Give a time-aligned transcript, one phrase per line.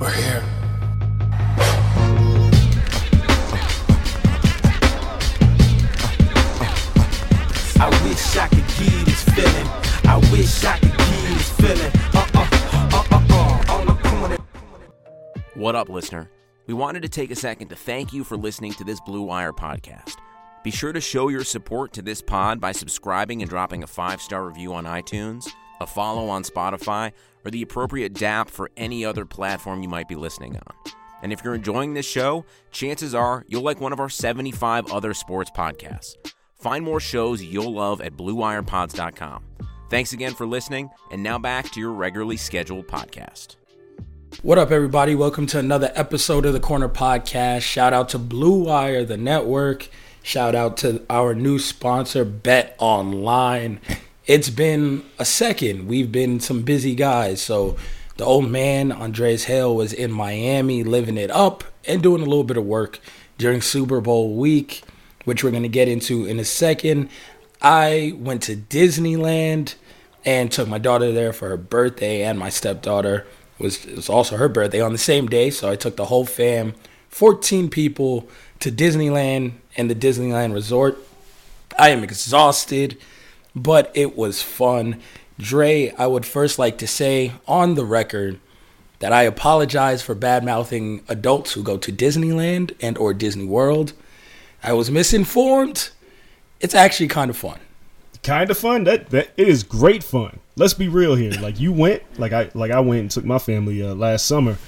[0.00, 0.44] We're here.
[7.80, 9.66] I wish I could give this feeling.
[10.04, 11.92] I wish I could give this feeling.
[12.14, 13.72] Uh uh uh uh uh.
[13.72, 14.38] On the.
[15.54, 16.30] What up, listener?
[16.68, 19.52] We wanted to take a second to thank you for listening to this Blue Wire
[19.52, 20.14] podcast.
[20.62, 24.22] Be sure to show your support to this pod by subscribing and dropping a five
[24.22, 25.48] star review on iTunes,
[25.80, 27.12] a follow on Spotify,
[27.44, 30.92] or the appropriate DAP for any other platform you might be listening on.
[31.22, 35.14] And if you're enjoying this show, chances are you'll like one of our 75 other
[35.14, 36.14] sports podcasts.
[36.60, 39.44] Find more shows you'll love at BlueWirePods.com.
[39.90, 43.56] Thanks again for listening, and now back to your regularly scheduled podcast.
[44.42, 45.14] What up, everybody?
[45.14, 47.62] Welcome to another episode of the Corner Podcast.
[47.62, 49.88] Shout out to Blue Wire, the network.
[50.22, 53.80] Shout out to our new sponsor, Bet Online.
[54.28, 55.88] It's been a second.
[55.88, 57.40] We've been some busy guys.
[57.40, 57.78] So,
[58.18, 62.44] the old man, Andreas Hale, was in Miami living it up and doing a little
[62.44, 63.00] bit of work
[63.38, 64.82] during Super Bowl week,
[65.24, 67.08] which we're going to get into in a second.
[67.62, 69.76] I went to Disneyland
[70.26, 73.26] and took my daughter there for her birthday and my stepdaughter
[73.58, 76.26] was it was also her birthday on the same day, so I took the whole
[76.26, 76.74] fam,
[77.08, 78.28] 14 people
[78.60, 80.98] to Disneyland and the Disneyland Resort.
[81.78, 82.98] I am exhausted,
[83.54, 85.00] but it was fun.
[85.38, 88.40] Dre, I would first like to say on the record
[88.98, 93.92] that I apologize for bad mouthing adults who go to Disneyland and or Disney World.
[94.62, 95.90] I was misinformed.
[96.60, 97.60] It's actually kind of fun.
[98.24, 98.84] kind of fun.
[98.84, 100.40] That that it is great fun.
[100.56, 101.30] Let's be real here.
[101.40, 104.58] Like you went, like I like I went and took my family uh, last summer.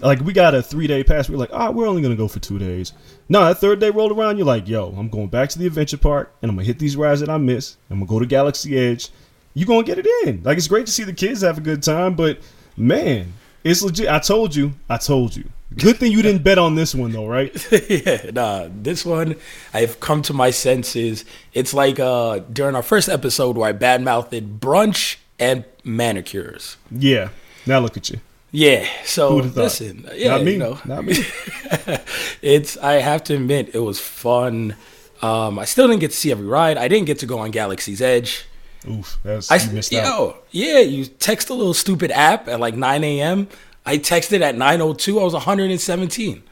[0.00, 1.28] Like we got a three day pass.
[1.28, 2.92] We're like, ah, we're only gonna go for two days.
[3.28, 4.36] No, that third day rolled around.
[4.36, 6.96] You're like, yo, I'm going back to the adventure park and I'm gonna hit these
[6.96, 7.76] rides that I miss.
[7.90, 9.10] I'm gonna go to Galaxy Edge.
[9.54, 10.42] You gonna get it in.
[10.42, 12.38] Like it's great to see the kids have a good time, but
[12.76, 13.32] man,
[13.64, 14.08] it's legit.
[14.08, 14.72] I told you.
[14.88, 15.44] I told you.
[15.76, 17.54] Good thing you didn't bet on this one though, right?
[17.90, 19.36] yeah, nah, this one
[19.74, 21.24] I've come to my senses.
[21.52, 26.76] It's like uh during our first episode where I badmouthed brunch and manicures.
[26.90, 27.30] Yeah.
[27.66, 28.20] Now look at you.
[28.50, 30.52] Yeah, so listen, yeah, Not me.
[30.52, 31.16] you know, Not me.
[32.42, 34.74] it's I have to admit it was fun.
[35.20, 36.78] Um, I still didn't get to see every ride.
[36.78, 38.46] I didn't get to go on Galaxy's Edge.
[38.88, 39.18] Oof.
[39.22, 40.04] That's I you missed out.
[40.04, 43.48] yo, yeah, you text a little stupid app at like 9 a.m.
[43.84, 45.20] I texted at 9:02.
[45.20, 46.42] I was 117,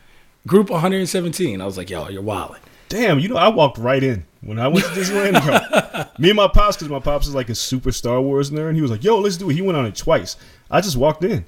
[0.47, 1.61] group 117.
[1.61, 2.61] I was like, yo, you're wilding.
[2.89, 5.43] Damn, you know, I walked right in when I went to Disneyland.
[5.45, 6.05] bro.
[6.19, 8.77] Me and my pops, because my pops is like a super Star Wars nerd, and
[8.77, 10.37] he was like, "Yo, let's do it." He went on it twice.
[10.71, 11.45] I just walked in,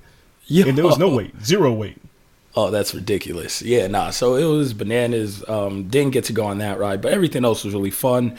[0.48, 0.66] Yo.
[0.66, 1.98] and there was no weight, zero weight.
[2.56, 3.62] Oh, that's ridiculous.
[3.62, 4.10] Yeah, nah.
[4.10, 5.44] So it was bananas.
[5.46, 8.36] Um, didn't get to go on that ride, but everything else was really fun.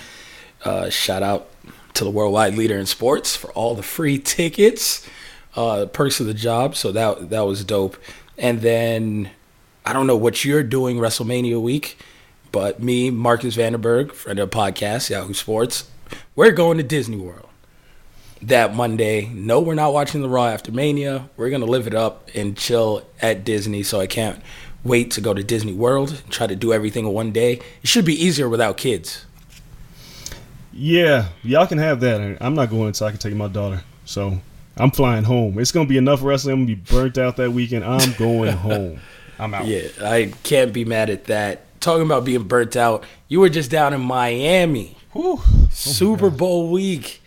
[0.66, 1.50] Uh, shout out
[1.94, 5.08] to the worldwide leader in sports for all the free tickets,
[5.56, 6.76] uh, perks of the job.
[6.76, 7.96] So that that was dope.
[8.38, 9.30] And then
[9.86, 11.98] I don't know what you're doing WrestleMania week,
[12.52, 15.90] but me, Marcus Vanderberg, friend of the podcast, Yahoo Sports,
[16.36, 17.49] we're going to Disney World
[18.44, 19.26] that Monday.
[19.28, 21.30] No, we're not watching the Raw after Mania.
[21.38, 23.84] We're gonna live it up and chill at Disney.
[23.84, 24.42] So I can't
[24.84, 26.22] wait to go to Disney World.
[26.30, 27.60] Try to do everything in one day.
[27.82, 29.26] It should be easier without kids.
[30.72, 32.38] Yeah, y'all can have that.
[32.40, 33.82] I'm not going until I can take my daughter.
[34.06, 34.40] So
[34.78, 35.60] I'm flying home.
[35.60, 36.54] It's gonna be enough wrestling.
[36.54, 37.84] I'm gonna be burnt out that weekend.
[37.84, 39.00] I'm going home.
[39.38, 39.66] I'm out.
[39.68, 41.64] Yeah, I can't be mad at that.
[41.82, 45.40] Talking about being burnt out, you were just down in Miami, Whew.
[45.42, 47.22] Oh Super Bowl week,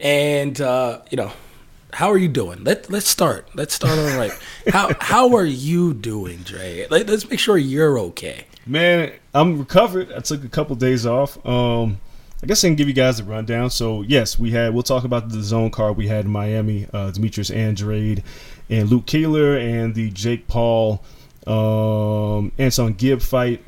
[0.00, 1.32] and uh, you know,
[1.92, 2.64] how are you doing?
[2.64, 3.48] Let Let's start.
[3.54, 4.32] Let's start on right.
[4.68, 6.86] how How are you doing, Dre?
[6.90, 8.46] Let, let's make sure you're okay.
[8.66, 10.12] Man, I'm recovered.
[10.12, 11.44] I took a couple days off.
[11.46, 11.98] Um,
[12.42, 13.70] I guess I can give you guys a rundown.
[13.70, 14.72] So yes, we had.
[14.72, 16.86] We'll talk about the DAZN card we had in Miami.
[16.92, 18.22] Uh, Demetrius Andrade
[18.70, 21.02] and Luke Keeler and the Jake Paul,
[21.46, 23.62] um, AnEsonGib fight.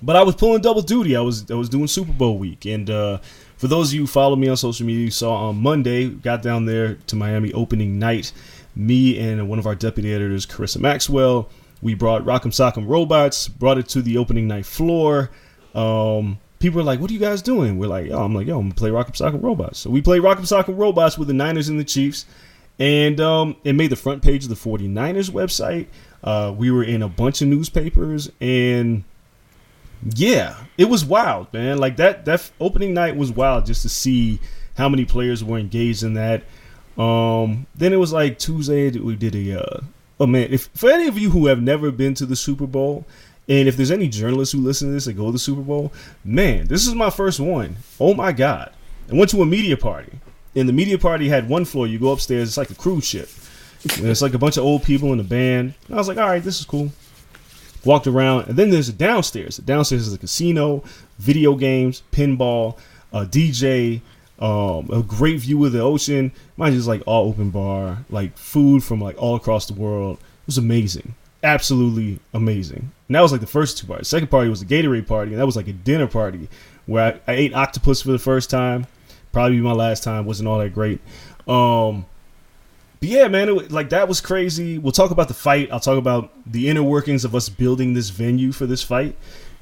[0.00, 1.16] But I was pulling double duty.
[1.16, 3.18] I was I was doing Super Bowl week, and uh,
[3.62, 6.42] for those of you who follow me on social media, you saw on Monday got
[6.42, 8.32] down there to Miami opening night.
[8.74, 11.48] Me and one of our deputy editors, Carissa Maxwell,
[11.80, 15.30] we brought Rock'em Sock'em Robots, brought it to the opening night floor.
[15.76, 18.58] Um, people are like, "What are you guys doing?" We're like, "Yo," I'm like, "Yo,
[18.58, 21.68] I'm gonna play Rock'em Sock'em Robots." So we play Rock'em Sock'em Robots with the Niners
[21.68, 22.26] and the Chiefs,
[22.80, 25.86] and um, it made the front page of the 49ers website.
[26.24, 29.04] Uh, we were in a bunch of newspapers, and
[30.04, 31.78] yeah, it was wild, man.
[31.78, 34.40] Like that that opening night was wild just to see
[34.76, 36.42] how many players were engaged in that.
[36.98, 39.80] Um, then it was like Tuesday we did a uh,
[40.20, 43.06] oh man, if for any of you who have never been to the Super Bowl,
[43.48, 45.92] and if there's any journalists who listen to this that go to the Super Bowl,
[46.24, 47.76] man, this is my first one.
[48.00, 48.72] Oh my god.
[49.10, 50.12] I went to a media party.
[50.54, 51.86] And the media party had one floor.
[51.86, 53.28] You go upstairs, it's like a cruise ship.
[53.96, 55.74] And it's like a bunch of old people in a band.
[55.86, 56.92] And I was like, all right, this is cool
[57.84, 59.56] walked around, and then there's a downstairs.
[59.56, 60.84] The downstairs is a casino,
[61.18, 62.78] video games, pinball,
[63.12, 64.00] a DJ,
[64.38, 66.32] um, a great view of the ocean.
[66.56, 70.18] Mine is like all open bar, like food from like all across the world.
[70.18, 72.90] It was amazing, absolutely amazing.
[73.08, 74.08] And that was like the first two parties.
[74.08, 76.48] Second party was the Gatorade party, and that was like a dinner party
[76.86, 78.86] where I, I ate octopus for the first time.
[79.32, 80.26] Probably my last time.
[80.26, 81.00] wasn't all that great.
[81.48, 82.04] Um,
[83.02, 84.78] but yeah, man, it, like that was crazy.
[84.78, 85.72] We'll talk about the fight.
[85.72, 89.16] I'll talk about the inner workings of us building this venue for this fight,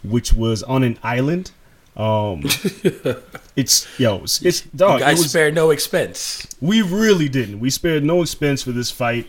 [0.05, 1.51] which was on an island.
[1.97, 2.43] Um,
[3.57, 5.01] it's yo, it's, it's dog.
[5.01, 6.49] I it was, spare no expense.
[6.61, 7.61] we really didn't.
[7.61, 9.27] We spared no expense for this fight.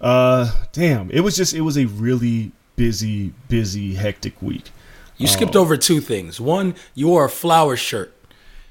[0.00, 4.72] Uh, damn, it was just it was a really busy, busy, hectic week.
[5.16, 6.40] You skipped over two things.
[6.40, 8.12] One, you wore a flower shirt.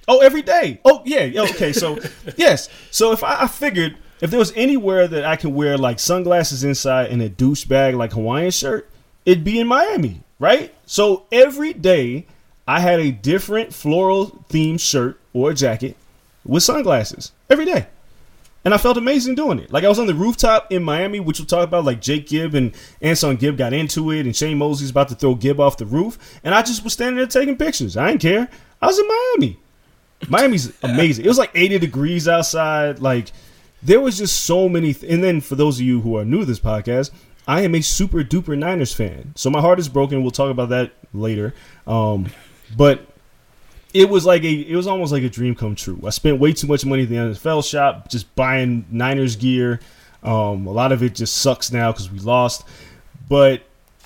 [0.09, 0.81] Oh, every day.
[0.83, 1.23] Oh, yeah.
[1.23, 1.99] yeah, Okay, so
[2.37, 2.67] yes.
[2.91, 6.63] So if I, I figured if there was anywhere that I could wear like sunglasses
[6.63, 8.89] inside and a douchebag like Hawaiian shirt,
[9.25, 10.73] it'd be in Miami, right?
[10.85, 12.25] So every day
[12.67, 15.95] I had a different floral themed shirt or jacket
[16.45, 17.87] with sunglasses every day.
[18.65, 19.71] And I felt amazing doing it.
[19.71, 21.85] Like I was on the rooftop in Miami, which we'll talk about.
[21.85, 25.61] Like Jake Gibb and AnEsonGib got into it, and Shane Mosley's about to throw Gib
[25.61, 27.95] off the roof, and I just was standing there taking pictures.
[27.95, 28.49] I didn't care.
[28.81, 29.59] I was in Miami.
[30.27, 31.23] Miami's amazing.
[31.23, 32.99] It was like 80 degrees outside.
[32.99, 33.31] Like
[33.81, 34.93] there was just so many.
[34.93, 37.11] Th- and then for those of you who are new to this podcast,
[37.47, 39.33] I am a super duper Niners fan.
[39.35, 40.21] So my heart is broken.
[40.21, 41.53] We'll talk about that later.
[41.85, 42.27] Um,
[42.75, 43.07] but
[43.93, 45.99] it was like a it was almost like a dream come true.
[46.05, 49.79] I spent way too much money at the NFL shop just buying Niners gear.
[50.23, 52.65] Um, a lot of it just sucks now because we lost.
[53.29, 53.63] But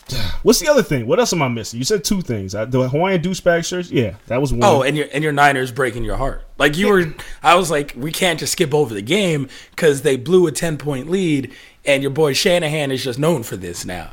[0.43, 1.07] what's the other thing?
[1.07, 1.79] What else am I missing?
[1.79, 2.55] You said two things.
[2.55, 3.91] Uh, The Hawaiian douchebag shirts.
[3.91, 4.63] Yeah, that was one.
[4.63, 6.43] Oh, and your and your Niners breaking your heart.
[6.57, 10.17] Like you were, I was like, we can't just skip over the game because they
[10.17, 11.53] blew a ten point lead,
[11.85, 14.11] and your boy Shanahan is just known for this now.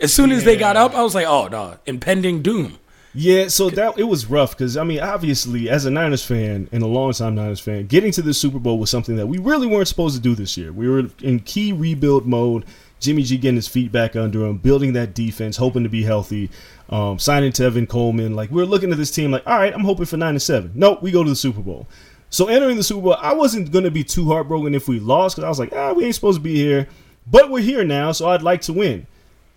[0.00, 2.78] As soon as they got up, I was like, oh no, impending doom.
[3.14, 6.82] Yeah, so that it was rough because I mean, obviously, as a Niners fan and
[6.82, 9.88] a longtime Niners fan, getting to the Super Bowl was something that we really weren't
[9.88, 10.72] supposed to do this year.
[10.72, 12.64] We were in key rebuild mode.
[13.00, 16.50] Jimmy G getting his feet back under him, building that defense, hoping to be healthy,
[16.90, 18.34] um, signing Tevin Coleman.
[18.34, 20.42] Like we are looking at this team, like, all right, I'm hoping for nine and
[20.42, 20.72] seven.
[20.74, 21.86] Nope, we go to the Super Bowl.
[22.30, 25.46] So entering the Super Bowl, I wasn't gonna be too heartbroken if we lost because
[25.46, 26.88] I was like, ah, we ain't supposed to be here,
[27.26, 29.06] but we're here now, so I'd like to win.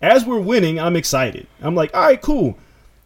[0.00, 1.46] As we're winning, I'm excited.
[1.60, 2.58] I'm like, all right, cool.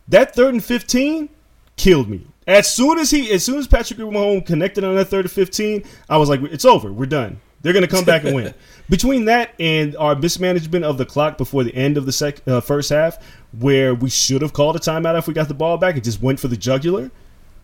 [0.09, 1.29] That third and fifteen
[1.77, 2.27] killed me.
[2.47, 5.83] As soon as he, as soon as Patrick Mahomes connected on that third and fifteen,
[6.09, 6.93] I was like, it's over.
[6.93, 7.41] We're done.
[7.67, 8.55] They're gonna come back and win.
[8.89, 12.61] Between that and our mismanagement of the clock before the end of the sec, uh,
[12.61, 13.19] first half,
[13.59, 16.23] where we should have called a timeout if we got the ball back it just
[16.23, 17.11] went for the jugular.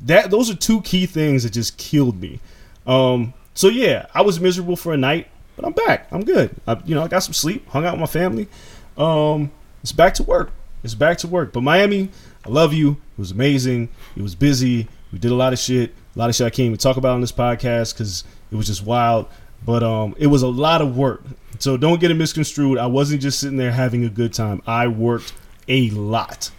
[0.01, 2.41] That those are two key things that just killed me.
[2.85, 6.09] Um, so yeah, I was miserable for a night, but I'm back.
[6.11, 6.53] I'm good.
[6.67, 8.49] I, you know, I got some sleep, hung out with my family.
[8.97, 9.53] Um,
[9.85, 10.51] it's back to work.
[10.83, 11.53] It's back to work.
[11.53, 12.09] But Miami,
[12.45, 12.91] I love you.
[12.91, 13.89] It was amazing.
[14.17, 14.89] It was busy.
[15.13, 15.95] We did a lot of shit.
[16.17, 18.67] A lot of shit I can't even talk about on this podcast because it was
[18.67, 19.29] just wild.
[19.65, 21.23] But um, it was a lot of work.
[21.59, 22.79] So don't get it misconstrued.
[22.79, 24.63] I wasn't just sitting there having a good time.
[24.67, 25.33] I worked
[25.69, 26.51] a lot.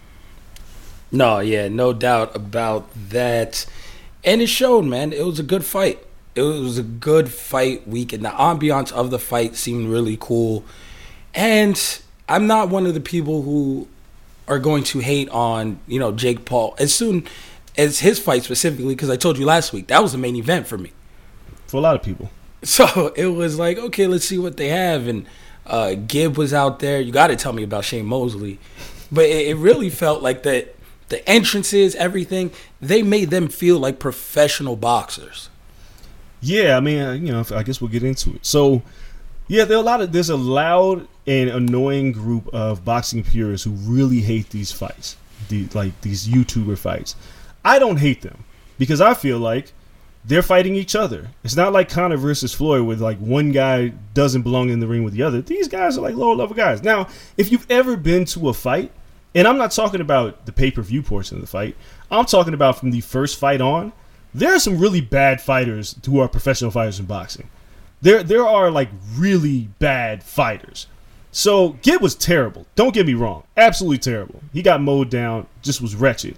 [1.12, 3.66] No, yeah, no doubt about that.
[4.24, 5.12] And it showed, man.
[5.12, 6.04] It was a good fight.
[6.34, 10.64] It was a good fight week, and the ambiance of the fight seemed really cool.
[11.32, 13.86] And I'm not one of the people who
[14.48, 17.26] are going to hate on, you know, Jake Paul as soon
[17.76, 20.66] as his fight specifically, because I told you last week that was the main event
[20.66, 20.92] for me.
[21.66, 22.30] For a lot of people.
[22.74, 25.06] So it was like, okay, let's see what they have.
[25.06, 25.26] And
[25.66, 26.98] uh, Gib was out there.
[26.98, 28.58] You got to tell me about Shane Mosley.
[29.12, 30.74] But it, it really felt like that
[31.08, 35.50] the entrances, everything, they made them feel like professional boxers.
[36.40, 38.44] Yeah, I mean, you know, I guess we'll get into it.
[38.44, 38.82] So,
[39.46, 43.64] yeah, there are a lot of there's a loud and annoying group of boxing purists
[43.64, 45.16] who really hate these fights,
[45.48, 47.16] the like these YouTuber fights.
[47.64, 48.44] I don't hate them
[48.78, 49.72] because I feel like
[50.24, 51.28] they're fighting each other.
[51.42, 55.04] It's not like Conor versus Floyd, with like one guy doesn't belong in the ring
[55.04, 55.42] with the other.
[55.42, 56.82] These guys are like lower level guys.
[56.82, 58.90] Now, if you've ever been to a fight,
[59.34, 61.76] and I'm not talking about the pay per view portion of the fight,
[62.10, 63.92] I'm talking about from the first fight on.
[64.32, 67.48] There are some really bad fighters who are professional fighters in boxing.
[68.02, 70.86] There, there are like really bad fighters.
[71.30, 72.66] So Gib was terrible.
[72.76, 74.40] Don't get me wrong, absolutely terrible.
[74.52, 76.36] He got mowed down, just was wretched.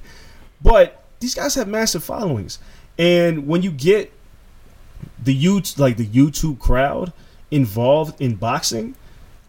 [0.62, 2.58] But these guys have massive followings.
[2.98, 4.12] And when you get
[5.22, 7.12] the YouTube, like the YouTube crowd
[7.50, 8.94] involved in boxing,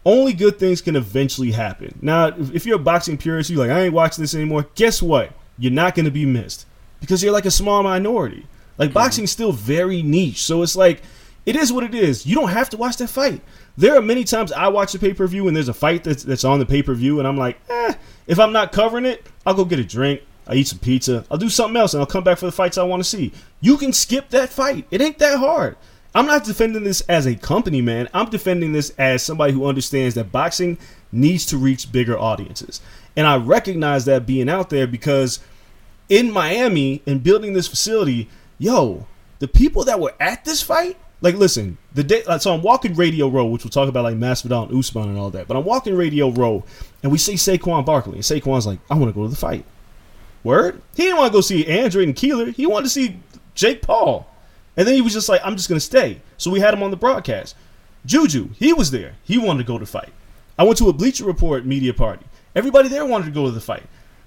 [0.04, 1.98] only good things can eventually happen.
[2.00, 4.66] Now, if you're a boxing purist, you're like, I ain't watching this anymore.
[4.74, 5.32] Guess what?
[5.58, 6.66] You're not going to be missed
[7.00, 8.46] because you're like a small minority.
[8.78, 11.02] Like boxing's still very niche, so it's like
[11.44, 12.24] it is what it is.
[12.24, 13.40] You don't have to watch that fight.
[13.76, 16.22] There are many times I watch the pay per view and there's a fight that's
[16.22, 17.94] that's on the pay per view, and I'm like, eh.
[18.28, 20.20] If I'm not covering it, I'll go get a drink.
[20.48, 21.24] I eat some pizza.
[21.30, 23.32] I'll do something else, and I'll come back for the fights I want to see.
[23.60, 24.86] You can skip that fight.
[24.90, 25.76] It ain't that hard.
[26.14, 28.08] I'm not defending this as a company, man.
[28.14, 30.78] I'm defending this as somebody who understands that boxing
[31.12, 32.80] needs to reach bigger audiences.
[33.14, 35.40] And I recognize that being out there because
[36.08, 38.28] in Miami and building this facility,
[38.58, 39.06] yo,
[39.38, 42.94] the people that were at this fight, like, listen, the day, uh, so I'm walking
[42.94, 45.64] Radio Row, which we'll talk about like Masvidal and Usman and all that, but I'm
[45.64, 46.64] walking Radio Row,
[47.02, 49.64] and we see Saquon Barkley, and Saquon's like, I want to go to the fight.
[50.48, 50.80] Word?
[50.96, 52.46] He didn't want to go see Andrade and Keeler.
[52.46, 53.20] He wanted to see
[53.54, 54.26] Jake Paul.
[54.78, 56.22] And then he was just like, I'm just going to stay.
[56.38, 57.54] So we had him on the broadcast.
[58.06, 59.16] Juju, he was there.
[59.24, 60.08] He wanted to go to fight.
[60.58, 62.24] I went to a Bleacher Report media party.
[62.56, 63.82] Everybody there wanted to go to the fight.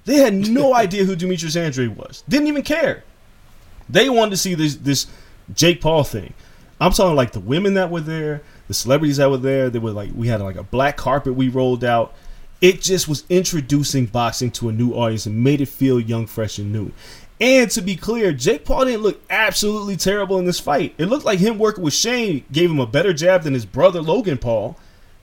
[0.05, 2.23] They had no idea who Demetrius Andrade was.
[2.29, 3.03] Didn't even care.
[3.89, 5.07] They wanted to see this this
[5.55, 6.35] Jake Paul thing.
[6.79, 9.71] I'm talking like the women that were there, the celebrities that were there.
[9.71, 12.13] They were like we had like a black carpet we rolled out.
[12.62, 16.60] It just was introducing boxing to a new audience and made it feel young, fresh,
[16.60, 16.91] and new.
[17.39, 20.94] And to be clear, Jake Paul didn't look absolutely terrible in this fight.
[21.00, 24.00] It looked like him working with Shane gave him a better jab than his brother
[24.00, 24.77] Logan Paul,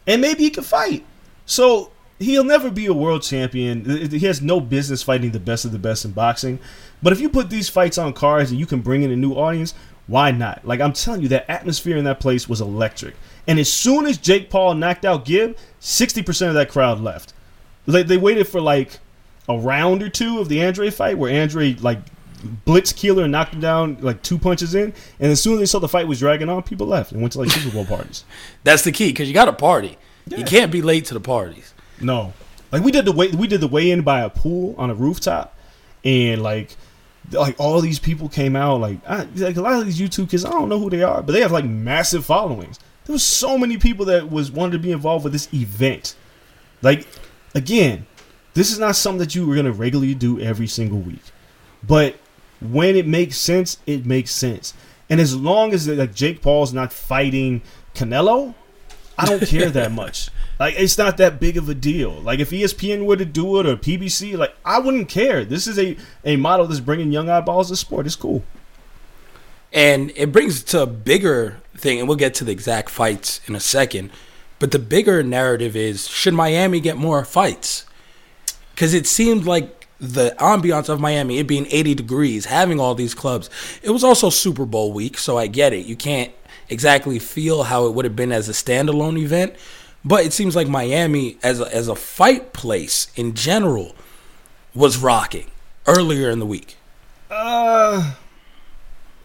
[0.04, 1.07] and maybe he could fight.
[1.47, 4.11] So he'll never be a world champion.
[4.11, 6.59] He has no business fighting the best of the best in boxing.
[7.00, 9.35] But if you put these fights on cards and you can bring in a new
[9.35, 9.75] audience,
[10.09, 10.66] why not?
[10.66, 13.14] Like I'm telling you, that atmosphere in that place was electric.
[13.48, 17.32] And as soon as Jake Paul knocked out Gib, 60% of that crowd left.
[17.86, 18.98] They, they waited for like
[19.48, 21.98] a round or two of the Andrade fight where Andrade like
[22.64, 24.92] blitz Keeler and knocked him down like two punches in.
[25.18, 27.32] And as soon as they saw the fight was dragging on, people left and went
[27.32, 28.24] to like Super Bowl parties.
[28.64, 29.96] That's the key because you got to party.
[30.26, 30.38] Yeah.
[30.38, 31.72] You can't be late to the parties.
[32.00, 32.34] No,
[32.70, 34.94] like we did the way we did the weigh in by a pool on a
[34.94, 35.56] rooftop,
[36.04, 36.76] and like
[37.32, 38.80] like all these people came out.
[38.80, 41.22] Like, I, like a lot of these YouTube kids, I don't know who they are,
[41.22, 42.78] but they have like massive followings.
[43.08, 46.14] There was so many people that was wanted to be involved with this event.
[46.82, 47.08] Like,
[47.54, 48.06] again,
[48.52, 51.22] this is not something that you were gonna regularly do every single week,
[51.82, 52.16] but
[52.60, 54.74] when it makes sense, it makes sense.
[55.08, 57.62] And as long as like Jake Paul's not fighting
[57.94, 58.52] Canelo,
[59.16, 60.28] I don't care that much.
[60.60, 62.10] Like it's not that big of a deal.
[62.20, 65.46] Like if ESPN were to do it or PBC, like I wouldn't care.
[65.46, 65.96] This is a
[66.26, 68.04] a model that's bringing young eyeballs to sport.
[68.04, 68.44] It's cool.
[69.72, 73.54] And it brings to a bigger thing, and we'll get to the exact fights in
[73.54, 74.11] a second.
[74.58, 77.85] But the bigger narrative is should Miami get more fights?
[78.75, 83.14] Because it seemed like the ambiance of Miami, it being 80 degrees, having all these
[83.14, 83.50] clubs,
[83.82, 85.87] it was also Super Bowl week, so I get it.
[85.87, 86.32] You can't
[86.68, 89.54] exactly feel how it would have been as a standalone event.
[90.04, 93.94] But it seems like Miami, as a, as a fight place in general,
[94.75, 95.50] was rocking
[95.87, 96.76] earlier in the week.
[97.30, 98.14] Uh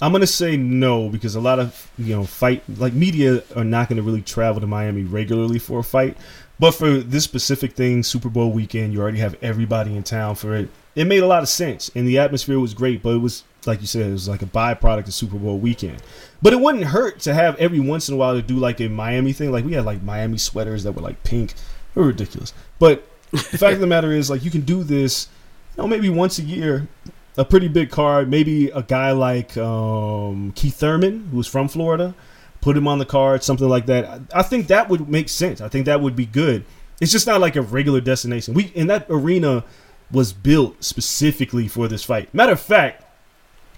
[0.04, 3.88] I'm gonna say no because a lot of you know fight like media are not
[3.88, 6.18] gonna really travel to Miami regularly for a fight.
[6.60, 10.56] But for this specific thing, Super Bowl weekend, you already have everybody in town for
[10.56, 10.70] it.
[10.96, 13.02] It made a lot of sense, and the atmosphere was great.
[13.02, 16.04] But it was like you said, it was like a byproduct of Super Bowl weekend.
[16.42, 18.90] But it wouldn't hurt to have every once in a while to do like a
[18.90, 19.54] Miami thing.
[19.54, 21.54] Like we had like Miami sweaters that were like pink.
[21.96, 22.54] They were ridiculous.
[22.78, 25.30] But the fact of the matter is, like you can do this,
[25.78, 26.90] you know, maybe once a year.
[27.36, 32.14] A pretty big card, maybe a guy like um, Keith Thurman, who's from Florida,
[32.62, 34.06] put him on the card, something like that.
[34.06, 35.60] I, I think that would make sense.
[35.60, 36.64] I think that would be good.
[37.02, 38.54] It's just not like a regular destination.
[38.54, 39.64] We in that arena
[40.12, 42.34] was built specifically for this fight.
[42.34, 43.04] Matter of fact,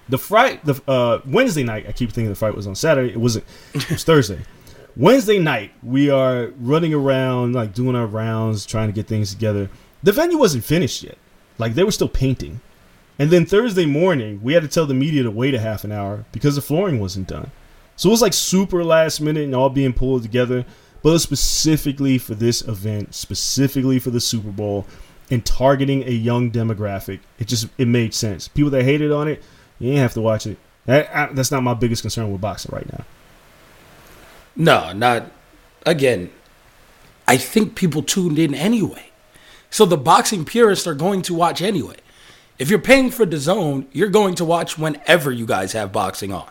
[0.10, 1.86] the fight, the uh, Wednesday night.
[1.88, 3.12] I keep thinking the fight was on Saturday.
[3.14, 3.46] It wasn't.
[3.74, 4.40] It was Thursday.
[4.96, 9.70] Wednesday night, we are running around, like doing our rounds, trying to get things together.
[10.04, 11.18] The venue wasn't finished yet.
[11.58, 12.62] Like they were still painting.
[13.18, 15.92] And then Thursday morning, we had to tell the media to wait a half an
[15.92, 17.52] hour because the flooring wasn't done.
[17.96, 20.66] So it was like super last minute and all being pulled together,
[21.02, 24.86] but specifically for this event, specifically for the Super Bowl,
[25.32, 27.20] and targeting a young demographic.
[27.40, 28.48] It just it made sense.
[28.48, 29.42] People that hated on it,
[29.80, 30.58] you didn't have to watch it.
[30.86, 33.06] That, I, that's not my biggest concern with boxing right now.
[34.56, 35.32] No, not
[35.86, 36.32] again.
[37.28, 39.12] I think people tuned in anyway.
[39.70, 41.98] So the boxing purists are going to watch anyway.
[42.58, 46.32] If you're paying for the DAZN, you're going to watch whenever you guys have boxing
[46.32, 46.50] on.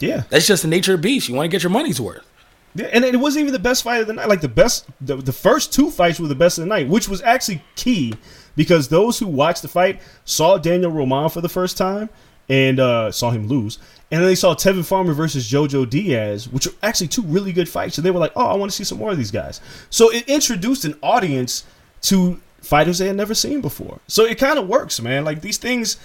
[0.00, 1.28] Yeah, That's just the nature of the beast.
[1.28, 2.28] You want to get your money's worth.
[2.74, 4.28] Yeah, and it wasn't even the best fight of the night.
[4.28, 7.08] Like the best, the, the first two fights were the best of the night, which
[7.08, 8.14] was actually key
[8.56, 12.10] because those who watched the fight saw Daniel Roman for the first time
[12.48, 13.78] and uh, saw him lose,
[14.10, 17.68] and then they saw Tevin Farmer versus JoJo Diaz, which are actually two really good
[17.68, 17.94] fights.
[17.96, 20.10] So they were like, "Oh, I want to see some more of these guys." So
[20.12, 21.64] it introduced an audience
[22.02, 24.00] to fighters they had never seen before.
[24.06, 25.24] So it kind of works, man.
[25.24, 25.98] Like these things,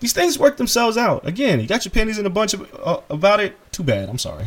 [0.00, 1.26] these things work themselves out.
[1.26, 3.56] Again, you got your pennies in a bunch of, uh, about it.
[3.72, 4.08] Too bad.
[4.08, 4.46] I'm sorry.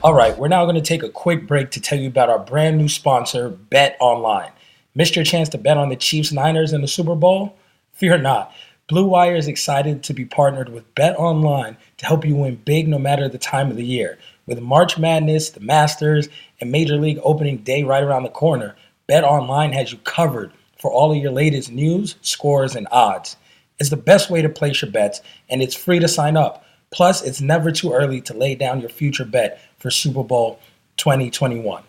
[0.00, 2.38] All right, we're now going to take a quick break to tell you about our
[2.38, 4.52] brand new sponsor, Bet Online.
[4.94, 7.56] Missed your chance to bet on the Chiefs Niners in the Super Bowl?
[7.94, 8.52] Fear not.
[8.86, 12.86] Blue Wire is excited to be partnered with Bet Online to help you win big
[12.86, 14.18] no matter the time of the year.
[14.48, 19.22] With March Madness, the Masters, and Major League opening day right around the corner, Bet
[19.22, 23.36] Online has you covered for all of your latest news, scores, and odds.
[23.78, 26.64] It's the best way to place your bets, and it's free to sign up.
[26.90, 30.58] Plus, it's never too early to lay down your future bet for Super Bowl
[30.96, 31.82] 2021.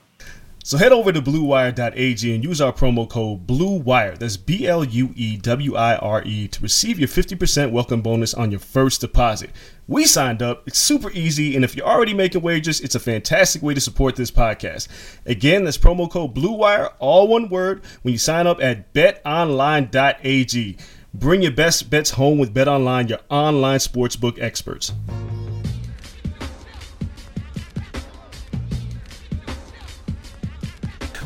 [0.69, 5.12] So head over to bluewire.ag and use our promo code BLUEWIRE, that's B L U
[5.15, 9.49] E W I R E, to receive your 50% welcome bonus on your first deposit.
[9.88, 13.63] We signed up, it's super easy, and if you're already making wages, it's a fantastic
[13.63, 14.89] way to support this podcast.
[15.25, 20.77] Again, that's promo code BLUEWIRE, all one word, when you sign up at betonline.ag.
[21.15, 24.93] Bring your best bets home with BetOnline, your online sportsbook experts.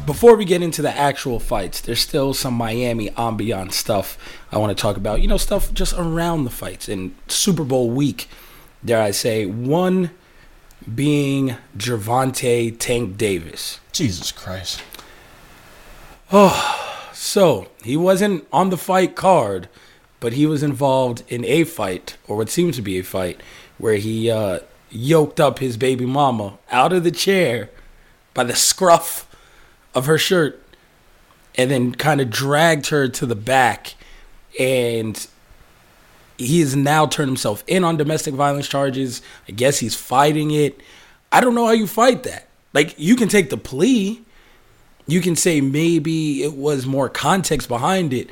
[0.06, 4.18] Before we get into the actual fights, there's still some Miami ambiance stuff
[4.52, 5.22] I want to talk about.
[5.22, 8.28] You know, stuff just around the fights and Super Bowl week,
[8.84, 9.46] dare I say.
[9.46, 10.12] One
[10.94, 13.80] being Gervonta Tank Davis.
[13.94, 14.84] Jesus Christ.
[16.34, 19.70] Oh, so he wasn't on the fight card,
[20.20, 23.40] but he was involved in a fight, or what seems to be a fight,
[23.78, 27.70] where he uh, yoked up his baby mama out of the chair
[28.34, 29.30] by the scruff
[29.94, 30.62] of her shirt
[31.56, 33.96] and then kind of dragged her to the back.
[34.60, 35.28] And
[36.38, 39.22] he has now turned himself in on domestic violence charges.
[39.48, 40.82] I guess he's fighting it.
[41.32, 42.48] I don't know how you fight that.
[42.74, 44.24] Like, you can take the plea
[45.06, 48.30] you can say maybe it was more context behind it,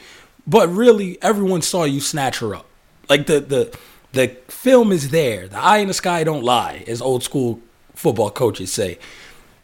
[0.48, 2.66] but really everyone saw you snatch her up.
[3.10, 3.78] Like the the
[4.14, 5.48] the film is there.
[5.48, 7.60] The eye in the sky don't lie, as old school
[7.94, 9.00] football coaches say.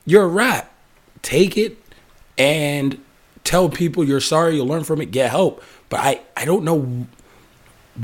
[0.05, 0.71] You're a rat.
[1.21, 1.77] Take it
[2.38, 3.02] and
[3.43, 5.63] tell people you're sorry, you'll learn from it, get help.
[5.89, 7.08] But I, I don't know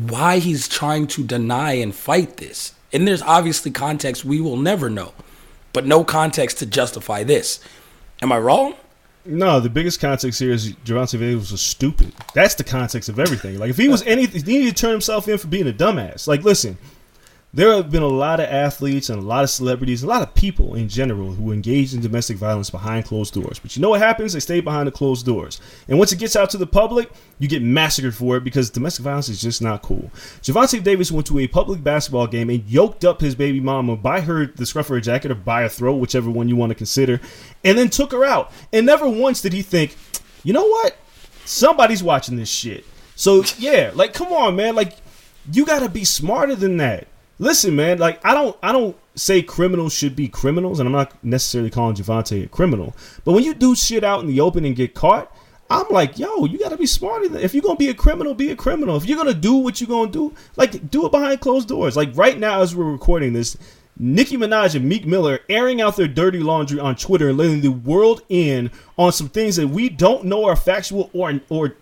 [0.07, 2.73] why he's trying to deny and fight this.
[2.91, 5.13] And there's obviously context we will never know,
[5.73, 7.59] but no context to justify this.
[8.21, 8.75] Am I wrong?
[9.25, 12.13] No, the biggest context here is Gervonta Davis was stupid.
[12.33, 13.57] That's the context of everything.
[13.57, 15.73] Like if he was uh, anything, he needed to turn himself in for being a
[15.73, 16.27] dumbass.
[16.27, 16.77] Like listen,
[17.55, 20.33] there have been a lot of athletes and a lot of celebrities, a lot of
[20.33, 23.59] people in general who engage in domestic violence behind closed doors.
[23.59, 24.33] But you know what happens?
[24.33, 25.61] They stay behind the closed doors.
[25.87, 29.03] And once it gets out to the public, you get massacred for it because domestic
[29.03, 30.09] violence is just not cool.
[30.41, 34.21] Gervonta Davis went to a public basketball game and yoked up his baby mama by
[34.21, 36.75] her the scruff of her jacket or by her throat, whichever one you want to
[36.75, 37.21] consider,
[37.63, 38.51] and then took her out.
[38.71, 39.95] And never once did he think,
[40.43, 40.97] you know what?
[41.45, 42.83] Somebody's watching this shit.
[43.15, 44.73] So yeah, like come on, man.
[44.73, 44.97] Like
[45.51, 47.07] you gotta be smarter than that.
[47.43, 51.21] Listen, man, like I don't I don't say criminals should be criminals, and I'm not
[51.23, 54.77] necessarily calling Gervonta a criminal, but when you do shit out in the open and
[54.77, 55.29] get caught,
[55.69, 57.37] I'm like, yo, you gotta be smarter.
[57.37, 58.95] If you're gonna be a criminal, be a criminal.
[58.95, 61.97] If you're gonna do what you're gonna do, like do it behind closed doors.
[61.97, 63.57] Like right now, as we're recording this,
[63.97, 67.71] Nicki Minaj and Meek Mill airing out their dirty laundry on Twitter and letting the
[67.71, 71.75] world in on some things that we don't know are factual or or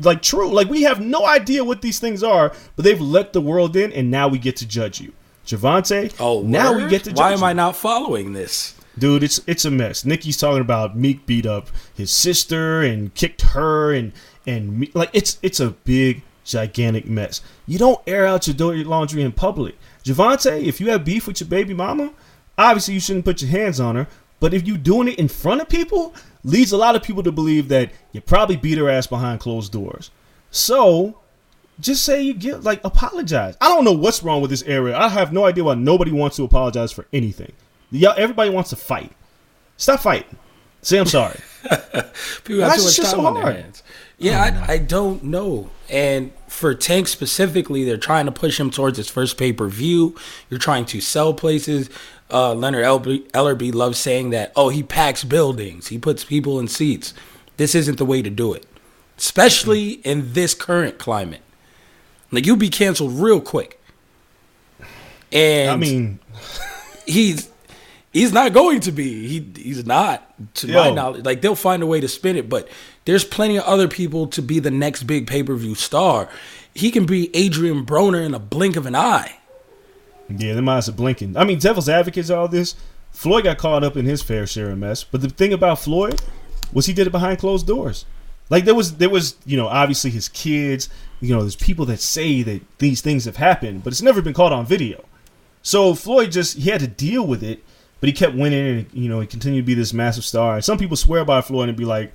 [0.00, 0.50] like true.
[0.50, 3.92] Like we have no idea what these things are, but they've let the world in,
[3.92, 5.12] and now we get to judge you,
[5.46, 6.14] Gervonta.
[6.20, 6.84] Oh, now word?
[6.84, 7.10] we get to.
[7.10, 7.44] Judge Why am you.
[7.46, 8.74] I not following this?
[8.98, 10.04] Dude, it's it's a mess.
[10.04, 14.12] Nicki's talking about Meek beat up his sister and kicked her and
[14.46, 17.42] and Me- like it's it's a big gigantic mess.
[17.66, 19.76] You don't air out your dirty laundry in public.
[20.04, 22.12] Gervonta, if you have beef with your baby mama,
[22.56, 24.06] obviously you shouldn't put your hands on her.
[24.38, 26.14] But if you're doing it in front of people,
[26.46, 29.72] leads a lot of people to believe that you probably beat her ass behind closed
[29.72, 30.10] doors.
[30.50, 31.18] So
[31.80, 33.56] just say you get like apologize.
[33.60, 34.96] I don't know what's wrong with this area.
[34.96, 37.52] I have no idea why nobody wants to apologize for anything.
[37.90, 39.12] Y'all, everybody wants to fight.
[39.76, 40.38] Stop fighting.
[40.82, 41.38] Say I'm sorry.
[42.44, 43.82] People have too much time so on their hands.
[44.18, 45.68] Yeah, I, oh, I don't know.
[45.90, 50.16] And for Tank specifically, they're trying to push him towards his first pay per view.
[50.48, 51.90] You're trying to sell places.
[52.30, 56.68] Uh, Leonard Ellerbe, Ellerbe loves saying that, oh, he packs buildings, he puts people in
[56.68, 57.14] seats.
[57.56, 58.66] This isn't the way to do it,
[59.16, 61.42] especially in this current climate.
[62.32, 63.80] Like, you'll be canceled real quick.
[65.32, 66.18] And I mean,
[67.06, 67.50] he's
[68.12, 69.26] he's not going to be.
[69.26, 70.22] He he's not
[70.56, 71.24] to my knowledge.
[71.24, 72.68] Like they'll find a way to spin it, but
[73.04, 76.28] there's plenty of other people to be the next big pay per view star.
[76.74, 79.38] He can be Adrian Broner in a blink of an eye.
[80.28, 81.36] Yeah, the minds are blinking.
[81.36, 82.74] I mean, devil's advocates all this.
[83.10, 86.20] Floyd got caught up in his fair share of mess, but the thing about Floyd
[86.72, 88.04] was he did it behind closed doors.
[88.50, 90.88] Like there was there was you know obviously his kids.
[91.20, 94.34] You know, there's people that say that these things have happened, but it's never been
[94.34, 95.04] caught on video.
[95.62, 97.64] So Floyd just he had to deal with it,
[98.00, 100.56] but he kept winning, and you know he continued to be this massive star.
[100.56, 102.12] And some people swear by Floyd and be like,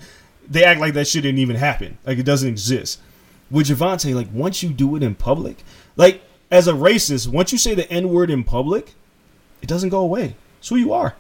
[0.47, 2.99] they act like that shit didn't even happen, like it doesn't exist.
[3.49, 5.63] With Gervonta, like once you do it in public,
[5.97, 6.21] like
[6.51, 8.93] as a racist, once you say the N word in public,
[9.61, 10.35] it doesn't go away.
[10.59, 11.15] It's who you are.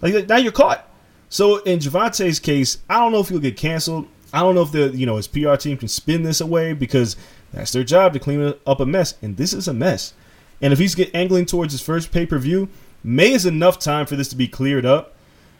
[0.00, 0.88] Like now you're caught.
[1.28, 4.08] So in Gervonta's case, I don't know if he'll get canceled.
[4.34, 7.16] I don't know if the you know his PR team can spin this away because
[7.52, 10.14] that's their job to clean up a mess, and this is a mess.
[10.60, 12.68] And if he's get angling towards his first pay per view,
[13.04, 15.14] May is enough time for this to be cleared up.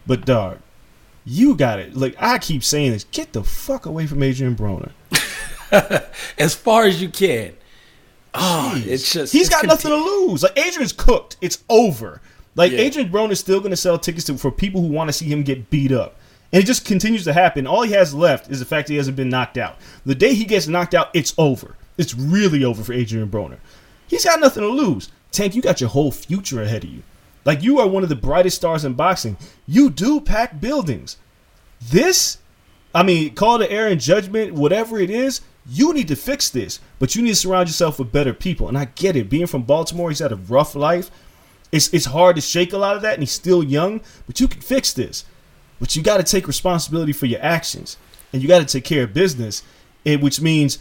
[0.06, 0.58] But dog,
[1.24, 1.96] you got it.
[1.96, 4.90] Like I keep saying this, get the fuck away from Adrian Broner.
[6.38, 7.54] As far as you can.
[8.34, 10.42] Oh, it's just He's it's got nothing to lose.
[10.42, 11.36] Like Adrian's cooked.
[11.40, 12.20] It's over.
[12.54, 12.78] Like Yeah.
[12.80, 15.26] Adrian Broner is still going to sell tickets to, for people who want to see
[15.26, 16.16] him get beat up.
[16.52, 17.66] And it just continues to happen.
[17.66, 19.76] All he has left is the fact he hasn't been knocked out.
[20.04, 21.76] The day he gets knocked out, it's over.
[21.96, 23.58] It's really over for Adrian Broner.
[24.06, 25.10] He's got nothing to lose.
[25.30, 27.02] Tank, you got your whole future ahead of you.
[27.44, 29.36] Like you are one of the brightest stars in boxing.
[29.66, 31.16] You do pack buildings.
[31.80, 32.38] This,
[32.94, 36.80] I mean, call it air in judgment, whatever it is, you need to fix this.
[36.98, 38.68] But you need to surround yourself with better people.
[38.68, 39.30] And I get it.
[39.30, 41.10] Being from Baltimore, he's had a rough life.
[41.70, 44.00] It's it's hard to shake a lot of that, and he's still young.
[44.26, 45.24] But you can fix this.
[45.80, 47.96] But you got to take responsibility for your actions,
[48.32, 49.62] and you got to take care of business.
[50.04, 50.80] And which means,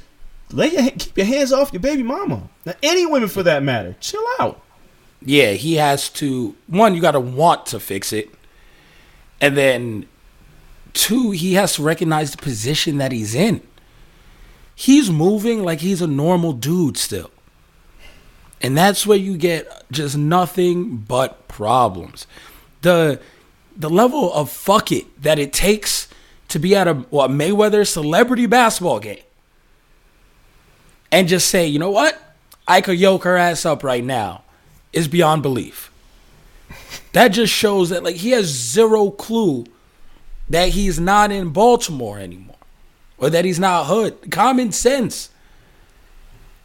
[0.51, 2.49] lay your, keep your hands off your baby mama.
[2.65, 4.61] Now, any women for that matter, chill out.
[5.23, 6.55] Yeah, he has to.
[6.67, 8.29] One, you got to want to fix it,
[9.39, 10.07] and then
[10.93, 13.61] two, he has to recognize the position that he's in.
[14.81, 17.29] He's moving like he's a normal dude still,
[18.63, 22.25] and that's where you get just nothing but problems.
[22.81, 23.21] The
[23.77, 26.07] the level of fuck it that it takes
[26.47, 29.21] to be at a what Mayweather celebrity basketball game
[31.11, 32.19] and just say, you know what,
[32.67, 34.41] I could yoke her ass up right now
[34.93, 35.91] is beyond belief.
[37.13, 39.65] That just shows that like he has zero clue
[40.49, 42.50] that he's not in Baltimore anymore.
[43.21, 44.31] Or that he's not hood.
[44.31, 45.29] Common sense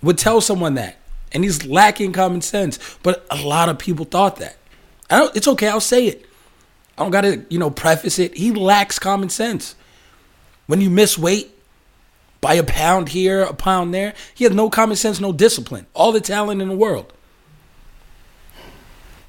[0.03, 0.97] would tell someone that.
[1.31, 2.79] And he's lacking common sense.
[3.03, 4.57] But a lot of people thought that.
[5.11, 6.27] It's okay, I'll say it.
[6.97, 8.35] I don't gotta, you know, preface it.
[8.37, 9.75] He lacks common sense.
[10.67, 11.55] When you miss weight
[12.41, 15.87] by a pound here, a pound there, he has no common sense, no discipline.
[15.93, 17.13] All the talent in the world.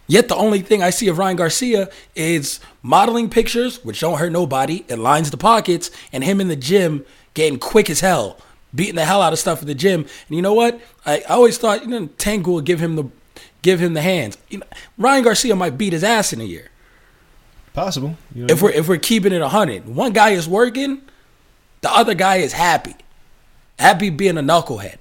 [0.07, 4.31] Yet the only thing I see of Ryan Garcia is modeling pictures, which don't hurt
[4.31, 4.85] nobody.
[4.87, 8.39] It lines the pockets, and him in the gym getting quick as hell,
[8.73, 10.01] beating the hell out of stuff in the gym.
[10.01, 10.79] And you know what?
[11.05, 13.05] I, I always thought you know Tango would give him the
[13.61, 14.37] give him the hands.
[14.49, 14.65] You know,
[14.97, 16.69] Ryan Garcia might beat his ass in a year
[17.73, 18.17] Possible.
[18.33, 19.87] You know, if we're if we're keeping it hundred.
[19.87, 21.01] One guy is working,
[21.81, 22.95] the other guy is happy,
[23.77, 24.95] happy being a knucklehead.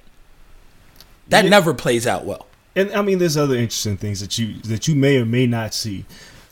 [1.28, 1.50] That Yeah.
[1.50, 2.45] never plays out well.
[2.76, 5.74] And I mean, there's other interesting things that you that you may or may not
[5.74, 6.04] see.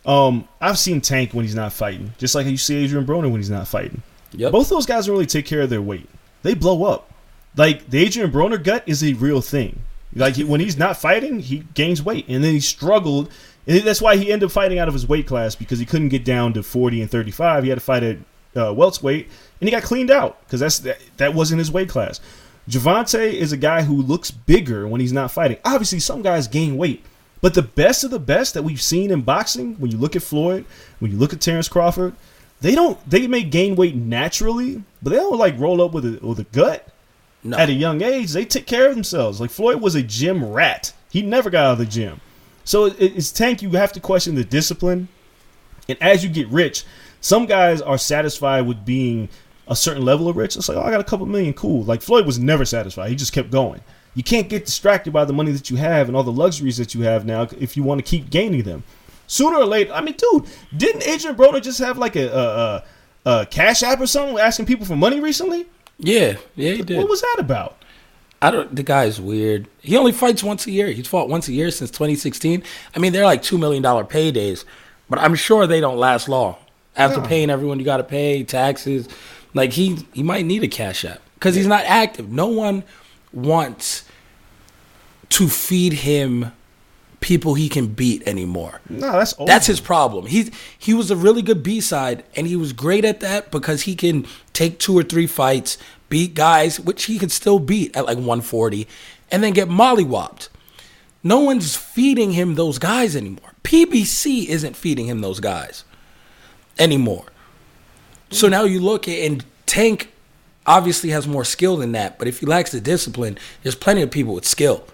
[0.06, 3.40] Um, I've seen Tank when he's not fighting, just like you see Adrian Broner when
[3.40, 4.02] he's not fighting.
[4.32, 4.52] Yep.
[4.52, 6.08] Both those guys don't really take care of their weight.
[6.42, 7.10] They blow up.
[7.56, 9.80] Like the Adrian Broner gut is a real thing.
[10.14, 13.30] Like he, when he's not fighting, he gains weight, and then he struggled.
[13.66, 16.08] And that's why he ended up fighting out of his weight class because he couldn't
[16.08, 17.64] get down to 40 and 35.
[17.64, 18.16] He had to fight at
[18.56, 19.28] uh, welterweight,
[19.60, 22.20] and he got cleaned out because that's that, that wasn't his weight class.
[22.68, 25.59] Gervonta is a guy who looks bigger when he's not fighting.
[25.64, 27.05] Obviously, some guys gain weight,
[27.42, 30.22] but the best of the best that we've seen in boxing, when you look at
[30.22, 30.64] Floyd,
[30.98, 32.14] when you look at Terrence Crawford,
[32.61, 36.27] they don't they may gain weight naturally, but they don't like roll up with a
[36.27, 36.88] with a gut
[37.42, 37.59] No.
[37.59, 38.33] at a young age.
[38.33, 39.40] They take care of themselves.
[39.40, 40.94] Like Floyd was a gym rat.
[41.11, 42.20] He never got out of the gym.
[42.64, 43.61] So it, it's tank.
[43.61, 45.09] You have to question the discipline.
[45.87, 46.85] And as you get rich,
[47.20, 49.29] some guys are satisfied with being
[49.68, 50.57] a certain level of rich.
[50.57, 51.83] It's like, oh, I got a couple million, cool.
[51.85, 53.09] Like Floyd was never satisfied.
[53.11, 53.81] He just kept going.
[54.14, 56.94] You can't get distracted by the money that you have and all the luxuries that
[56.94, 58.85] you have now if you want to keep gaining them.
[59.27, 60.46] Sooner or later, I mean, dude,
[60.77, 64.66] didn't Adrian Broner just have like a, a, a, a cash app or something asking
[64.66, 65.66] people for money recently?
[65.98, 66.98] yeah, yeah, he did.
[66.98, 67.77] What was that about?
[68.42, 68.77] I don't.
[68.77, 69.68] The guy's weird.
[69.81, 70.88] He only fights once a year.
[70.88, 72.62] He's fought once a year since 2016.
[72.94, 74.64] I mean, they're like two million dollar paydays,
[75.09, 76.57] but I'm sure they don't last long.
[76.96, 77.27] After No.
[77.27, 79.09] paying everyone you got to pay taxes,
[79.54, 82.30] like he he might need a cash app because he's not active.
[82.30, 82.84] No one
[83.32, 84.04] wants
[85.30, 86.52] to feed him
[87.20, 88.80] people he can beat anymore.
[88.88, 89.48] No, that's old.
[89.48, 90.26] That's his problem.
[90.26, 93.82] He he was a really good B side, and he was great at that because
[93.82, 95.78] he can take two or three fights,
[96.10, 98.86] beat guys, which he could still beat at like 140,
[99.30, 100.48] and then get mollywopped.
[101.22, 103.54] No one's feeding him those guys anymore.
[103.64, 105.84] PBC isn't feeding him those guys
[106.78, 107.24] anymore.
[108.34, 110.12] So now you look at and Tank
[110.66, 114.10] obviously has more skill than that, but if he lacks the discipline, there's plenty of
[114.10, 114.86] people with skill.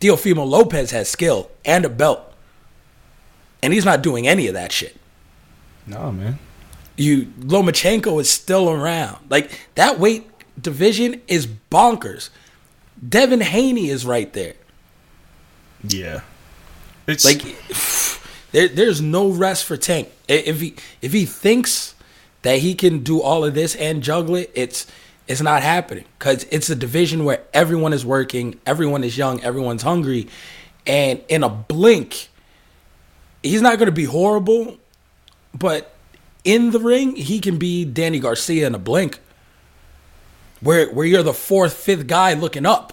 [0.00, 2.32] Teofimo Lopez has skill and a belt.
[3.62, 4.96] And he's not doing any of that shit.
[5.86, 6.38] no, man.
[6.98, 9.26] You Lomachenko is still around.
[9.28, 12.30] Like that weight division is bonkers.
[13.06, 14.54] Devin Haney is right there.
[15.86, 16.22] Yeah,
[17.06, 17.42] it's Like
[18.52, 20.10] there, there's no rest for Tank.
[20.26, 21.94] If he if he thinks
[22.46, 24.86] that he can do all of this and juggle it, it's
[25.26, 29.82] it's not happening because it's a division where everyone is working, everyone is young, everyone's
[29.82, 30.28] hungry,
[30.86, 32.28] and in a blink,
[33.42, 34.78] he's not going to be horrible,
[35.58, 35.92] but
[36.44, 39.18] in the ring, he can be Danny Garcia in a blink.
[40.60, 42.92] Where where you're the fourth, fifth guy looking up.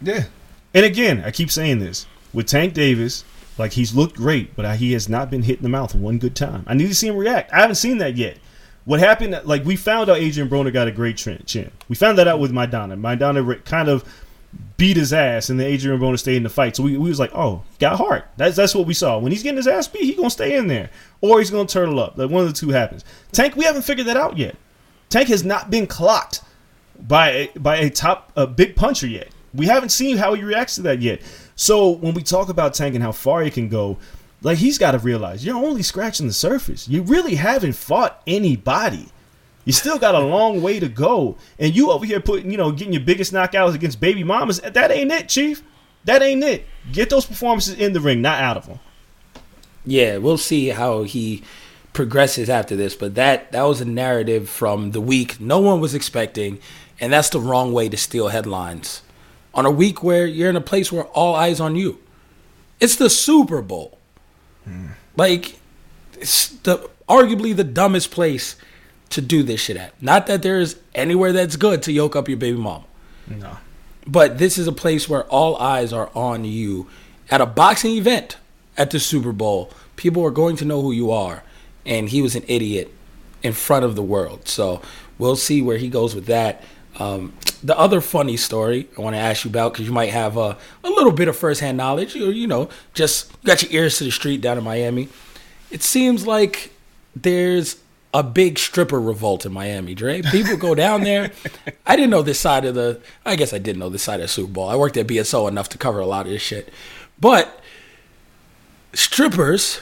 [0.00, 0.24] yeah.
[0.72, 3.22] And again, I keep saying this with Tank Davis.
[3.58, 6.36] Like he's looked great, but he has not been hit in the mouth one good
[6.36, 6.64] time.
[6.66, 7.52] I need to see him react.
[7.52, 8.38] I haven't seen that yet.
[8.84, 9.38] What happened?
[9.44, 11.70] Like we found out Adrian Broner got a great chin.
[11.88, 12.98] We found that out with Maidana.
[12.98, 14.04] Maidana kind of
[14.76, 16.76] beat his ass, and then Adrian Broner stayed in the fight.
[16.76, 18.26] So we, we was like, oh, got heart.
[18.36, 19.18] That's that's what we saw.
[19.18, 20.90] When he's getting his ass beat, he gonna stay in there,
[21.20, 22.16] or he's gonna turtle up.
[22.16, 23.04] Like one of the two happens.
[23.32, 24.56] Tank, we haven't figured that out yet.
[25.10, 26.42] Tank has not been clocked
[26.98, 29.28] by a, by a top a big puncher yet.
[29.54, 31.22] We haven't seen how he reacts to that yet.
[31.58, 33.98] So when we talk about Tank and how far he can go,
[34.42, 36.88] like he's got to realize you're only scratching the surface.
[36.88, 39.08] You really haven't fought anybody.
[39.64, 42.70] You still got a long way to go, and you over here putting, you know,
[42.70, 44.60] getting your biggest knockouts against baby mamas.
[44.60, 45.64] That ain't it, Chief.
[46.04, 46.64] That ain't it.
[46.92, 48.78] Get those performances in the ring, not out of them.
[49.84, 51.42] Yeah, we'll see how he
[51.92, 55.92] progresses after this, but that that was a narrative from the week no one was
[55.92, 56.60] expecting,
[57.00, 59.02] and that's the wrong way to steal headlines.
[59.58, 61.98] On a week where you're in a place where all eyes on you.
[62.78, 63.98] It's the Super Bowl.
[64.62, 64.90] Hmm.
[65.16, 65.58] Like
[66.14, 68.54] it's the arguably the dumbest place
[69.10, 70.00] to do this shit at.
[70.00, 72.84] Not that there's anywhere that's good to yoke up your baby mama.
[73.26, 73.56] No.
[74.06, 76.86] But this is a place where all eyes are on you.
[77.28, 78.36] At a boxing event
[78.76, 81.42] at the Super Bowl, people are going to know who you are.
[81.84, 82.94] And he was an idiot
[83.42, 84.46] in front of the world.
[84.46, 84.82] So
[85.18, 86.62] we'll see where he goes with that.
[86.98, 87.32] Um,
[87.62, 90.56] the other funny story I want to ask you about, because you might have a,
[90.84, 94.10] a little bit of firsthand knowledge, or, you know, just got your ears to the
[94.10, 95.08] street down in Miami.
[95.70, 96.72] It seems like
[97.14, 97.76] there's
[98.14, 100.22] a big stripper revolt in Miami, Dre.
[100.22, 101.30] People go down there.
[101.86, 103.00] I didn't know this side of the.
[103.24, 104.68] I guess I didn't know this side of the Super Bowl.
[104.68, 106.72] I worked at BSO enough to cover a lot of this shit,
[107.20, 107.60] but
[108.94, 109.80] strippers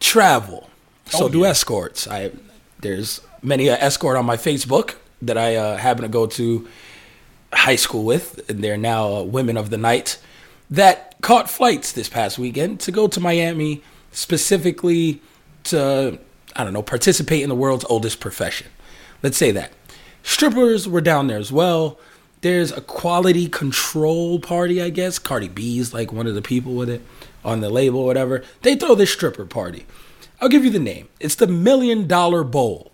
[0.00, 0.70] travel.
[1.06, 1.48] So Oh, do yeah.
[1.48, 2.06] escorts.
[2.08, 2.30] I
[2.80, 4.94] there's many an escort on my Facebook
[5.26, 6.68] that I uh, happen to go to
[7.52, 10.18] high school with, and they're now uh, women of the night
[10.70, 13.82] that caught flights this past weekend to go to Miami
[14.12, 15.20] specifically
[15.64, 16.18] to
[16.56, 18.68] I don't know participate in the world's oldest profession.
[19.22, 19.72] Let's say that
[20.22, 21.98] strippers were down there as well.
[22.44, 25.18] there's a quality control party, I guess.
[25.18, 27.00] Cardi B's like one of the people with it
[27.42, 28.44] on the label, whatever.
[28.60, 29.86] They throw this stripper party.
[30.42, 31.08] I'll give you the name.
[31.20, 32.92] It's the Million Dollar Bowl.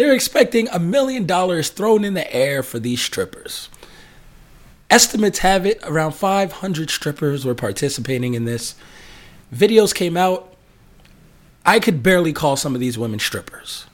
[0.00, 3.68] They're expecting a million dollars thrown in the air for these strippers.
[4.88, 8.76] Estimates have it around 500 strippers were participating in this.
[9.54, 10.54] Videos came out.
[11.66, 13.84] I could barely call some of these women strippers.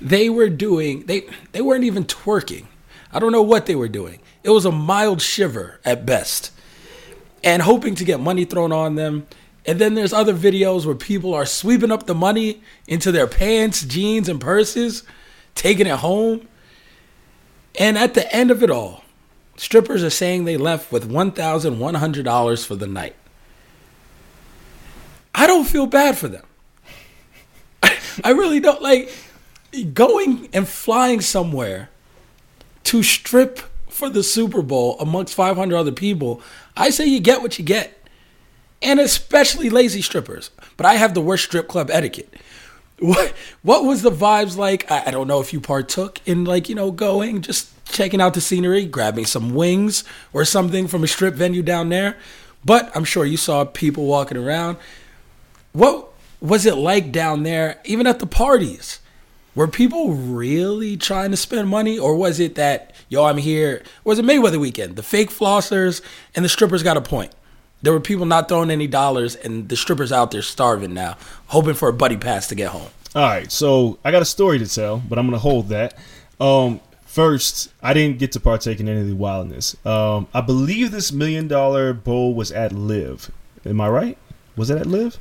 [0.00, 2.66] They were doing they they weren't even twerking.
[3.12, 4.20] I don't know what they were doing.
[4.44, 6.52] It was a mild shiver at best.
[7.42, 9.26] And hoping to get money thrown on them.
[9.66, 13.84] And then there's other videos where people are sweeping up the money into their pants,
[13.84, 15.02] jeans, and purses,
[15.54, 16.48] taking it home.
[17.78, 19.04] And at the end of it all,
[19.56, 23.16] strippers are saying they left with $1,100 for the night.
[25.34, 26.44] I don't feel bad for them.
[28.24, 29.12] I really don't like
[29.92, 31.90] going and flying somewhere
[32.84, 36.40] to strip for the Super Bowl amongst 500 other people.
[36.76, 38.00] I say you get what you get.
[38.82, 40.50] And especially lazy strippers.
[40.76, 42.32] But I have the worst strip club etiquette.
[42.98, 44.90] What what was the vibes like?
[44.90, 48.34] I, I don't know if you partook in like, you know, going, just checking out
[48.34, 52.16] the scenery, grabbing some wings or something from a strip venue down there.
[52.64, 54.78] But I'm sure you saw people walking around.
[55.72, 59.00] What was it like down there, even at the parties?
[59.54, 63.82] Were people really trying to spend money, or was it that yo, I'm here?
[64.04, 64.96] Was it Mayweather weekend?
[64.96, 66.00] The fake flossers
[66.34, 67.32] and the strippers got a point.
[67.84, 71.18] There were people not throwing any dollars, and the strippers out there starving now,
[71.48, 72.88] hoping for a buddy pass to get home.
[73.14, 75.94] All right, so I got a story to tell, but I'm gonna hold that.
[76.40, 79.76] Um, first, I didn't get to partake in any of the wildness.
[79.84, 83.30] Um, I believe this million dollar bowl was at LIV.
[83.66, 84.18] Am I right?
[84.56, 85.18] Was it at LIV?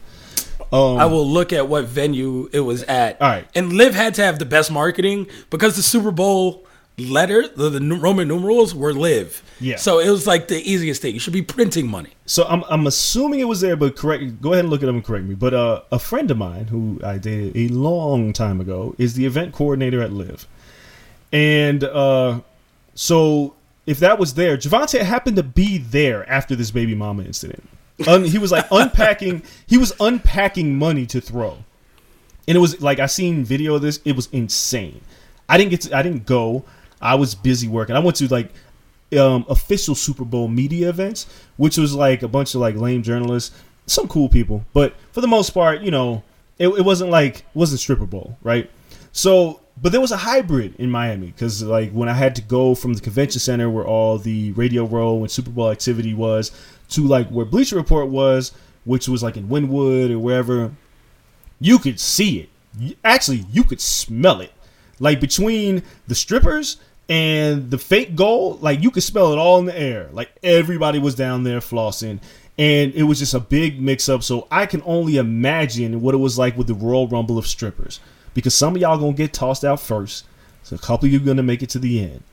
[0.71, 3.21] Um, I will look at what venue it was at.
[3.21, 3.45] All right.
[3.53, 6.65] And LIV had to have the best marketing because the Super Bowl
[6.97, 9.41] letter, the, the Roman numerals were LIV.
[9.59, 9.77] Yeah.
[9.77, 11.13] So it was like the easiest thing.
[11.13, 12.11] You should be printing money.
[12.25, 14.41] So I'm I'm assuming it was there, but correct.
[14.41, 15.35] Go ahead and look at them and correct me.
[15.35, 19.25] But uh, a friend of mine who I dated a long time ago is the
[19.25, 20.47] event coordinator at LIV,
[21.31, 22.41] and uh,
[22.95, 27.67] so if that was there, Gervonta happened to be there after this baby mama incident.
[28.07, 29.43] Un- he was like unpacking.
[29.67, 31.57] He was unpacking money to throw,
[32.47, 33.99] and it was like I seen video of this.
[34.05, 35.01] It was insane.
[35.49, 35.97] I didn't get to.
[35.97, 36.63] I didn't go.
[37.03, 37.95] I was busy working.
[37.95, 38.51] I went to like
[39.17, 43.55] um, official Super Bowl media events, which was like a bunch of like lame journalists,
[43.85, 46.23] some cool people, but for the most part, you know,
[46.57, 48.69] it, it wasn't like wasn't stripper bowl, right?
[49.11, 52.73] So, but there was a hybrid in Miami because like when I had to go
[52.73, 56.51] from the convention center where all the Radio Row and Super Bowl activity was
[56.89, 58.53] to like where Bleacher Report was,
[58.85, 60.71] which was like in Wynwood or wherever,
[61.59, 62.95] you could see it.
[63.03, 64.51] Actually, you could smell it.
[64.99, 66.77] Like between the strippers
[67.09, 70.09] and the fake gold, like you could smell it all in the air.
[70.11, 72.19] Like everybody was down there flossing.
[72.57, 74.21] And it was just a big mix up.
[74.21, 77.99] So I can only imagine what it was like with the Royal Rumble of strippers.
[78.33, 80.25] Because some of y'all gonna get tossed out first.
[80.61, 82.23] So a couple of you gonna make it to the end.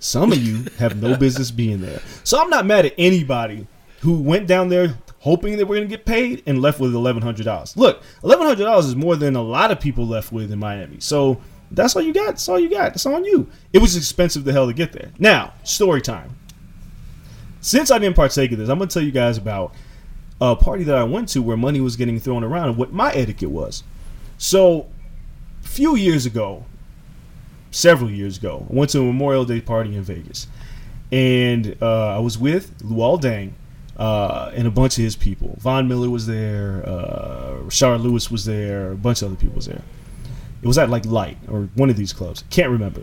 [0.00, 2.00] Some of you have no business being there.
[2.24, 3.66] So I'm not mad at anybody
[4.00, 7.44] who went down there hoping that we're gonna get paid and left with eleven hundred
[7.44, 7.76] dollars.
[7.76, 11.00] Look, eleven hundred dollars is more than a lot of people left with in Miami.
[11.00, 12.26] So that's all you got.
[12.26, 12.92] That's all you got.
[12.92, 13.48] That's on you.
[13.72, 15.10] It was expensive the hell to get there.
[15.18, 16.36] Now, story time.
[17.60, 19.74] Since I didn't partake of this, I'm gonna tell you guys about
[20.40, 23.12] a party that I went to where money was getting thrown around and what my
[23.12, 23.82] etiquette was.
[24.38, 24.86] So,
[25.64, 26.64] a few years ago,
[27.70, 30.46] several years ago, I went to a Memorial Day party in Vegas,
[31.10, 33.52] and uh, I was with Luol Deng
[33.96, 35.56] uh, and a bunch of his people.
[35.58, 39.66] Von Miller was there, uh, Rashard Lewis was there, a bunch of other people was
[39.66, 39.82] there.
[40.62, 42.44] It was at like Light or one of these clubs.
[42.50, 43.02] Can't remember.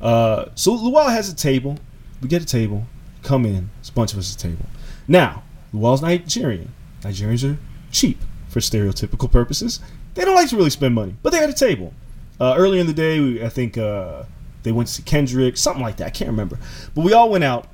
[0.00, 1.78] Uh, so Luol has a table.
[2.20, 2.84] We get a table.
[3.22, 3.70] Come in.
[3.80, 4.66] It's a bunch of us at table.
[5.08, 6.72] Now, Luol's Nigerian.
[7.00, 7.58] Nigerians are
[7.90, 9.80] cheap for stereotypical purposes.
[10.14, 11.92] They don't like to really spend money, but they had a table.
[12.40, 14.24] Uh, earlier in the day, we, I think uh,
[14.62, 16.06] they went to see Kendrick, something like that.
[16.06, 16.58] I can't remember.
[16.94, 17.68] But we all went out.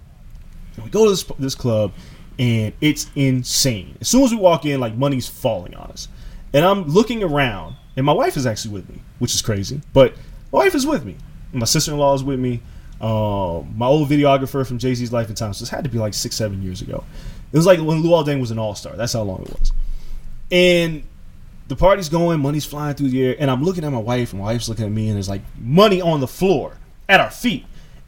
[0.76, 1.92] And we go to this, this club,
[2.38, 3.96] and it's insane.
[4.00, 6.08] As soon as we walk in, like money's falling on us.
[6.52, 9.80] And I'm looking around, and my wife is actually with me, which is crazy.
[9.92, 10.14] But
[10.52, 11.16] my wife is with me.
[11.52, 12.60] My sister in law is with me.
[13.00, 15.58] Um, my old videographer from Jay Z's Life and Times.
[15.60, 17.04] This had to be like six, seven years ago.
[17.52, 18.94] It was like when Luol Deng was an all star.
[18.96, 19.72] That's how long it was.
[20.52, 21.02] And
[21.68, 24.40] the party's going, money's flying through the air, and I'm looking at my wife, and
[24.40, 26.76] my wife's looking at me, and there's like money on the floor
[27.08, 27.64] at our feet.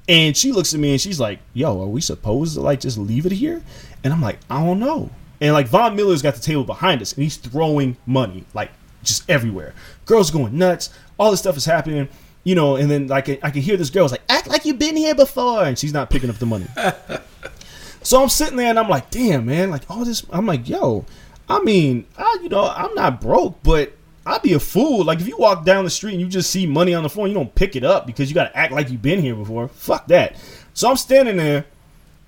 [0.09, 2.99] And she looks at me and she's like, "Yo, are we supposed to like just
[2.99, 3.63] leave it here?"
[4.03, 5.11] And I'm like, "I don't know."
[5.41, 8.71] And like Von Miller's got the table behind us, and he's throwing money like
[9.03, 9.75] just everywhere.
[10.07, 10.91] Girls going nuts.
[11.19, 12.09] All this stuff is happening,
[12.45, 14.79] you know, and then like I can hear this girl was like, act like you've
[14.79, 16.67] been here before, and she's not picking up the money.
[18.03, 20.25] so I'm sitting there and I'm like, damn, man, like all this.
[20.31, 21.05] I'm like, yo,
[21.49, 23.93] I mean, I, you know, I'm not broke, but
[24.25, 25.05] I'd be a fool.
[25.05, 27.29] Like if you walk down the street and you just see money on the floor,
[27.29, 29.69] you don't pick it up because you got to act like you've been here before.
[29.69, 30.37] Fuck that.
[30.75, 31.67] So I'm standing there,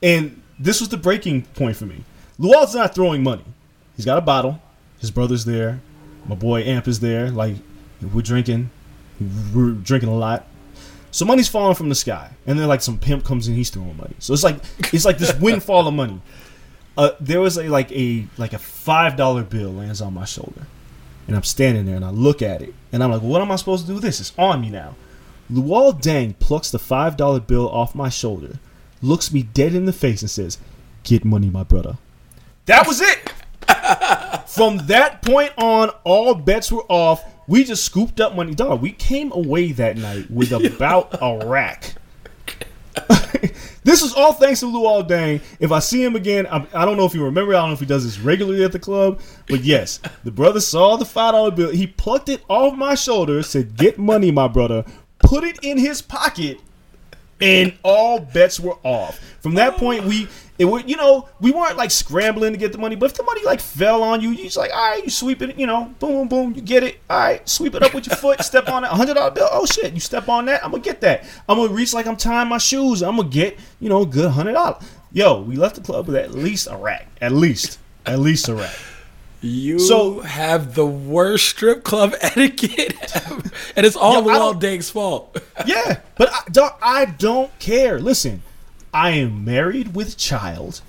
[0.02, 2.04] and this was the breaking point for me.
[2.38, 3.44] Luol's not throwing money.
[3.96, 4.60] He's got a bottle.
[4.98, 5.80] His brother's there.
[6.26, 7.30] My boy Amp is there.
[7.30, 7.56] Like
[8.12, 8.70] we're drinking.
[9.54, 10.46] We're drinking a lot.
[11.10, 13.96] So money's falling from the sky, and then like some pimp comes in, he's throwing
[13.96, 14.16] money.
[14.18, 14.56] So it's like
[14.92, 16.20] it's like this windfall of money.
[16.96, 20.66] Uh, there was a like a like a five dollar bill lands on my shoulder,
[21.28, 23.56] and I'm standing there and I look at it, and I'm like, what am I
[23.56, 24.20] supposed to do with this?
[24.20, 24.96] It's on me now.
[25.50, 28.58] Luol Deng plucks the five dollar bill off my shoulder,
[29.02, 30.58] looks me dead in the face, and says,
[31.04, 31.98] "Get money, my brother."
[32.66, 33.30] That was it.
[34.54, 37.24] From that point on, all bets were off.
[37.48, 38.54] We just scooped up money.
[38.54, 41.96] Dog, we came away that night with about a rack.
[43.82, 45.42] this was all thanks to Luol Deng.
[45.58, 47.52] If I see him again, I'm, I do not know if he remember.
[47.52, 49.20] I don't know if he does this regularly at the club.
[49.48, 51.70] But yes, the brother saw the five dollar bill.
[51.72, 53.42] He plucked it off my shoulder.
[53.42, 54.84] Said, "Get money, my brother."
[55.18, 56.60] Put it in his pocket,
[57.44, 59.18] and all bets were off.
[59.40, 60.28] From that point, we
[60.58, 63.24] it would you know we weren't like scrambling to get the money but if the
[63.24, 65.92] money like fell on you you just like all right you sweep it you know
[65.98, 67.00] boom boom you get it.
[67.10, 69.66] All right sweep it up with your foot step on it hundred dollar bill oh
[69.66, 71.24] shit you step on that i'm gonna get that.
[71.48, 74.30] I'm gonna reach like i'm tying my shoes i'm gonna get you know a good
[74.30, 74.78] hundred dollar
[75.12, 78.54] yo we left the club with at least a rack at least at least a
[78.54, 78.76] rack
[79.44, 83.42] you so, have the worst strip club etiquette ever.
[83.76, 85.40] and it's all Luol Deng's fault.
[85.66, 88.00] yeah, but I don't, I don't care.
[88.00, 88.42] Listen,
[88.92, 90.80] I am married with child.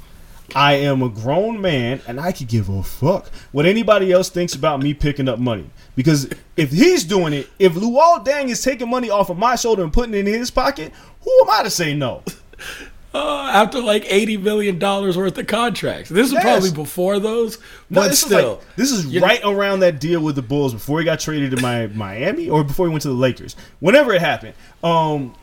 [0.54, 4.54] I am a grown man, and I could give a fuck what anybody else thinks
[4.54, 5.70] about me picking up money.
[5.96, 9.84] Because if he's doing it, if Luol Deng is taking money off of my shoulder
[9.84, 12.24] and putting it in his pocket, who am I to say no?
[13.16, 16.44] Uh, after like eighty million dollars worth of contracts, this is yes.
[16.44, 17.58] probably before those,
[17.90, 20.74] but no, this still, is like, this is right around that deal with the Bulls
[20.74, 23.56] before he got traded to my Miami or before he went to the Lakers.
[23.80, 24.54] Whenever it happened,
[24.84, 25.34] um,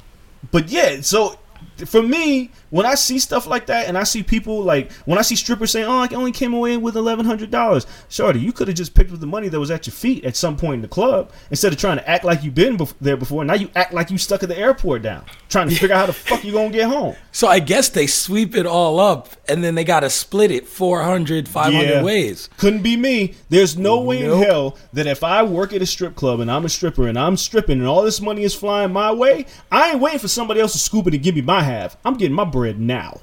[0.50, 1.38] but yeah, so
[1.86, 5.22] for me, when I see stuff like that, and I see people like when I
[5.22, 8.66] see strippers saying, "Oh, I only came away with eleven hundred dollars," shorty, you could
[8.66, 10.82] have just picked up the money that was at your feet at some point in
[10.82, 13.44] the club instead of trying to act like you've been bef- there before.
[13.44, 16.06] Now you act like you stuck at the airport down, trying to figure out how
[16.06, 17.14] the fuck you're gonna get home.
[17.30, 20.66] So I guess they sweep it all up, and then they got to split it
[20.66, 22.02] 400, 500 yeah.
[22.02, 22.48] ways.
[22.56, 23.34] Couldn't be me.
[23.50, 26.64] There's no way in hell that if I work at a strip club and I'm
[26.64, 30.00] a stripper and I'm stripping and all this money is flying my way, I ain't
[30.00, 31.98] waiting for somebody else to scoop it and give me my half.
[32.02, 33.20] I'm getting my bread now.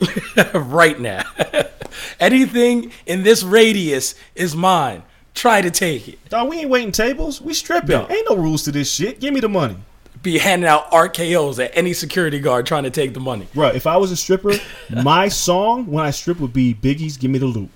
[0.54, 1.22] right now.
[2.20, 5.02] Anything in this radius is mine.
[5.34, 6.28] Try to take it.
[6.28, 7.40] Dog, we ain't waiting tables.
[7.40, 7.90] We stripping.
[7.90, 8.06] No.
[8.08, 9.20] Ain't no rules to this shit.
[9.20, 9.76] Give me the money.
[10.22, 13.46] Be handing out RKOs at any security guard trying to take the money.
[13.54, 13.74] Right.
[13.74, 14.54] If I was a stripper,
[15.02, 17.68] my song when I strip would be Biggie's "Give Me the Loot."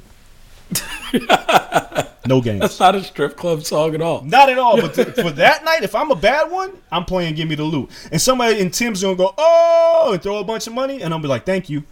[2.27, 2.61] No games.
[2.61, 4.23] That's not a strip club song at all.
[4.23, 4.81] Not at all.
[4.81, 7.65] But th- for that night, if I'm a bad one, I'm playing "Give Me the
[7.65, 11.13] Loot," and somebody in Tim's gonna go, "Oh!" and throw a bunch of money, and
[11.13, 11.85] I'll be like, "Thank you."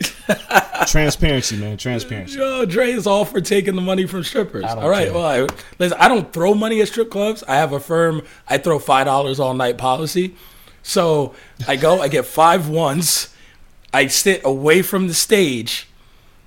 [0.86, 1.76] Transparency, man.
[1.76, 2.38] Transparency.
[2.38, 4.64] Yo, Dre is all for taking the money from strippers.
[4.64, 5.06] All right.
[5.08, 5.14] Care.
[5.14, 5.46] Well, I,
[5.78, 7.44] listen, I don't throw money at strip clubs.
[7.46, 8.22] I have a firm.
[8.48, 10.34] I throw five dollars all night policy.
[10.82, 11.34] So
[11.68, 12.00] I go.
[12.00, 13.34] I get five ones.
[13.92, 15.88] I sit away from the stage,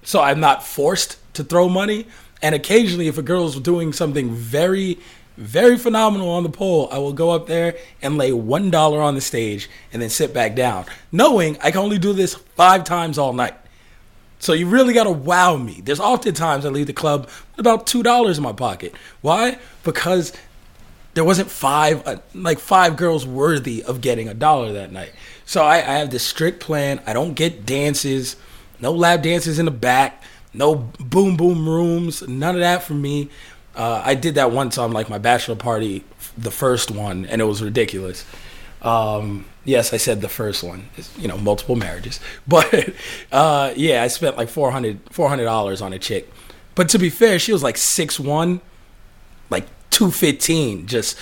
[0.01, 2.07] so I'm not forced to throw money.
[2.41, 4.99] And occasionally, if a girl's doing something very
[5.37, 6.87] very phenomenal on the pole.
[6.91, 10.33] I will go up there and lay one dollar on the stage and then sit
[10.33, 13.55] back down, knowing I can only do this five times all night.
[14.39, 15.81] So you really got to wow me.
[15.83, 18.93] There's often times I leave the club with about two dollars in my pocket.
[19.21, 19.57] Why?
[19.83, 20.33] Because
[21.13, 25.13] there wasn't five uh, like five girls worthy of getting a dollar that night.
[25.45, 27.01] So I, I have this strict plan.
[27.07, 28.35] I don't get dances,
[28.79, 30.21] no lap dances in the back,
[30.53, 33.29] no boom boom rooms, none of that for me.
[33.75, 36.03] Uh, I did that once on like my bachelor party,
[36.37, 38.23] the first one, and it was ridiculous.
[38.81, 40.89] Um, yes, I said the first one.
[40.97, 42.89] It's, you know, multiple marriages, but
[43.31, 46.31] uh, yeah, I spent like 400 dollars on a chick.
[46.75, 48.61] But to be fair, she was like six one,
[49.49, 51.17] like two fifteen, just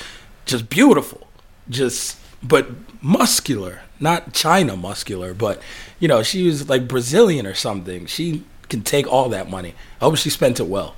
[0.45, 1.27] just beautiful,
[1.69, 2.69] just but
[3.01, 5.61] muscular, not China muscular, but
[5.99, 8.05] you know, she was like Brazilian or something.
[8.05, 9.75] She can take all that money.
[9.99, 10.95] I hope she spent it well.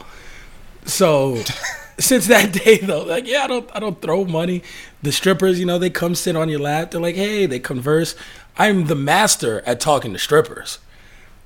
[0.86, 1.42] So
[2.00, 4.64] since that day though, like yeah, I don't I don't throw money.
[5.02, 6.92] The strippers, you know, they come sit on your lap.
[6.92, 8.16] They're like, hey, they converse.
[8.56, 10.80] I'm the master at talking to strippers.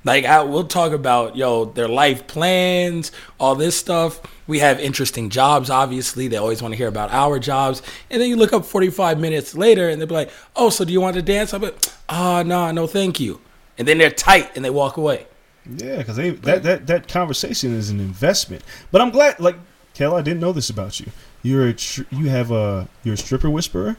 [0.04, 3.10] Like I, we'll talk about yo their life plans,
[3.40, 4.20] all this stuff.
[4.46, 5.70] We have interesting jobs.
[5.70, 7.82] Obviously, they always want to hear about our jobs.
[8.10, 10.92] And then you look up 45 minutes later, and they'll be like, "Oh, so do
[10.92, 13.40] you want to dance?" I'm like, "Ah, no, no, thank you."
[13.76, 15.27] And then they're tight and they walk away.
[15.76, 18.62] Yeah, because they that, that that conversation is an investment.
[18.90, 19.56] But I'm glad, like,
[19.94, 21.06] Kel, I didn't know this about you.
[21.42, 23.96] You're a tr- you have a you're a stripper whisperer,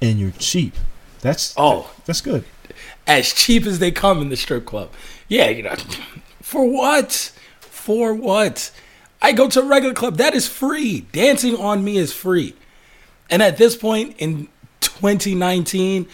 [0.00, 0.74] and you're cheap.
[1.20, 1.90] That's Oh.
[2.06, 2.44] that's good.
[3.06, 4.90] as cheap as they come in the strip club.
[5.28, 5.74] Yeah, you know,
[6.42, 7.32] for what?
[7.60, 8.70] For what?
[9.20, 10.16] I go to a regular club.
[10.18, 11.00] That is free.
[11.12, 12.54] Dancing on me is free.
[13.28, 14.48] And at this point in
[14.80, 16.06] 2019,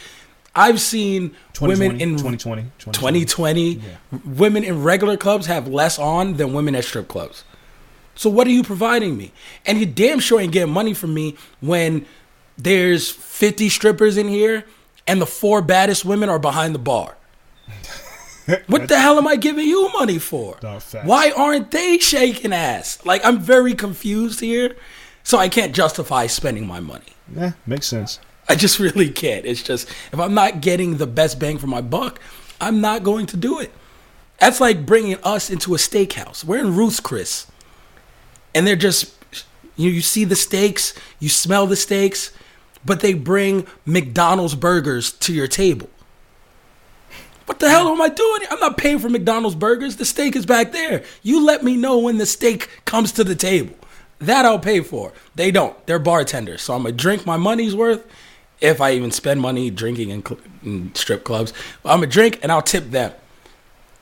[0.57, 3.81] I've seen 2020, women in 2020, 2020,
[4.25, 7.45] women in regular clubs have less on than women at strip clubs.
[8.15, 9.33] So what are you providing me?
[9.67, 12.07] And you damn sure ain't getting money from me when
[12.57, 14.65] there's 50 strippers in here
[15.07, 17.17] and the four baddest women are behind the bar.
[18.67, 20.59] What the hell am I giving you money for?
[21.07, 22.99] Why aren't they shaking ass?
[23.05, 24.77] Like I'm very confused here.
[25.23, 27.17] So I can't justify spending my money.
[27.35, 28.21] Yeah, makes sense.
[28.49, 29.47] I just really can't.
[29.47, 32.21] It's just if I'm not getting the best bang for my buck,
[32.61, 33.73] I'm not going to do it.
[34.39, 36.45] That's like bringing us into a steakhouse.
[36.45, 37.47] We're in Ruth's Chris,
[38.55, 39.15] and they're just
[39.77, 39.91] you.
[39.91, 42.33] You see the steaks, you smell the steaks,
[42.85, 45.89] but they bring McDonald's burgers to your table.
[47.47, 48.41] What the hell am I doing?
[48.51, 49.97] I'm not paying for McDonald's burgers.
[49.97, 51.05] The steak is back there.
[51.23, 53.77] You let me know when the steak comes to the table.
[54.19, 55.13] That I'll pay for.
[55.35, 55.87] They don't.
[55.87, 56.63] They're bartenders.
[56.63, 58.07] So I'm going to drink my money's worth
[58.65, 61.53] if I even spend money drinking in, cl- in strip clubs.
[61.85, 63.13] I'm to drink and I'll tip them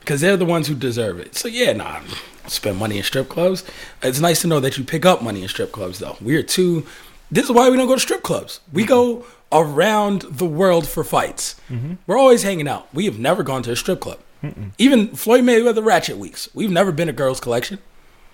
[0.01, 1.35] because they're the ones who deserve it.
[1.35, 2.01] So yeah, nah,
[2.47, 3.65] spend money in strip clubs.
[4.03, 6.17] It's nice to know that you pick up money in strip clubs, though.
[6.21, 6.87] We're too.
[7.31, 8.61] This is why we don't go to strip clubs.
[8.73, 11.57] We go around the world for fights.
[11.69, 11.95] Mm-hmm.
[12.07, 12.93] We're always hanging out.
[12.95, 14.19] We have never gone to a strip club.
[14.77, 16.49] Even Floyd Mayweather Ratchet Weeks.
[16.53, 17.79] We've never been a girls' collection.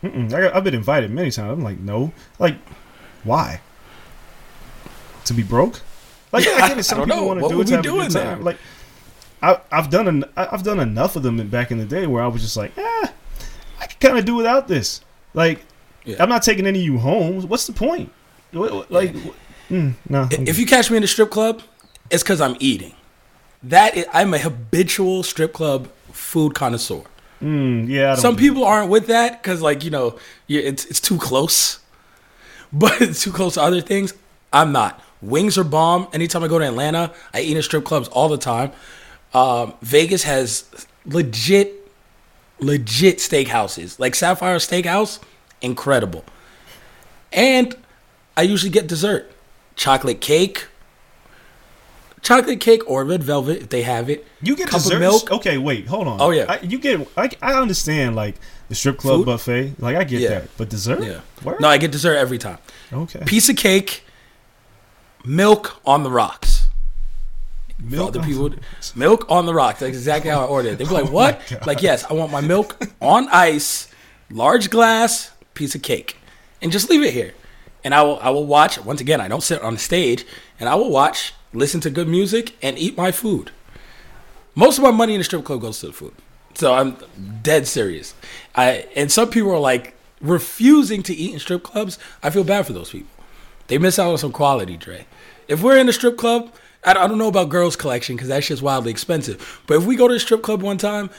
[0.03, 0.33] Mm-mm.
[0.33, 1.53] I I've been invited many times.
[1.53, 2.57] I'm like, no, like,
[3.25, 3.61] why?
[5.27, 5.83] To be broke?
[6.33, 6.83] Like, Yeah, I get it.
[6.85, 8.25] Some people want to do it we to have a do there?
[8.25, 8.45] time.
[8.45, 8.59] Like,
[9.43, 12.27] I, I've done an, I've done enough of them back in the day where I
[12.27, 13.07] was just like, eh,
[13.81, 15.01] I can kind of do without this.
[15.35, 15.65] Like,
[16.05, 16.17] Yeah.
[16.23, 17.43] I'm not taking any of you home.
[17.49, 18.13] What's the point?
[18.53, 19.15] What- what- Like,
[19.71, 20.23] mm, no.
[20.23, 21.63] I'm If you catch me in a strip club,
[22.11, 22.95] it's because I'm eating.
[23.63, 27.03] That is, I'm a habitual strip club food connoisseur.
[27.43, 30.19] Mm, yeah, Some people aren't with that because, like, you know,
[30.49, 31.79] it's it's too close.
[32.73, 34.13] But it's too close to other things.
[34.53, 35.01] I'm not.
[35.21, 36.09] Wings are bomb.
[36.13, 38.73] Anytime I go to Atlanta, I eat in strip clubs all the time.
[39.35, 40.65] Um, Vegas has
[41.05, 41.91] legit,
[42.61, 43.99] legit steakhouses.
[43.99, 45.19] Like Sapphire Steakhouse,
[45.61, 46.25] incredible.
[47.33, 47.75] And
[48.37, 49.31] I usually get dessert,
[49.77, 50.67] chocolate cake,
[52.23, 54.27] chocolate cake or red velvet if they have it.
[54.41, 55.01] You get Cup of desserts?
[55.01, 55.31] milk.
[55.33, 56.21] Okay, wait, hold on.
[56.21, 56.47] Oh, yeah.
[56.49, 57.07] I, you get.
[57.17, 58.37] I, I understand like
[58.69, 59.27] the strip club Food?
[59.27, 59.73] buffet.
[59.81, 60.29] Like I get Yeah.
[60.31, 61.03] that, but dessert?
[61.03, 61.21] Yeah.
[61.45, 61.61] Word?
[61.61, 62.59] No, I get dessert every time.
[62.93, 63.23] Okay.
[63.27, 64.03] piece of cake,
[65.25, 66.69] milk on the rocks.
[67.81, 68.51] Milk other on- people,
[68.97, 69.81] milk on the rocks.
[69.81, 70.79] That's exactly how I ordered it.
[70.79, 71.67] They'd be like, Oh "What?" God.
[71.67, 73.89] Like, yes, I want my milk on ice,
[74.31, 76.17] large glass, piece of cake,
[76.61, 77.35] and just leave it here.
[77.85, 78.79] And I will, I will watch.
[78.85, 80.27] Once again, I don't sit on the stage,
[80.59, 83.53] and I will watch, listen to good music, and eat my food.
[84.57, 86.13] Most of my money in the strip club goes to the food.
[86.55, 86.97] So I'm
[87.43, 88.15] dead serious.
[88.57, 91.97] I and some people are like refusing to eat in strip clubs.
[92.25, 93.09] I feel bad for those people.
[93.69, 95.07] They miss out on some quality, Dre.
[95.47, 96.53] If we're in a strip club,
[96.85, 99.63] I don't know about girls collection because that shit's wildly expensive.
[99.67, 101.11] But if we go to a strip club one time,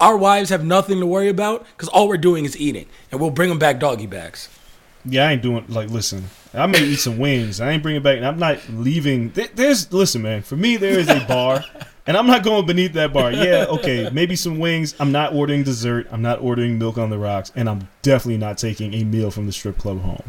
[0.00, 3.30] our wives have nothing to worry about because all we're doing is eating, and we'll
[3.30, 4.48] bring them back doggy bags.
[5.04, 5.90] Yeah, I ain't doing like.
[5.90, 7.60] Listen, I may eat some wings.
[7.60, 8.22] I ain't bringing back.
[8.22, 9.30] I'm not leaving.
[9.30, 10.42] There's listen, man.
[10.42, 11.64] For me, there is a bar,
[12.06, 13.32] and I'm not going beneath that bar.
[13.32, 14.94] Yeah, okay, maybe some wings.
[14.98, 16.06] I'm not ordering dessert.
[16.10, 19.46] I'm not ordering milk on the rocks, and I'm definitely not taking a meal from
[19.46, 20.22] the strip club home.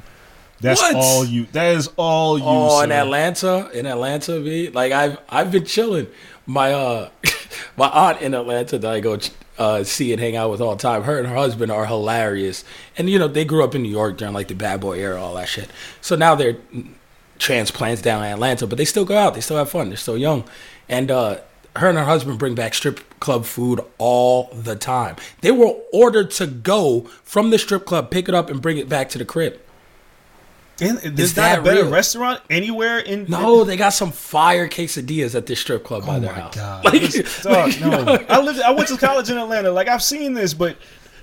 [0.62, 0.96] That's What?
[0.96, 1.46] all you.
[1.54, 2.44] That is all you.
[2.46, 2.92] Oh, in.
[2.92, 6.08] Atlanta, in Atlanta, V, like I've I've been chilling.
[6.46, 7.10] My uh,
[7.78, 9.18] my aunt in Atlanta that I go
[9.58, 11.04] uh, see and hang out with all the time.
[11.04, 12.64] Her and her husband are hilarious,
[12.98, 15.22] and you know they grew up in New York during like the bad boy era,
[15.22, 15.70] all that shit.
[16.02, 16.58] So now they're
[17.38, 19.34] transplants down in Atlanta, but they still go out.
[19.34, 19.90] They still have fun.
[19.90, 20.44] They're still young,
[20.90, 21.38] and uh,
[21.76, 25.16] her and her husband bring back strip club food all the time.
[25.42, 28.90] They were ordered to go from the strip club, pick it up, and bring it
[28.90, 29.60] back to the crib.
[30.82, 31.92] And there's Is not a better real?
[31.92, 33.26] restaurant anywhere in.
[33.28, 36.56] No, they got some fire quesadillas at this strip club by Oh their house.
[36.56, 36.84] god!
[36.94, 38.60] Like, Listen, dog, no, I lived.
[38.62, 39.72] I went to college in Atlanta.
[39.72, 40.78] Like I've seen this, but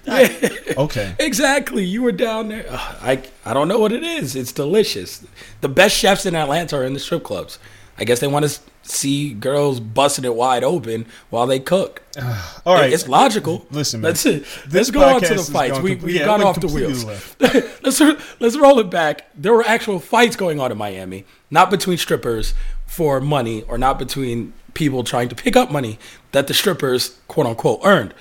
[0.08, 1.14] okay.
[1.18, 1.84] exactly.
[1.84, 2.64] You were down there.
[2.68, 4.36] Ugh, I I don't know what it is.
[4.36, 5.24] It's delicious.
[5.60, 7.58] The best chefs in Atlanta are in the strip clubs.
[7.98, 12.02] I guess they want to see girls busting it wide open while they cook.
[12.66, 13.66] All right, it's logical.
[13.70, 14.10] Listen, man.
[14.10, 14.24] let's
[14.72, 15.78] let's go on to the fights.
[15.80, 17.04] We we yeah, got off the wheels.
[17.82, 18.00] let's
[18.40, 19.28] let's roll it back.
[19.34, 22.54] There were actual fights going on in Miami, not between strippers
[22.86, 25.98] for money or not between people trying to pick up money
[26.32, 28.14] that the strippers quote unquote earned.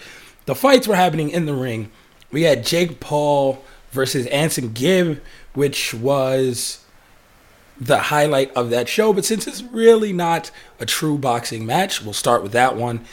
[0.45, 1.91] The fights were happening in the ring.
[2.31, 5.19] We had Jake Paul versus AnEsonGib,
[5.53, 6.84] which was
[7.79, 9.13] the highlight of that show.
[9.13, 13.05] But since it's really not a true boxing match, we'll start with that one.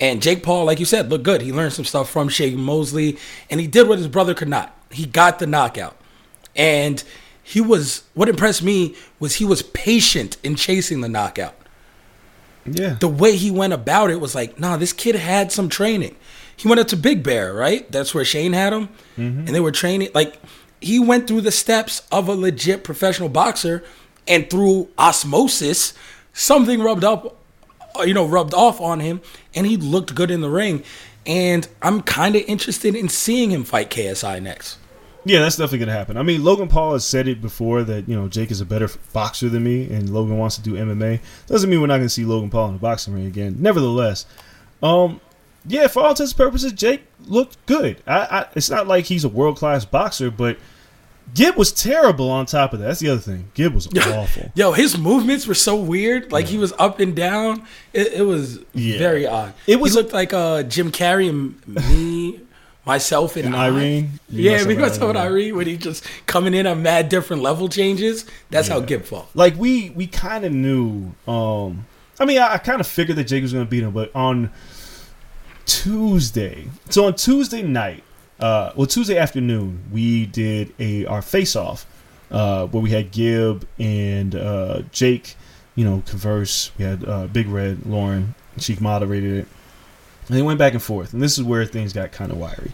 [0.00, 1.42] And Jake Paul, like you said, looked good.
[1.42, 3.18] He learned some stuff from Shane Mosley,
[3.50, 4.76] and he did what his brother could not.
[4.90, 5.96] He got the knockout.
[6.54, 7.02] And
[7.42, 11.54] he was, what impressed me was he was patient in chasing the knockout.
[12.64, 12.96] Yeah.
[13.00, 16.16] The way he went about it was like, nah, this kid had some training.
[16.56, 17.90] He went up to Big Bear, right?
[17.90, 18.88] That's where Shane had him.
[19.16, 19.38] Mm-hmm.
[19.40, 20.10] And they were training.
[20.14, 20.40] Like,
[20.80, 23.82] he went through the steps of a legit professional boxer,
[24.28, 25.94] and through osmosis,
[26.32, 27.36] something rubbed up,
[27.98, 29.20] uh, you know, rubbed off on him,
[29.54, 30.82] and he looked good in the ring.
[31.26, 34.78] And I'm kind of interested in seeing him fight KSI next.
[35.24, 36.16] Yeah, that's definitely gonna happen.
[36.16, 38.88] I mean, Logan Paul has said it before that you know Jake is a better
[39.12, 41.20] boxer than me, and Logan wants to do MMA.
[41.46, 43.56] Doesn't mean we're not gonna see Logan Paul in the boxing ring again.
[43.58, 44.24] Nevertheless,
[44.82, 45.20] um,
[45.66, 48.00] yeah, for all intents and purposes, Jake looked good.
[48.06, 50.56] I, I it's not like he's a world class boxer, but
[51.34, 52.30] Gib was terrible.
[52.30, 53.50] On top of that, that's the other thing.
[53.54, 54.50] Gib was awful.
[54.54, 56.32] Yo, his movements were so weird.
[56.32, 57.64] Like he was up and down.
[57.92, 58.98] It, it was Yeah.
[58.98, 59.54] very odd.
[59.66, 62.40] It was- He looked like uh, Jim Carrey and me,
[62.86, 63.66] myself, and, And I.
[63.66, 64.18] Irene?
[64.28, 65.56] Yeah, Myself me, myself, and Irene.
[65.56, 68.24] When he just coming in on mad different level changes.
[68.50, 68.86] That's how Yeah.
[68.86, 69.28] Gib fought.
[69.34, 71.12] like we we kind of knew.
[71.26, 71.86] Um,
[72.18, 74.10] I mean, I, I kind of figured that Jake was going to beat him, but
[74.14, 74.50] on
[75.66, 78.02] Tuesday, so on Tuesday night,
[78.40, 81.86] uh, well Tuesday afternoon, we did a our face off
[82.30, 85.36] uh, where we had Gib and uh, Jake,
[85.74, 86.70] you know, converse.
[86.78, 89.48] We had uh, Big Red, Lauren, she moderated it,
[90.28, 91.12] and they went back and forth.
[91.12, 92.72] And this is where things got kind of wiry.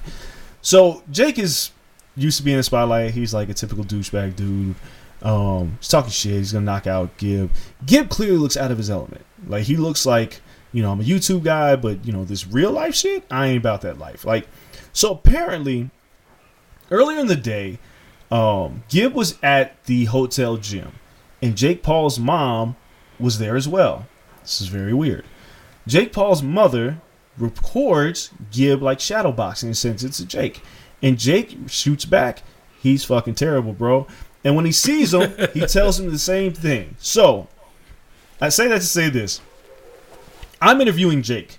[0.62, 1.70] So Jake is
[2.16, 3.12] used to be in the spotlight.
[3.12, 4.74] He's like a typical douchebag dude.
[5.22, 6.32] Um, he's talking shit.
[6.32, 7.50] He's gonna knock out Gib.
[7.86, 9.24] Gib clearly looks out of his element.
[9.46, 10.40] Like he looks like,
[10.72, 13.58] you know, I'm a YouTube guy, but you know, this real life shit, I ain't
[13.58, 14.24] about that life.
[14.24, 14.46] Like,
[14.94, 15.90] so apparently,
[16.90, 17.78] earlier in the day,
[18.30, 20.92] um, Gib was at the hotel gym,
[21.42, 22.76] and Jake Paul's mom
[23.20, 24.06] was there as well.
[24.40, 25.24] This is very weird.
[25.86, 27.00] Jake Paul's mother
[27.36, 30.62] records Gib like shadowboxing and sends it to Jake.
[31.02, 32.42] And Jake shoots back.
[32.80, 34.06] He's fucking terrible, bro.
[34.44, 36.96] And when he sees him, he tells him the same thing.
[36.98, 37.48] So,
[38.40, 39.40] I say that to say this.
[40.60, 41.58] I'm interviewing Jake.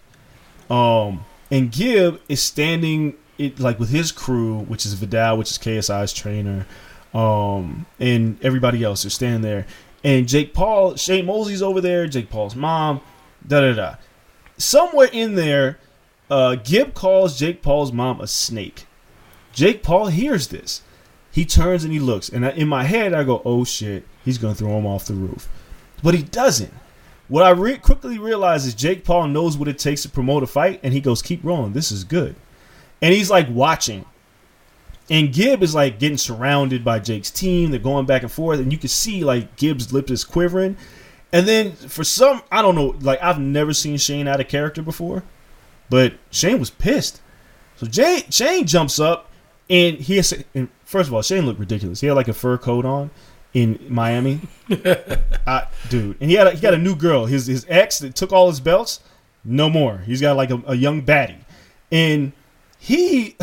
[0.69, 5.57] Um, and Gib is standing it like with his crew, which is Viddal, which is
[5.57, 6.65] KSI's trainer,
[7.13, 9.65] um, and everybody else is standing there.
[10.03, 13.01] And Jake Paul, Shane Mosley's over there, Jake Paul's mom,
[13.47, 13.95] da da da.
[14.57, 15.79] Somewhere in there,
[16.29, 18.86] uh, Gib calls Jake Paul's mom a snake.
[19.53, 20.81] Jake Paul hears this.
[21.31, 24.38] He turns and he looks, and I, in my head I go, "Oh shit, he's
[24.38, 25.49] gonna throw him off the roof,"
[26.01, 26.73] but he doesn't.
[27.27, 30.47] What I re- quickly realize is Jake Paul knows what it takes to promote a
[30.47, 32.36] fight, and he goes, "Keep rolling, this is good,"
[33.05, 34.03] and he's like watching.
[35.11, 37.69] And Gib is like getting surrounded by Jake's team.
[37.69, 40.75] They're going back and forth, and you can see like Gib's lip is quivering.
[41.31, 44.81] And then for some, I don't know, like I've never seen Shane out of character
[44.81, 45.23] before,
[45.87, 47.21] but Shane was pissed.
[47.75, 49.29] So Jay, Shane jumps up,
[49.69, 50.33] and he has.
[50.55, 52.01] And first of all, Shane looked ridiculous.
[52.01, 53.11] He had like a fur coat on
[53.53, 54.39] in Miami,
[55.45, 56.17] I, dude.
[56.19, 57.27] And he had a, he got a new girl.
[57.27, 58.99] His his ex that took all his belts,
[59.43, 59.99] no more.
[59.99, 61.43] He's got like a, a young baddie,
[61.91, 62.31] and
[62.86, 63.36] he.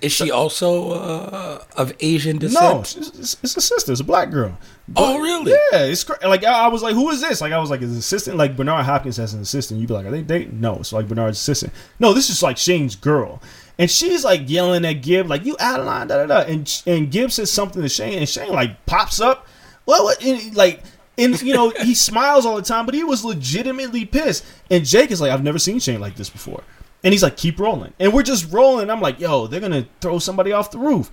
[0.00, 2.64] Is she also uh, of Asian descent?
[2.64, 3.92] No, it's, a sister.
[3.92, 4.58] It's a black girl.
[4.96, 5.52] Oh, really?
[5.52, 7.40] Yeah, it's cra- like I I was like, who is this?
[7.40, 8.36] Like I was like, is his assistant.
[8.36, 9.78] Like Bernard Hopkins has an assistant.
[9.78, 10.60] You'd be like, are they dating?
[10.60, 11.72] No, it's like Bernard's assistant.
[12.00, 13.40] No, this is like Shane's girl,
[13.78, 16.50] and she's like yelling at Gib, like you out of line, da da da.
[16.50, 19.46] And and Gib says something to Shane, and Shane like pops up.
[19.84, 20.02] What?
[20.02, 20.82] what and, like.
[21.18, 24.44] And you know he smiles all the time, but he was legitimately pissed.
[24.70, 26.64] And Jake is like, "I've never seen Shane like this before."
[27.04, 28.90] And he's like, "Keep rolling." And we're just rolling.
[28.90, 31.10] I'm like, "Yo, they're gonna throw somebody off the roof."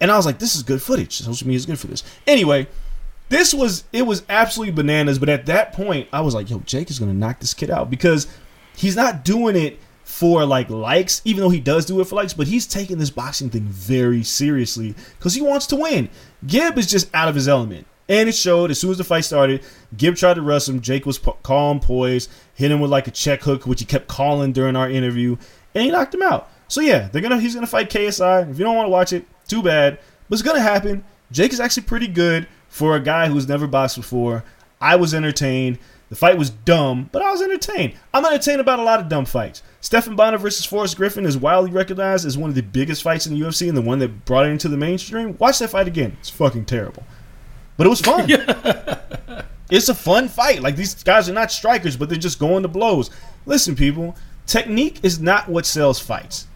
[0.00, 1.18] And I was like, "This is good footage.
[1.18, 2.66] Social media is good for this." Anyway,
[3.28, 5.18] this was it was absolutely bananas.
[5.18, 7.90] But at that point, I was like, "Yo, Jake is gonna knock this kid out
[7.90, 8.26] because
[8.76, 12.32] he's not doing it for like likes, even though he does do it for likes.
[12.32, 16.08] But he's taking this boxing thing very seriously because he wants to win.
[16.46, 19.24] Gib is just out of his element." And it showed as soon as the fight
[19.24, 19.64] started.
[19.96, 20.80] Gib tried to wrestle him.
[20.80, 24.06] Jake was po- calm, poised, hit him with like a check hook, which he kept
[24.06, 25.36] calling during our interview,
[25.74, 26.48] and he knocked him out.
[26.68, 28.50] So yeah, they're gonna he's gonna fight KSI.
[28.50, 29.98] If you don't want to watch it, too bad,
[30.28, 31.04] but it's gonna happen.
[31.32, 34.44] Jake is actually pretty good for a guy who's never boxed before.
[34.80, 35.78] I was entertained.
[36.08, 37.94] The fight was dumb, but I was entertained.
[38.14, 39.62] I'm entertained about a lot of dumb fights.
[39.80, 43.34] Stephan Bonnar versus Forrest Griffin is widely recognized as one of the biggest fights in
[43.34, 45.36] the UFC and the one that brought it into the mainstream.
[45.38, 46.16] Watch that fight again.
[46.20, 47.02] It's fucking terrible.
[47.76, 48.26] But it was fun.
[49.70, 50.62] it's a fun fight.
[50.62, 53.10] Like these guys are not strikers, but they're just going to blows.
[53.44, 54.16] Listen, people,
[54.46, 56.46] technique is not what sells fights.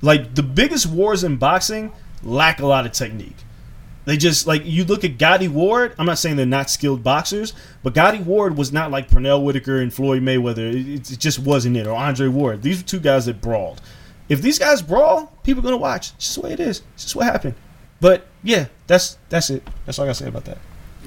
[0.00, 3.36] Like the biggest wars in boxing lack a lot of technique.
[4.04, 5.94] They just like you look at Gatti Ward.
[5.98, 9.80] I'm not saying they're not skilled boxers, but Gatti Ward was not like Pernell Whitaker
[9.82, 10.72] and Floyd Mayweather.
[10.72, 11.86] It, it just wasn't it.
[11.86, 12.62] Or Andre Ward.
[12.62, 13.82] These are two guys that brawled.
[14.30, 16.12] If these guys brawl, people are gonna watch.
[16.14, 16.82] It's just the way it is.
[16.94, 17.54] It's just what happened.
[18.00, 19.62] But yeah, that's that's it.
[19.84, 20.58] That's all I gotta say about that.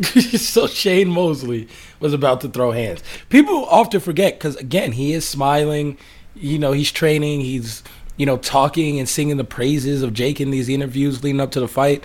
[0.40, 1.68] so Shane Mosley
[2.00, 3.04] was about to throw hands.
[3.30, 5.98] People often forget because again, he is smiling.
[6.36, 7.42] You know, he's training.
[7.42, 7.84] He's
[8.16, 11.60] you know talking and singing the praises of Jake in these interviews leading up to
[11.60, 12.04] the fight.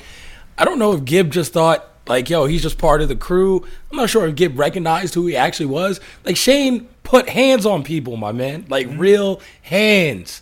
[0.57, 3.63] I don't know if Gib just thought like, yo, he's just part of the crew.
[3.91, 6.01] I'm not sure if Gib recognized who he actually was.
[6.25, 8.99] Like Shane put hands on people, my man, like Mm-hmm.
[8.99, 10.41] real hands.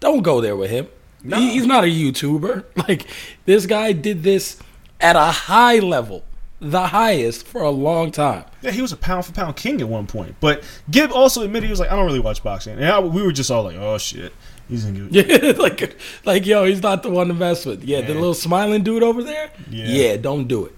[0.00, 0.88] Don't go there with him.
[1.24, 2.64] He- he's not a YouTuber.
[2.88, 3.06] Like
[3.44, 4.58] this guy did this
[5.00, 6.24] at a high level,
[6.60, 8.44] the highest for a long time.
[8.60, 10.36] Yeah, he was a pound for pound king at one point.
[10.40, 13.22] But Gib also admitted he was like, I don't really watch boxing, and I, we
[13.22, 14.32] were just all like, oh shit,
[14.68, 15.14] he's in good.
[15.14, 17.82] Yeah, like, like yo, he's not the one to mess with.
[17.84, 19.50] Yeah, the little smiling dude over there.
[19.70, 19.86] Yeah.
[19.86, 20.16] Yeah.
[20.16, 20.74] don't do it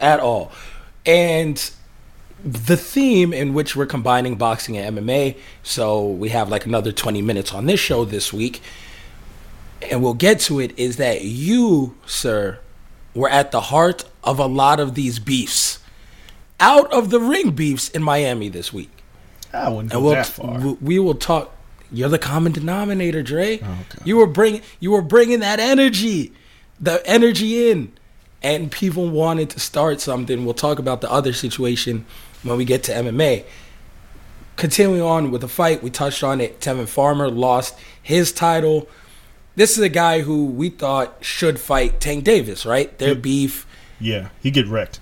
[0.00, 0.52] at all.
[1.06, 1.70] And
[2.44, 7.22] the theme in which we're combining boxing and MMA, so we have like another 20
[7.22, 8.60] minutes on this show this week,
[9.90, 12.58] and we'll get to it, is that you, sir,
[13.14, 15.78] were at the heart of a lot of these beefs.
[16.60, 18.90] Out of the ring beefs in Miami this week.
[19.52, 20.58] I wouldn't go we'll, that far.
[20.80, 21.52] we- will talk.
[21.92, 23.58] You're the common denominator, Dre.
[23.58, 23.78] Oh, God.
[24.04, 26.32] You were bringing you were bringing that energy,
[26.80, 27.92] the energy in,
[28.42, 30.44] and people wanted to start something.
[30.44, 32.04] We'll talk about the other situation
[32.42, 33.44] when we get to MMA.
[34.56, 36.60] Continuing on with the fight, we touched on it.
[36.60, 38.88] Tevin Farmer lost his title.
[39.56, 42.96] This is a guy who we thought should fight Tank Davis, right?
[42.98, 43.14] Their Yeah.
[43.14, 43.66] beef.
[44.00, 45.00] yeah, he get wrecked.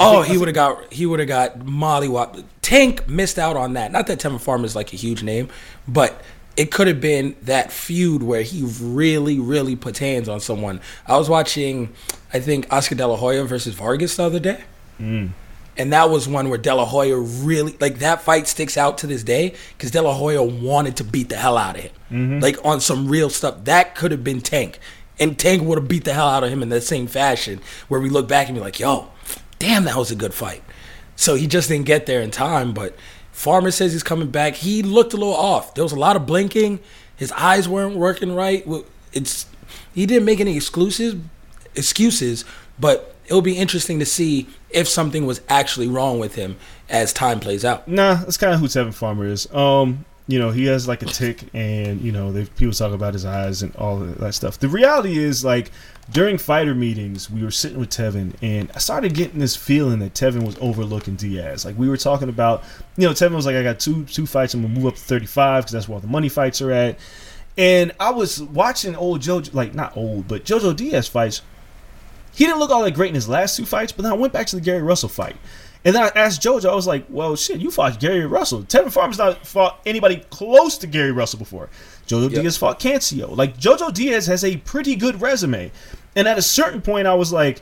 [0.00, 2.44] Oh, he would have got he would have got mollywop.
[2.62, 3.90] Tank missed out on that.
[3.92, 5.48] Not that Tevin Farmer is like a huge name,
[5.88, 6.20] but
[6.56, 10.80] it could have been that feud where he really, really puts hands on someone.
[11.06, 11.90] I was watching,
[12.34, 14.60] I think Oscar De La Hoya versus Vargas the other day,
[15.00, 15.30] Mm.
[15.78, 19.06] And that was one where De La Hoya really like that fight sticks out to
[19.06, 22.40] this day because De La Hoya wanted to beat the hell out of him, Mm-hmm.
[22.40, 23.64] like on some real stuff.
[23.64, 24.78] That could have been Tank,
[25.20, 27.60] and Tank would have beat the hell out of him in that same fashion.
[27.88, 29.08] Where we look back and be like, "Yo,
[29.58, 30.62] damn, that was a good fight."
[31.16, 32.72] So he just didn't get there in time.
[32.72, 32.96] But
[33.32, 34.54] Farmer says he's coming back.
[34.54, 35.74] He looked a little off.
[35.74, 36.80] There was a lot of blinking.
[37.16, 38.66] His eyes weren't working right.
[39.12, 39.46] It's
[39.94, 41.16] he didn't make any exclusives
[41.74, 42.44] excuses,
[42.78, 46.56] but it'll be interesting to see if something was actually wrong with him
[46.88, 47.86] as time plays out.
[47.86, 49.52] Nah, that's kind of who Tevin Farmer is.
[49.54, 53.14] Um, you know, he has like a tick, and you know, they, people talk about
[53.14, 54.58] his eyes and all that stuff.
[54.58, 55.70] The reality is, like
[56.10, 60.14] during fighter meetings, we were sitting with Tevin, and I started getting this feeling that
[60.14, 61.64] Tevin was overlooking Diaz.
[61.64, 62.62] Like we were talking about,
[62.96, 64.52] you know, Tevin was like, "I got two two fights.
[64.52, 66.98] I'm gonna move up to 35 because that's where all the money fights are at."
[67.56, 71.42] And I was watching old Jojo, like not old, but Jojo Diaz fights.
[72.38, 74.32] He didn't look all that great in his last two fights, but then I went
[74.32, 75.34] back to the Gary Russell fight.
[75.84, 78.62] And then I asked Jojo, I was like, well, shit, you fought Gary Russell.
[78.62, 81.68] Tevin Farmer's not fought anybody close to Gary Russell before.
[82.06, 82.42] Jojo Yep.
[82.42, 83.36] Diaz fought Cancio.
[83.36, 85.72] Like, Jojo Diaz has a pretty good resume.
[86.14, 87.60] And at a certain point, I was like,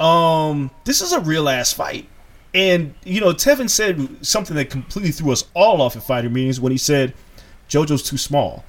[0.00, 2.08] um, this is a real ass fight.
[2.54, 6.58] And, you know, Tevin said something that completely threw us all off at fighter meetings
[6.58, 7.14] when he said,
[7.68, 8.64] Jojo's too small.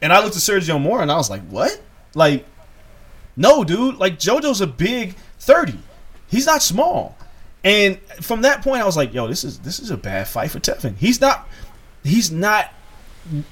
[0.00, 1.80] And I looked at Sergio Mora and I was like, what?
[2.14, 2.46] Like,
[3.36, 3.96] no, dude.
[3.96, 5.78] Like JoJo's a big thirty.
[6.28, 7.16] He's not small.
[7.64, 10.50] And from that point, I was like, yo, this is this is a bad fight
[10.50, 10.96] for Tevin.
[10.96, 11.48] He's not
[12.04, 12.72] he's not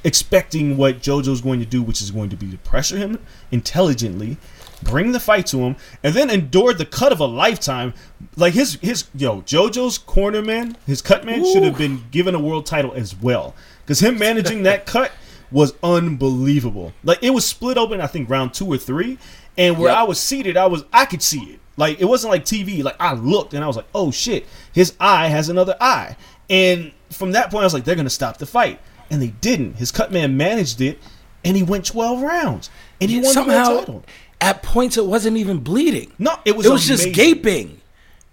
[0.05, 3.19] expecting what JoJo's going to do, which is going to be to pressure him
[3.51, 4.37] intelligently,
[4.83, 7.93] bring the fight to him, and then endure the cut of a lifetime.
[8.37, 12.41] Like his his yo, JoJo's corner man, his cut man should have been given a
[12.41, 13.55] world title as well.
[13.85, 15.13] Because him managing that cut
[15.51, 16.93] was unbelievable.
[17.03, 19.19] Like it was split open, I think round two or three,
[19.57, 19.99] and where Yep.
[19.99, 21.61] I was seated, I was I could see it.
[21.77, 22.83] Like it wasn't like TV.
[22.83, 26.17] Like I looked and I was like, oh shit, his eye has another eye.
[26.51, 28.81] And from that point, I was like, they're gonna stop the fight,
[29.11, 29.75] and they didn't.
[29.77, 30.99] His cut man managed it,
[31.45, 34.05] and he went twelve rounds, and he won the Somehow, title.
[34.41, 36.13] at points, it wasn't even bleeding.
[36.19, 37.81] No, it was it was just gaping.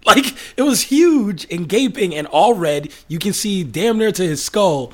[0.04, 2.90] Like it was huge and gaping and all red.
[3.06, 4.92] You can see damn near to his skull,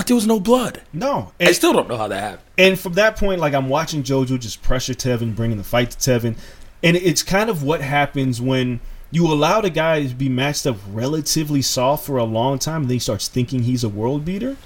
[0.00, 0.80] but there was no blood.
[0.94, 2.48] No, and, I still don't know how that happened.
[2.56, 5.98] and from that point, like I'm watching JoJo just pressure Tevin, bringing the fight to
[5.98, 6.38] Tevin,
[6.82, 8.80] and it's kind of what happens when
[9.10, 12.84] You allow the guy to be matched up relatively soft for a long time, and
[12.90, 14.56] then he starts thinking he's a world beater.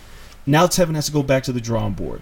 [0.46, 2.20] Now Tevin has to go back to the drawing board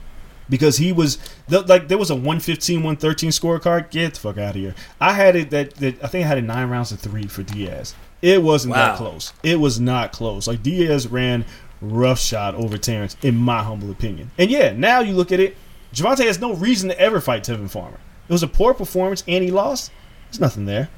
[0.48, 4.50] because he was the, like there was a 115 113 scorecard get the fuck out
[4.56, 6.98] of here i had it that, that i think i had it nine rounds of
[6.98, 8.88] three for diaz it wasn't Wow.
[8.88, 11.44] that close it was not close like diaz ran
[11.82, 14.30] roughshod over terrence in my humble opinion.
[14.38, 15.56] And yeah now you look at it
[15.94, 17.98] Gervonta has no reason to ever fight tevin farmer.
[18.28, 19.90] It was a poor performance and he lost.
[20.30, 20.88] There's nothing there.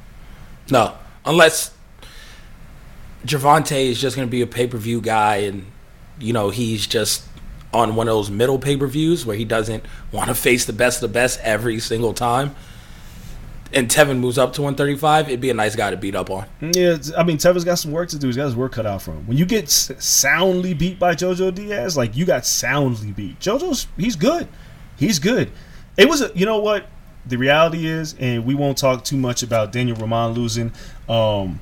[0.70, 1.74] No, unless
[3.26, 5.66] Gervonta is just going to be a pay per view guy, and
[6.20, 7.24] you know he's just
[7.72, 10.72] on one of those middle pay per views where he doesn't want to face the
[10.72, 12.54] best of the best every single time.
[13.74, 15.28] And Tevin moves up to 135.
[15.28, 16.46] It'd be a nice guy to beat up on.
[16.60, 18.28] Yeah, I mean, Tevin's got some work to do.
[18.28, 19.26] He's got his work cut out for him.
[19.26, 23.40] When you get soundly beat by JoJo Diaz, like you got soundly beat.
[23.40, 24.46] JoJo's he's good.
[24.96, 25.50] He's good.
[25.96, 26.86] It was a, you know what
[27.26, 30.72] the reality is, and we won't talk too much about Daniel Roman losing,
[31.08, 31.60] um,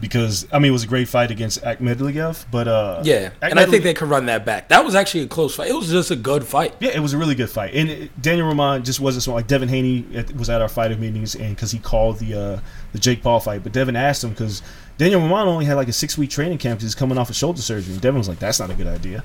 [0.00, 3.66] because I mean it was a great fight against Akhmadaliev, but uh, Yeah, and I
[3.66, 4.68] think they could run that back.
[4.68, 5.68] That was actually a close fight.
[5.68, 6.74] It was just a good fight.
[6.80, 9.36] Yeah, it was a really good fight, and it, Daniel Roman just wasn't smart.
[9.36, 12.60] Like Devin Haney was at our fighter meetings, and because he called the uh,
[12.92, 14.62] the Jake Paul fight, but Devin asked him because
[14.96, 17.36] Daniel Roman only had like a six week training camp because he's coming off of
[17.36, 17.92] shoulder surgery.
[17.92, 19.22] And Devin was like, "That's not a good idea,"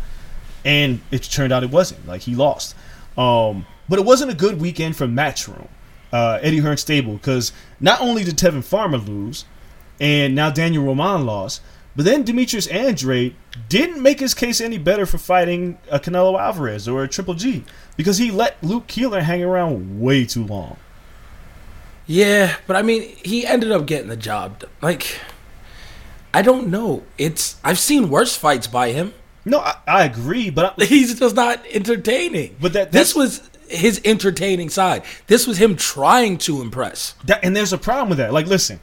[0.66, 2.06] and it turned out it wasn't.
[2.06, 2.76] Like he lost,
[3.18, 5.68] um, but it wasn't a good weekend for Matchroom,
[6.12, 9.46] uh, Eddie Hearn stable, because not only did Tevin Farmer lose,
[10.00, 11.62] and now Daniel Roman lost.
[11.96, 13.36] But then Demetrius Andrade
[13.70, 17.64] didn't make his case any better for fighting a Canelo Alvarez or a Triple G
[17.96, 20.76] because he let Luke Keeler hang around way too long.
[22.08, 24.64] Yeah, but I mean, he ended up getting the job.
[24.82, 25.20] Like,
[26.34, 27.04] I don't know.
[27.18, 29.14] It's I've seen worse fights by him.
[29.46, 32.58] No, I, I agree, but I, He's just not entertaining.
[32.60, 35.04] But that- this was his entertaining side.
[35.28, 37.16] This was him trying to impress.
[37.26, 38.34] that, and there's a problem with that.
[38.34, 38.80] Like, listen,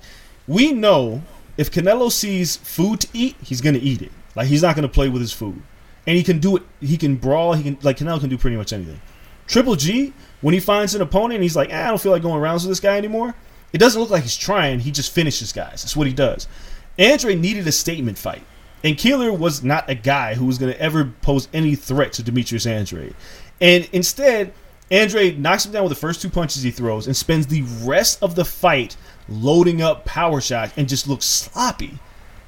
[0.47, 1.23] we know
[1.57, 4.13] if Canelo sees food to eat, he's gonna eat it.
[4.35, 5.63] Like, he's not gonna play with his food,
[6.07, 6.63] and he can do it.
[6.81, 7.53] He can brawl.
[7.55, 9.01] He can like Canelo can do pretty much anything.
[9.47, 12.23] Triple G, when he finds an opponent, and he's like, ah, I don't feel like
[12.23, 13.35] going rounds with this guy anymore.
[13.73, 14.81] It doesn't look like he's trying.
[14.81, 15.83] He just finishes guys.
[15.83, 16.47] That's what he does.
[16.99, 18.43] Andre needed a statement fight.
[18.85, 22.23] And Keeler was not a guy who was going to ever pose any threat to
[22.23, 23.15] Demetrius Andrade.
[23.61, 24.53] And instead,
[24.91, 28.23] Andrade knocks him down with the first two punches he throws and spends the rest
[28.23, 28.97] of the fight
[29.29, 31.99] loading up power shots and just looks sloppy.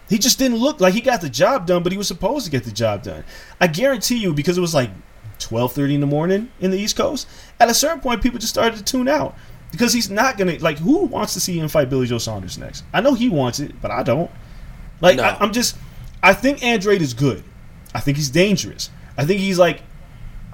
[0.09, 2.51] He just didn't look like he got the job done, but he was supposed to
[2.51, 3.25] get the job done.
[3.61, 4.91] I guarantee you, because it was like
[5.39, 7.27] 12:30 in the morning in the East Coast,
[7.59, 9.35] at a certain point, people just started to tune out
[9.71, 10.79] because he's not gonna like.
[10.79, 12.85] Who wants to see him fight Billy Joe Saunders next?
[12.93, 14.31] I know he wants it, but I don't.
[15.01, 15.25] Like No.
[15.25, 15.77] I, I'm just,
[16.23, 17.43] I think Andrade is good.
[17.95, 18.91] I think he's dangerous.
[19.17, 19.83] I think he's like,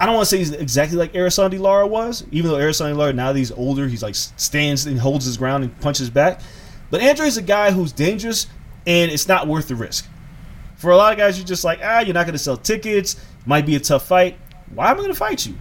[0.01, 3.13] I don't want to say he's exactly like Erislandy Lara was, even though Erislandy Lara
[3.13, 6.41] now that he's older, he's like stands and holds his ground and punches back.
[6.89, 8.47] But Andrade's a guy who's dangerous,
[8.87, 10.09] and it's not worth the risk.
[10.75, 13.23] For a lot of guys, you're just like, ah, you're not going to sell tickets.
[13.45, 14.39] Might be a tough fight.
[14.73, 15.53] Why am I going to fight you?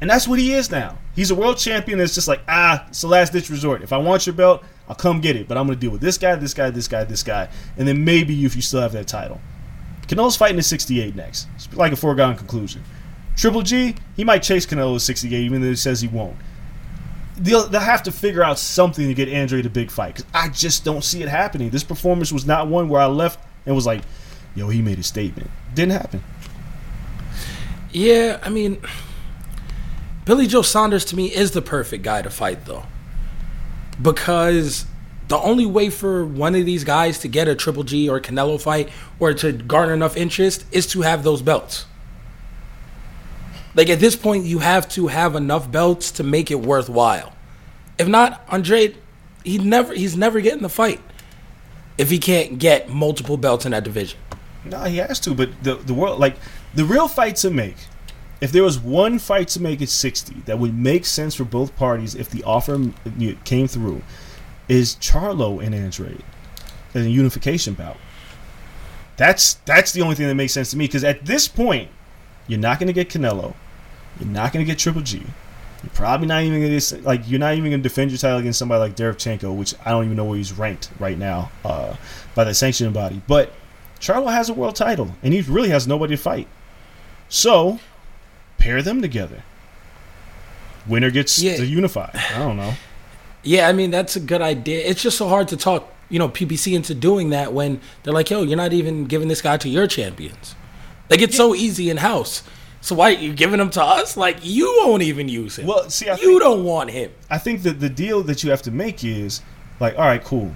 [0.00, 0.96] And that's what he is now.
[1.14, 3.82] He's a world champion that's just like, ah, it's the last ditch resort.
[3.82, 5.48] If I want your belt, I'll come get it.
[5.48, 7.50] But I'm going to deal with this guy, this guy, this guy, this guy.
[7.76, 9.38] And then maybe you if you still have that title.
[10.06, 11.46] Canelo's fighting at 68 next.
[11.56, 12.82] It's like a foregone conclusion.
[13.42, 16.36] Triple G, he might chase Canelo at 68, even though he says he won't.
[17.36, 20.48] They'll, they'll have to figure out something to get Andre the big fight because I
[20.48, 21.70] just don't see it happening.
[21.70, 24.02] This performance was not one where I left and was like,
[24.54, 25.50] yo, he made a statement.
[25.74, 26.22] Didn't happen.
[27.90, 28.80] Yeah, I mean,
[30.24, 32.84] Billy Joe Saunders to me is the perfect guy to fight, though.
[34.00, 34.86] Because
[35.26, 38.62] the only way for one of these guys to get a Triple G or Canelo
[38.62, 41.86] fight or to garner enough interest is to have those belts.
[43.74, 47.32] Like at this point, you have to have enough belts to make it worthwhile.
[47.98, 48.94] If not, Andre,
[49.44, 51.00] he never he's never getting the fight
[51.98, 54.18] if he can't get multiple belts in that division.
[54.64, 55.34] No, he has to.
[55.34, 56.36] But the the world, like
[56.74, 57.76] the real fight to make,
[58.40, 61.74] if there was one fight to make at sixty that would make sense for both
[61.76, 62.90] parties if the offer
[63.44, 64.02] came through,
[64.68, 66.24] is Charlo and Andrade
[66.94, 67.96] in a unification bout.
[69.16, 71.90] That's that's the only thing that makes sense to me because at this point,
[72.46, 73.54] you're not going to get Canelo,
[74.20, 75.18] you're not going to get Triple G.
[75.18, 78.38] You're probably not even going to like you're not even going to defend your title
[78.38, 81.96] against somebody like Derevchenko, which I don't even know where he's ranked right now uh,
[82.34, 83.20] by the sanctioning body.
[83.26, 83.52] But
[84.00, 86.46] Charlo has a world title, and he really has nobody to fight.
[87.28, 87.80] So,
[88.58, 89.42] pair them together.
[90.86, 91.56] Winner gets Yeah.
[91.56, 92.10] to unify.
[92.14, 92.74] I don't know.
[93.42, 94.84] Yeah, I mean that's a good idea.
[94.86, 98.30] It's just so hard to talk, you know, PBC into doing that when they're like,
[98.30, 100.54] "Yo, you're not even giving this guy to your champions."
[101.10, 102.42] Like it's so easy in house.
[102.82, 104.16] So why you giving him to us?
[104.16, 105.66] Like you won't even use him.
[105.66, 107.10] Well, see, I you think- don't want him.
[107.30, 109.40] I think that the deal that you have to make is
[109.80, 110.54] like, all right, cool.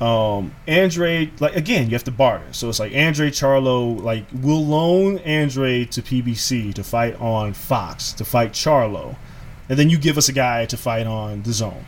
[0.00, 2.46] Um, Andre, like again, you have to barter.
[2.52, 8.12] So it's like Andre Charlo, like we'll loan Andre to PBC to fight on Fox
[8.14, 9.16] to fight Charlo,
[9.68, 11.82] and then you give us a guy to fight on the DAZN.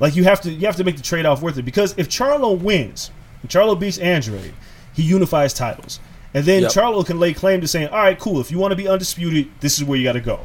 [0.00, 2.08] Like you have to, you have to make the trade off worth it because if
[2.08, 3.10] Charlo wins,
[3.44, 4.52] if Charlo beats Andre,
[4.94, 6.00] he unifies titles,
[6.34, 6.70] and then Yep.
[6.72, 8.40] Charlo can lay claim to saying, "All right, cool.
[8.40, 10.40] If you want to be undisputed, this is where you got to go."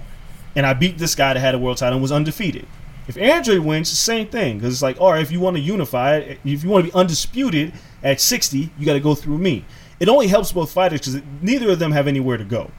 [0.55, 2.65] And I beat this guy that had a world title and was undefeated.
[3.07, 5.61] If Andre wins, the same thing because it's like, all right, if you want to
[5.61, 7.73] unify it, if you want to be undisputed
[8.03, 9.63] at 60, you got to go through me.
[9.99, 12.71] It only helps both fighters because neither of them have anywhere to go.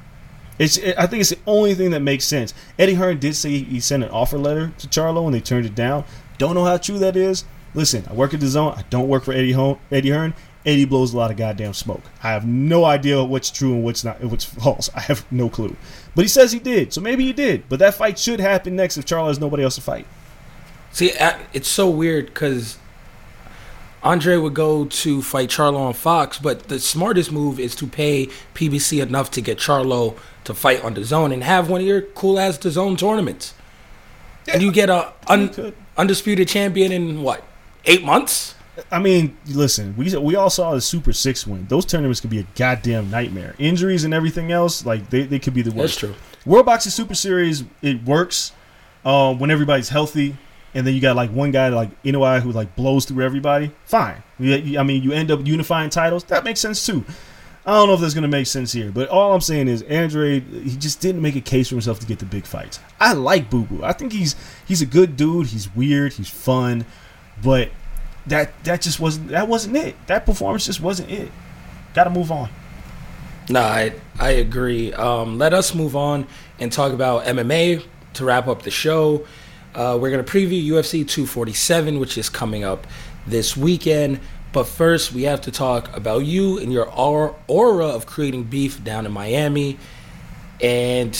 [0.59, 2.53] It's, I think it's the only thing that makes sense.
[2.79, 5.75] Eddie Hearn did say he sent an offer letter to Charlo and they turned it
[5.75, 6.05] down.
[6.37, 7.45] Don't know how true that is.
[7.75, 8.77] Listen, I work at the DAZN.
[8.77, 9.55] I don't work for Eddie.
[9.93, 10.35] Eddie Hearn.
[10.67, 12.03] Eddie blows a lot of goddamn smoke.
[12.23, 14.91] I have no idea what's true and what's not, what's false.
[14.95, 15.77] I have no clue.
[16.15, 17.69] But he says he did, so maybe he did.
[17.69, 20.07] But that fight should happen next if Charlo has nobody else to fight.
[20.91, 21.13] See,
[21.53, 22.77] it's so weird because
[24.03, 28.29] Andrade would go to fight Charlo on Fox, but the smartest move is to pay
[28.55, 32.39] PBC enough to get Charlo to fight on DAZN and have one of your cool
[32.39, 33.55] ass DAZN tournaments.
[34.53, 37.45] And you get a un- undisputed champion in what
[37.85, 38.55] eight months?
[38.91, 41.67] I mean, listen, we we all saw the Super Six win.
[41.69, 43.55] Those tournaments could be a goddamn nightmare.
[43.59, 46.01] Injuries and everything else, like they, they could be the worst.
[46.01, 46.15] That's true.
[46.47, 48.53] World Boxing Super Series, it works
[49.05, 50.37] um, when everybody's healthy,
[50.75, 53.71] and then you got like one guy like Inoue who like blows through everybody.
[53.85, 54.23] Fine.
[54.39, 56.25] You- I mean, you end up unifying titles.
[56.25, 57.05] That makes sense too.
[57.67, 60.43] I don't know if that's gonna make sense here, but all I'm saying is Andrade,
[60.45, 62.81] he just didn't make a case for himself to get the big fights.
[62.99, 63.85] I like Boo Boo.
[63.85, 65.49] I think he's he's a good dude.
[65.49, 66.15] He's weird.
[66.15, 66.87] He's fun,
[67.43, 67.69] but
[68.29, 69.97] that that just wasn't that wasn't it.
[70.07, 71.31] That performance just wasn't it.
[71.95, 72.49] Got to move on.
[73.49, 74.93] No, I I agree.
[74.93, 76.27] Um, let us move on
[76.59, 79.27] and talk about MMA to wrap up the show.
[79.75, 82.87] Uh, we're gonna preview UFC 247, which is coming up
[83.27, 84.21] this weekend.
[84.53, 89.05] But first, we have to talk about you and your aura of creating beef down
[89.07, 89.79] in Miami.
[90.61, 91.17] And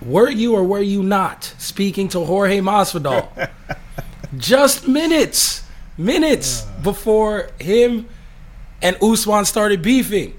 [0.00, 3.50] were you or were you not speaking to Jorge Masvidal?
[4.38, 5.61] Just minutes,
[5.96, 8.08] minutes before him
[8.80, 10.34] and Usman started beefing.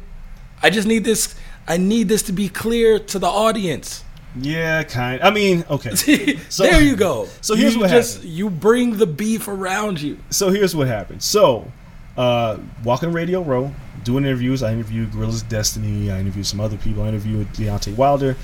[0.62, 1.36] I just need this.
[1.68, 4.04] I need this to be clear to the audience.
[4.36, 5.22] Yeah, kind.
[5.22, 5.96] I mean, okay.
[6.50, 7.28] So- there you go.
[7.42, 8.34] so here's you what just happened.
[8.34, 10.18] you bring the beef around you.
[10.30, 11.22] so here's what happened.
[11.22, 11.72] So,
[12.18, 13.74] uh, walking Radio Row,
[14.04, 14.64] doing interviews.
[14.64, 16.12] I interviewed Gorilla's Destiny.
[16.12, 17.04] I interviewed some other people.
[17.04, 18.36] I interviewed Deontay Wilder.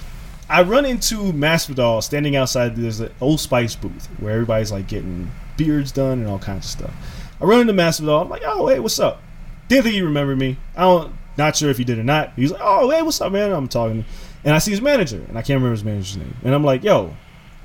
[0.49, 2.75] I run into Masvidal standing outside.
[2.75, 5.29] There's an Old Spice booth where everybody's like getting
[5.59, 6.93] beards done and all kinds of stuff.
[7.39, 8.21] I run into Masvidal.
[8.21, 9.21] I'm like, oh hey, what's up?
[9.67, 10.57] Didn't think he remembered me.
[10.75, 11.13] I don't.
[11.37, 12.33] Not sure if he did or not.
[12.35, 13.51] He's like, oh hey, what's up, man?
[13.51, 14.03] I'm talking,
[14.43, 16.35] and I see his manager, and I can't remember his manager's name.
[16.43, 17.15] And I'm like, yo,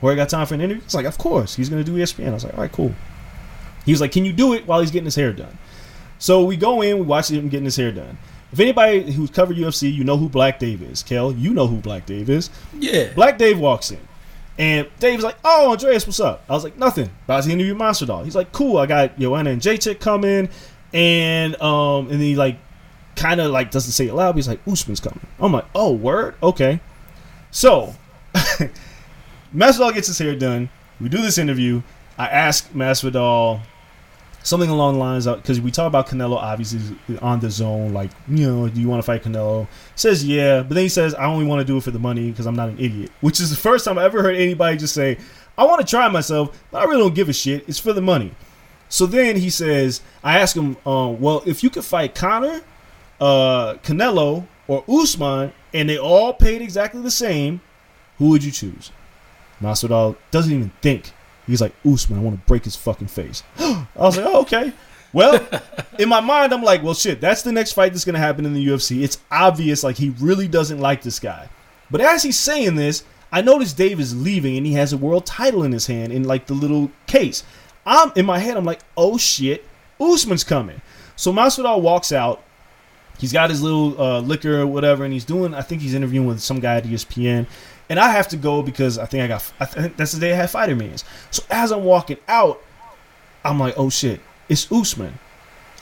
[0.01, 0.83] where Jorge got time for an interview?
[0.83, 1.55] He's like, of course.
[1.55, 2.29] He's gonna do E ESPN.
[2.29, 2.95] I was like, all right, cool.
[3.85, 5.59] He was like, "Can you do it while he's getting his hair done?"
[6.19, 8.19] So we go in, we watch him getting his hair done.
[8.53, 11.03] If anybody who's covered UFC, you know who Black Dave is.
[11.03, 12.51] Kel, you know who Black Dave is.
[12.79, 13.13] Yeah.
[13.15, 14.01] Black Dave walks in,
[14.59, 18.07] and Dave's like, "Oh, Andreas, what's up?" I was like, "Nothing." About to interview Monster
[18.07, 18.25] Dog.
[18.25, 20.49] He's like, "Cool, I got Joanna Jedrzejczyk coming,"
[20.93, 22.59] and um, and he like,
[23.17, 24.37] kind of like doesn't say it loud.
[24.37, 26.81] He's like, "Usman's coming." I'm like, "Oh, word, okay."
[27.51, 27.95] So,
[29.55, 30.71] Masvidal gets his hair done.
[31.01, 31.83] We do this interview.
[32.17, 33.61] I ask Masvidal
[34.45, 38.47] something along the lines of because we talk about Canelo obviously on DAZN, like you
[38.47, 39.67] know, do you want to fight Canelo?
[39.97, 42.31] Says yeah, but then he says I only want to do it for the money
[42.31, 44.95] because I'm not an idiot, which is the first time I ever heard anybody just
[44.95, 45.19] say
[45.57, 47.69] I want to try myself, but I really don't give a shit.
[47.69, 48.33] It's for the money.
[48.89, 52.61] So then he says, I ask him, uh, well, if you could fight Conor,
[53.21, 57.61] uh, Canelo, or Usman, and they all paid exactly the same,
[58.19, 58.91] who would you choose?
[59.61, 61.13] Masvidal doesn't even think.
[61.47, 63.43] He's like, Usman, I want to break his fucking face.
[63.59, 64.73] I was like, oh, okay.
[65.13, 65.47] Well,
[65.99, 68.47] in my mind, I'm like, well, shit, that's the next fight that's going to happen
[68.47, 69.03] in the UFC.
[69.03, 71.49] It's obvious, like, he really doesn't like this guy.
[71.91, 75.27] But as he's saying this, I notice Dave is leaving and he has a world
[75.27, 77.45] title in his hand in, like, the little case.
[77.87, 79.67] I'm in my head, I'm like, oh, shit,
[80.01, 80.81] Usman's coming.
[81.17, 82.43] So Masvidal walks out.
[83.19, 85.55] He's got his little uh, liquor or whatever, and he's doing.
[85.55, 87.47] I think he's interviewing with some guy at ESPN,
[87.89, 89.53] and I have to go because I think I got.
[89.61, 91.05] I think that's the day I had fighter meetings.
[91.31, 92.63] So as I'm walking out,
[93.45, 95.19] I'm like, oh shit, it's Usman.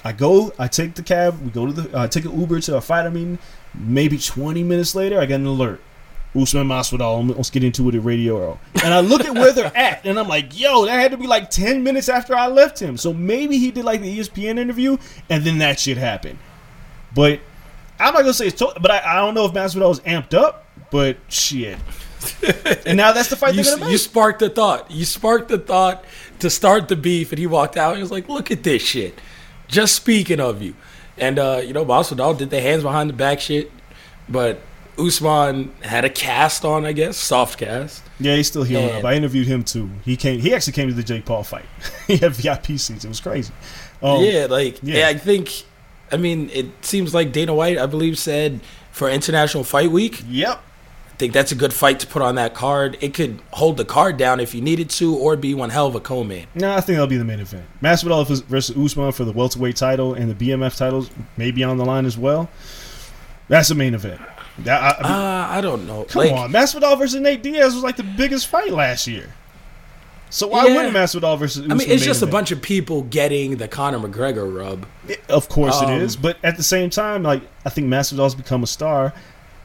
[0.04, 2.76] I go, I take the cab, we go to the, uh, take an Uber to
[2.76, 3.38] a fighter meeting.
[3.72, 5.80] Maybe 20 minutes later, I get an alert.
[6.34, 8.58] Usman Masvidal, let's get into it at Radio.
[8.82, 11.26] And I look at where they're at, and I'm like, yo, that had to be
[11.28, 12.96] like 10 minutes after I left him.
[12.96, 14.96] So maybe he did like the ESPN interview,
[15.30, 16.38] and then that shit happened.
[17.14, 17.38] But
[18.00, 20.34] I'm not gonna say it's to- but I, I don't know if Masvidal was amped
[20.34, 21.78] up, but shit.
[22.86, 24.88] and now that's the fight You, they're gonna you sparked the thought.
[24.92, 26.04] You sparked the thought
[26.38, 27.90] to start the beef, and he walked out.
[27.90, 29.18] And He was like, "Look at this shit."
[29.72, 30.76] just speaking of you.
[31.18, 33.72] And uh, you know, Masvidal did the hands behind the back shit,
[34.28, 34.60] but
[34.98, 38.02] Usman had a cast on, I guess, soft cast.
[38.20, 39.04] Yeah, he's still healing up.
[39.04, 39.90] I interviewed him too.
[40.04, 40.40] He came.
[40.40, 41.66] He actually came to the Jake Paul fight.
[42.06, 43.04] he had VIP seats.
[43.04, 43.52] It was crazy.
[44.02, 45.00] Um, yeah, like yeah.
[45.00, 45.08] yeah.
[45.08, 45.64] I think.
[46.10, 50.22] I mean, it seems like Dana White, I believe, said for International Fight Week.
[50.28, 50.62] Yep.
[51.12, 52.96] I think that's a good fight to put on that card.
[53.00, 55.94] It could hold the card down if you needed to, or be one hell of
[55.94, 56.46] a co-main.
[56.54, 57.64] No, I think that'll be the main event.
[57.82, 61.84] Masvidal versus- Usman for the welterweight title and the BMF titles may be on the
[61.84, 62.48] line as well.
[63.48, 64.20] That's the main event.
[64.60, 66.04] That- I- I mean, Uh, I don't know.
[66.08, 69.34] come Like, on, Masvidal versus Nate Diaz was like the biggest fight last year.
[70.30, 70.76] So why Yeah.
[70.76, 71.72] wouldn't Masvidal versus Usman?
[71.72, 74.86] I mean, it's just a bunch of people getting the Conor McGregor rub.
[75.28, 78.62] Of course Um, it is, but at the same time, like I think Masvidal's become
[78.62, 79.12] a star.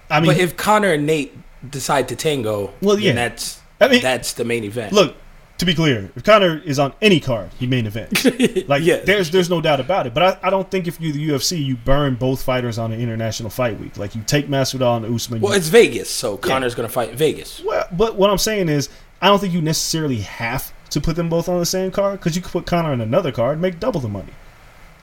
[0.09, 1.35] I mean, But if Conor and Nate
[1.69, 3.13] decide to tango, Well, then yeah.
[3.13, 4.93] that's I mean- that's the main event.
[4.93, 5.15] look,
[5.57, 8.23] to be clear, if Conor is on any card, he main event.
[8.67, 8.97] Like Yeah.
[9.03, 10.13] there's there's no doubt about it.
[10.13, 13.01] But I, I don't think if you're the UFC, you burn both fighters on an
[13.01, 13.97] international fight week.
[13.97, 15.41] Like you take Masvidal and Usman.
[15.41, 17.61] well, you- it's Vegas, so Conor's gonna fight Vegas.
[17.65, 18.89] well, but what I'm saying is,
[19.21, 22.35] I don't think you necessarily have to put them both on the same card because
[22.35, 24.31] you could put Conor on another card, and make double the money.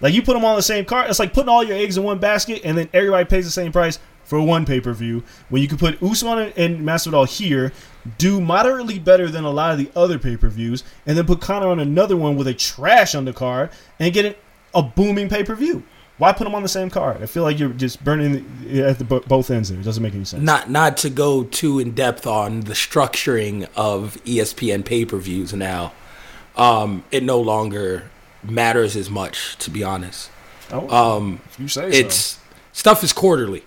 [0.01, 2.05] Like you put them on the same card, it's like putting all your eggs in
[2.05, 5.22] one basket, and then everybody pays the same price for one pay per view.
[5.49, 7.72] When you could put Usman and Masvidal here,
[8.18, 11.41] do moderately better than a lot of the other pay per views, and then put
[11.41, 14.39] Conor on another one with a trash undercard and get it,
[14.75, 15.83] a booming pay per view.
[16.16, 17.22] Why put them on the same card?
[17.22, 19.81] I feel like you're just burning at the, both ends there.
[19.81, 20.45] It doesn't make any sense.
[20.45, 25.53] Not not to go too in depth on the structuring of ESPN pay per views
[25.53, 25.93] now.
[26.57, 28.11] Um, it no longer
[28.45, 30.31] matters as much, to be honest.
[30.70, 32.39] Oh, Um, you say it's
[32.72, 33.64] stuff is quarterly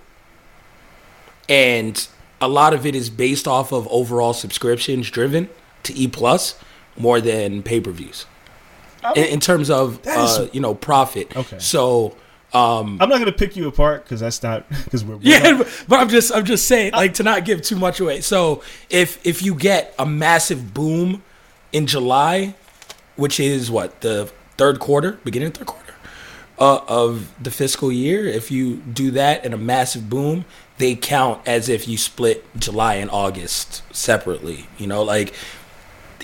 [1.49, 2.07] and
[2.41, 5.49] a lot of it is based off of overall subscriptions driven
[5.83, 6.59] to e plus
[6.97, 8.25] more than pay-per-views
[9.15, 11.59] in, in terms of That is- uh, you know profit Okay.
[11.59, 12.15] so
[12.53, 15.57] um I'm not gonna pick you apart because that's not because we're, we're yeah, not-
[15.59, 18.21] but- but I'm just I'm just saying like to not give too much away.
[18.21, 21.23] So if if you get a massive boom
[21.73, 22.55] in July,
[23.15, 25.93] which is what the third quarter, beginning of third quarter
[26.57, 30.45] uh, of the fiscal year, if you do that and a massive boom,
[30.77, 34.67] they count as if you split July and August separately.
[34.77, 35.33] You know, like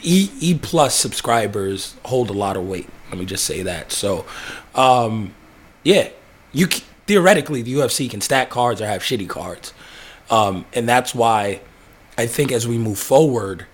[0.02, 2.90] E E plus subscribers hold a lot of weight.
[3.10, 3.92] Let me just say that.
[3.92, 4.26] So,
[4.76, 5.34] um,
[5.84, 6.10] yeah,
[6.52, 6.68] you
[7.06, 9.74] theoretically the UFC can stack cards or have shitty cards,
[10.30, 11.62] um, and that's why
[12.18, 13.66] I think as we move forward,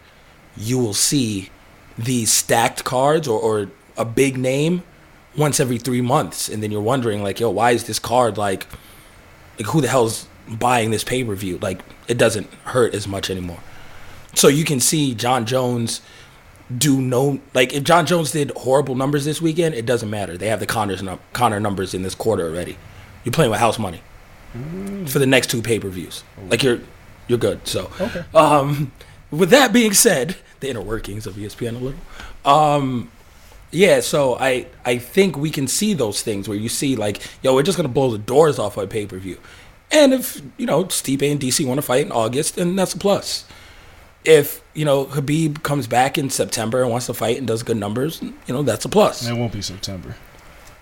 [0.56, 1.50] you will see
[1.98, 4.84] these stacked cards or, or a big name
[5.38, 8.66] once every three months, and then you're wondering like, yo, why is this card like,
[9.58, 11.58] like who the hell's buying this pay per view?
[11.60, 13.60] Like, it doesn't hurt as much anymore.
[14.36, 16.02] So you can see Jon Jones
[16.78, 20.38] do no like if Jon Jones did horrible numbers this weekend, it doesn't matter.
[20.38, 22.78] They have the Conor's num- Conor numbers in this quarter already.
[23.24, 24.02] You're playing with house money
[25.08, 26.24] for the next two pay per views.
[26.50, 26.80] Like you're
[27.28, 27.68] you're good.
[27.68, 28.24] So Okay.
[28.36, 28.92] um,
[29.32, 32.00] with that being said, the inner workings of ESPN a little.
[32.46, 33.12] Um,
[33.72, 37.56] yeah, so I I think we can see those things where you see like, yo,
[37.56, 39.38] we're just gonna blow the doors off our pay per view,
[39.92, 42.98] and if you know Stipe and DC want to fight in August, then that's a
[42.98, 43.46] plus.
[44.26, 47.78] If you know Khabib comes back in September and wants to fight and does good
[47.78, 49.28] numbers, you know that's a plus.
[49.28, 50.16] it won't be September.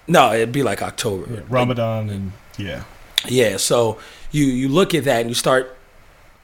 [0.07, 1.31] No, it'd be like October.
[1.31, 2.83] Yeah, Ramadan and yeah.
[3.27, 3.99] Yeah, so
[4.31, 5.77] you you look at that and you start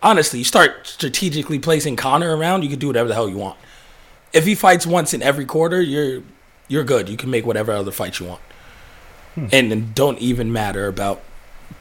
[0.03, 3.57] honestly, you start strategically placing Conor around, you can do whatever the hell you want.
[4.34, 6.22] If he fights once in every quarter, you're
[6.68, 7.09] you're good.
[7.09, 8.41] You can make whatever other fights you want.
[9.36, 9.47] Hmm.
[9.51, 11.22] And then don't even matter about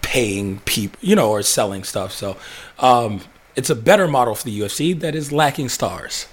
[0.01, 2.13] paying people, you know, or selling stuff.
[2.13, 2.37] So,
[2.79, 3.23] um
[3.55, 6.27] it's a better model for the UFC that is lacking stars.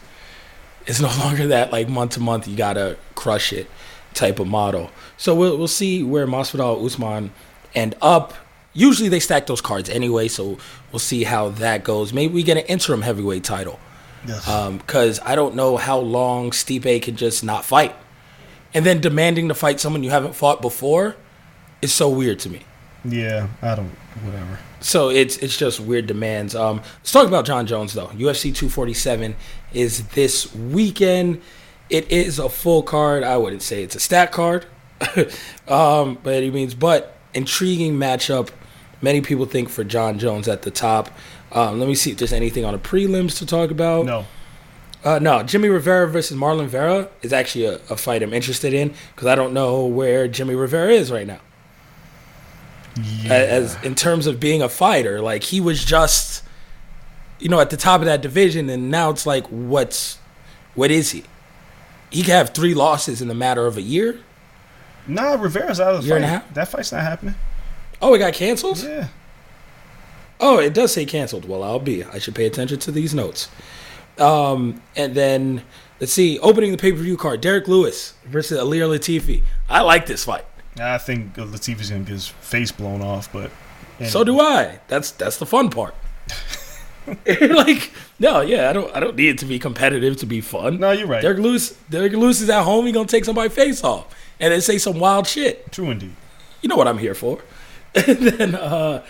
[0.85, 3.69] It's no longer that like month to month you gotta crush it
[4.13, 4.91] type of model.
[5.17, 7.31] So we'll we'll see where Masvidal Usman
[7.75, 8.33] end up.
[8.73, 10.57] Usually they stack those cards anyway, so
[10.91, 12.13] we'll see how that goes.
[12.13, 13.79] Maybe we get an interim heavyweight title
[14.77, 17.95] because I don't know how long Stipe can just not fight,
[18.73, 21.15] and then demanding to fight someone you haven't fought before
[21.81, 22.61] is so weird to me.
[23.05, 23.89] Yeah, I don't.
[24.23, 24.59] Whatever.
[24.81, 26.55] So it's it's just weird demands.
[26.55, 28.07] Um, let's talk about Jon Jones though.
[28.07, 29.35] UFC 247
[29.73, 31.41] is this weekend.
[31.89, 33.23] It is a full card.
[33.23, 34.65] I wouldn't say it's a stat card,
[35.67, 38.49] um, by any means, but intriguing matchup.
[39.01, 41.09] Many people think for Jon Jones at the top.
[41.51, 44.05] Um, let me see if there's anything on the prelims to talk about.
[44.05, 44.25] No.
[45.03, 48.93] Uh, no, Jimmy Rivera versus Marlon Vera is actually a, a fight I'm interested in
[49.15, 51.39] because I don't know where Jimmy Rivera is right now
[53.23, 53.33] Yeah.
[53.33, 55.21] as in terms of being a fighter.
[55.21, 56.43] Like he was just,
[57.39, 60.17] you know, at the top of that division, and now it's like, what's,
[60.75, 61.23] what is he?
[62.11, 64.19] He could have three losses in the matter of a year.
[65.07, 66.23] Nah, Rivera's out of the Year fight.
[66.23, 66.53] and a half?
[66.53, 67.35] That fight's not happening.
[68.01, 68.77] Oh, it got canceled.
[68.83, 69.07] Yeah.
[70.39, 71.45] Oh, it does say canceled.
[71.47, 72.03] Well, I'll be.
[72.03, 73.49] I should pay attention to these notes.
[74.17, 75.63] Um, and then
[75.99, 76.39] let's see.
[76.39, 79.43] Opening the pay per view card: Derrick Lewis versus Ilir Latifi.
[79.69, 80.45] I like this fight.
[80.79, 83.51] I think Latifi's gonna get his face blown off, but
[84.07, 84.79] So do I.
[84.87, 85.95] That's that's the fun part.
[87.25, 90.79] like no, yeah, I don't I don't need it to be competitive to be fun.
[90.79, 91.21] No, you're right.
[91.21, 92.85] Derrick Lewis, Derrick Lewis is at home.
[92.85, 95.71] He gonna take somebody's face off and then say some wild shit.
[95.71, 96.15] True indeed.
[96.61, 97.39] You know what I'm here for.
[97.95, 99.03] and then uh,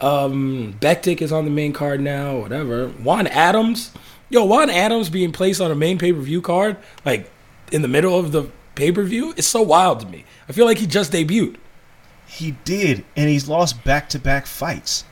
[0.00, 2.38] um, Bektic is on the main card now.
[2.38, 2.88] Whatever.
[2.88, 3.92] Juan Adams,
[4.28, 7.30] yo, Juan Adams being placed on a main pay per view card, like
[7.72, 10.24] in the middle of the pay per view, is so wild to me.
[10.48, 11.56] I feel like he just debuted.
[12.26, 15.04] He did, and he's lost back to back fights.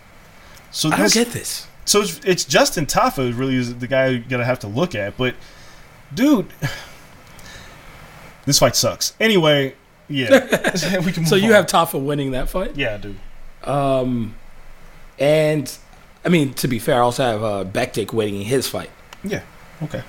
[0.70, 1.66] So I don't get this.
[1.84, 5.16] so it's, it's Justin Tafa really is the guy you gotta have to look at.
[5.16, 5.34] But
[6.14, 6.46] dude,
[8.46, 9.14] this fight sucks.
[9.18, 9.74] Anyway,
[10.08, 11.26] yeah, we can.
[11.26, 11.52] So you on.
[11.54, 12.76] have Tafa winning that fight?
[12.76, 13.16] yeah, dude.
[13.64, 14.34] Um,
[15.18, 15.76] and
[16.24, 18.90] I mean, to be fair, I also have uh, Bektic winning his fight.
[19.24, 19.42] Yeah,
[19.82, 20.02] okay,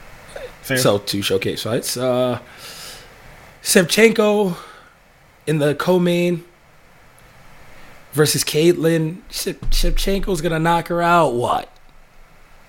[0.61, 0.77] fair.
[0.77, 1.97] So two showcase fights.
[1.97, 2.39] Uh,
[3.67, 4.55] Shevchenko
[5.45, 6.45] in the co-main
[8.13, 9.17] versus Katlyn.
[9.29, 11.33] Shev- Shevchenko's gonna knock her out.
[11.33, 11.69] What?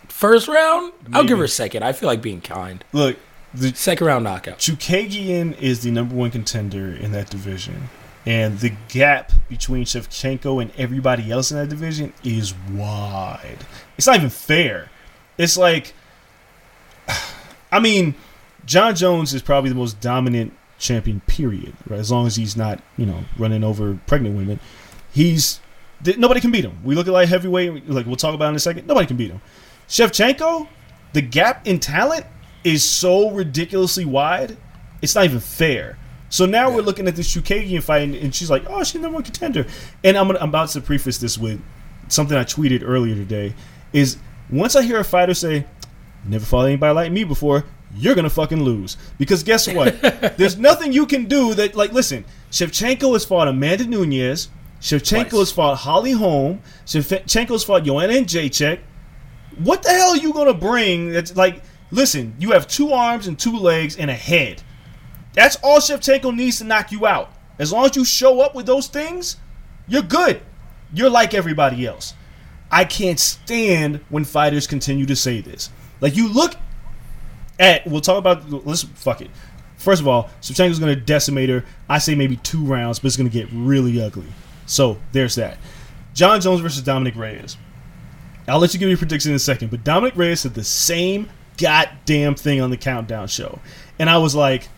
[0.09, 0.93] First round?
[1.13, 1.85] I'll give her a second.
[1.85, 2.85] I feel like being kind.
[2.93, 3.17] look,
[3.55, 4.59] the Second round knockout.
[4.59, 7.91] Chookagian is the number one contender in that division.
[8.27, 13.59] And the gap between Shevchenko and everybody else in that division is wide.
[13.97, 14.91] It's not even fair.
[15.39, 15.95] It's like,
[17.73, 18.17] I mean,
[18.67, 21.75] Jon Jones is probably the most dominant champion, period.
[21.89, 22.01] Right?
[22.01, 24.61] As long as he's not, you know, running over pregnant women,
[25.13, 25.61] he's
[26.17, 26.79] nobody can beat him.
[26.85, 28.87] We look at like heavyweight, like we'll talk about in a second.
[28.87, 29.41] Nobody can beat him.
[29.89, 30.69] Shevchenko,
[31.13, 32.27] the gap in talent
[32.65, 34.57] is so ridiculously wide.
[35.03, 35.99] It's not even fair.
[36.31, 39.15] So now we're looking at this Chookagian fight, and, and she's like, "Oh, she's number
[39.15, 39.67] one contender."
[40.05, 41.61] And I'm, gonna, I'm about to preface this with
[42.09, 43.55] something I tweeted earlier today.
[43.93, 44.19] Is
[44.51, 45.65] once I hear a fighter say,
[46.25, 48.97] "Never fought anybody like me before," you're gonna fucking lose.
[49.19, 50.01] Because guess what?
[50.37, 51.75] There's nothing you can do that.
[51.75, 54.51] Like, listen, Shevchenko has fought Amanda Nunes.
[54.81, 55.39] Shevchenko Twice.
[55.41, 56.61] has fought Holly Holm.
[56.87, 58.81] Shevchenko has fought Joanna Jedrzejczyk
[59.59, 63.39] what the hell are you gonna bring that's like listen you have two arms and
[63.39, 64.63] two legs and a head
[65.35, 68.67] that's all Shevchenko needs to knock you out as long as you show up with
[68.67, 69.37] those things
[69.89, 70.41] you're good
[70.93, 72.15] you're like everybody else
[72.71, 75.71] i can't stand when fighters continue to say this
[76.01, 76.55] like you look
[77.59, 79.31] at we'll talk about let's fuck it
[79.77, 83.29] first of all Shevchenko's gonna decimate her i say maybe two rounds but it's gonna
[83.29, 84.27] get really ugly
[84.67, 85.59] so there's that
[86.15, 87.57] jon jones versus dominic reyes
[88.49, 91.29] I'll let you give your prediction in a second, but Dominic Reyes said the same
[91.59, 93.61] goddamn thing on the countdown show.
[93.99, 94.69] And I was like,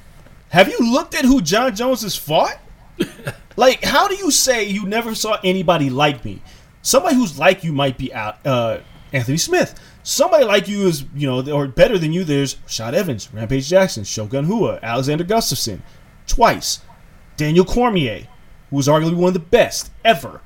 [0.49, 2.59] have you looked at who Jon Jones has fought?
[3.57, 6.43] like, how do you say you never saw anybody like me?
[6.83, 8.81] Somebody who's like you might be out uh,
[9.13, 9.79] Anthony Smith.
[10.03, 14.05] Somebody like you is, you know, or better than you, there's Shad Evans, Rampage Jackson,
[14.05, 15.81] Shogun Rua, Alexander Gustafsson,
[16.27, 16.81] twice.
[17.37, 18.27] Daniel Cormier,
[18.69, 20.43] who was arguably one of the best ever.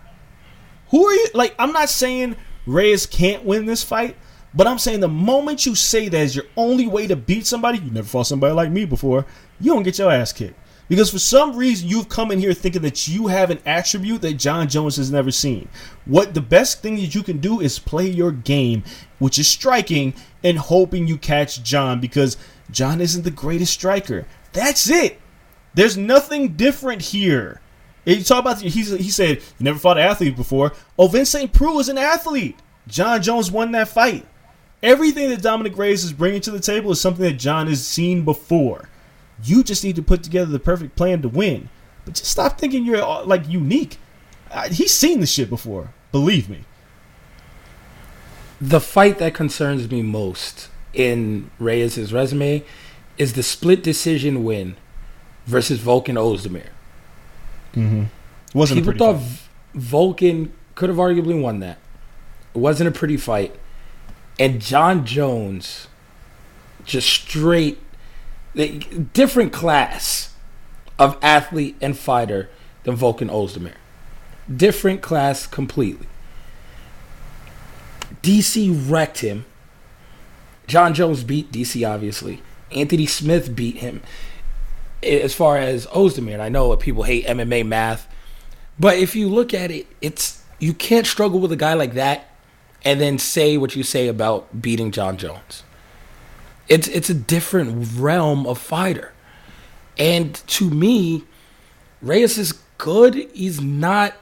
[0.91, 1.27] Who are you?
[1.35, 2.37] Like, I'm not saying
[2.67, 4.17] Reyes can't win this fight,
[4.55, 7.79] but I'm saying the moment you say that is your only way to beat somebody,
[7.79, 9.27] you never fought somebody like me before,
[9.61, 10.59] you don't get your ass kicked.
[10.89, 14.35] Because for some reason you've come in here thinking that you have an attribute that
[14.35, 15.69] Jon Jones has never seen.
[16.05, 18.85] What the best thing that you can do is play your game,
[19.19, 22.37] which is striking, and hoping you catch Jon because
[22.71, 24.27] Jon isn't the greatest striker.
[24.53, 25.21] That's it.
[25.75, 27.61] There's nothing different here.
[28.05, 30.73] You talk about he's, he said never fought an athlete before.
[30.99, 31.53] Oh, Vince St.
[31.53, 32.57] Preux was an athlete.
[32.87, 34.27] Jon Jones won that fight.
[34.83, 38.23] Everything that Dominic Reyes is bringing to the table is something that Jon has seen
[38.25, 38.91] before.
[39.43, 41.69] You just need to put together the perfect plan to win.
[42.05, 43.99] But just stop thinking you're uh, like unique.
[44.71, 45.93] He's seen this shit before.
[46.13, 46.65] Believe me.
[48.61, 52.63] The fight that concerns me most in Reyes' resume
[53.19, 54.77] is the split decision win
[55.47, 56.69] versus Volkan Ozdemir.
[57.75, 59.41] It wasn't People a thought fight.
[59.77, 61.79] Volkan could have arguably won that.
[62.55, 63.57] It wasn't a pretty fight.
[64.39, 65.89] And Jon Jones,
[66.85, 67.79] just straight,
[68.55, 70.35] different class
[70.99, 72.49] of athlete and fighter
[72.85, 73.75] than Volkan Ozdemir.
[74.55, 76.07] Different class completely.
[78.23, 79.45] DC wrecked him.
[80.67, 82.43] Jon Jones beat DC, obviously.
[82.73, 84.03] Anthony Smith beat him.
[85.03, 88.09] As far as Ozdemir, and I know people hate MMA math,
[88.79, 92.31] but if you look at it, it's you can't struggle with a guy like that
[92.85, 95.63] and then say what you say about beating Jon Jones.
[96.69, 99.13] It's it's a different realm of fighter.
[99.99, 101.25] And to me,
[102.03, 103.15] Reyes is good.
[103.33, 104.15] He's not.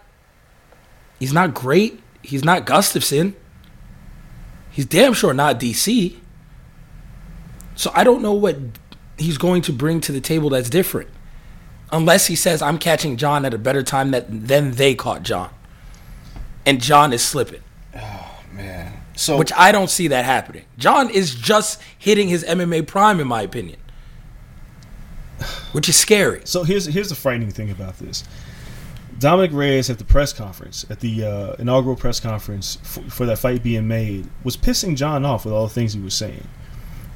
[1.18, 2.00] He's not great.
[2.22, 3.34] He's not Gustafsson.
[4.70, 6.16] He's damn sure not DC.
[7.74, 8.56] So I don't know what
[9.18, 11.10] he's going to bring to the table that's different.
[11.90, 15.50] Unless he says I'm catching Jon at a better time that than they caught Jon.
[16.64, 17.62] And Jon is slipping.
[17.94, 19.01] Oh man.
[19.22, 20.64] So Which I don't see that happening.
[20.78, 23.78] Jon is just hitting his MMA prime in my opinion.
[25.70, 26.42] Which is scary.
[26.44, 28.24] So here's here's the frightening thing about this.
[29.20, 33.38] Dominic Reyes at the press conference, at the uh, inaugural press conference for, for that
[33.38, 36.48] fight being made, was pissing Jon off with all the things he was saying.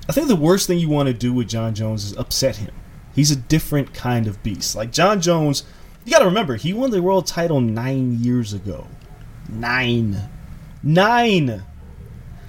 [0.09, 2.73] I think the worst thing you want to do with Jon Jones is upset him.
[3.17, 4.77] He's a different kind of beast.
[4.77, 5.65] Like Jon Jones,
[6.05, 8.87] you got to remember, he won the world title nine years ago.
[9.49, 10.29] Nine.
[10.85, 11.65] Nine.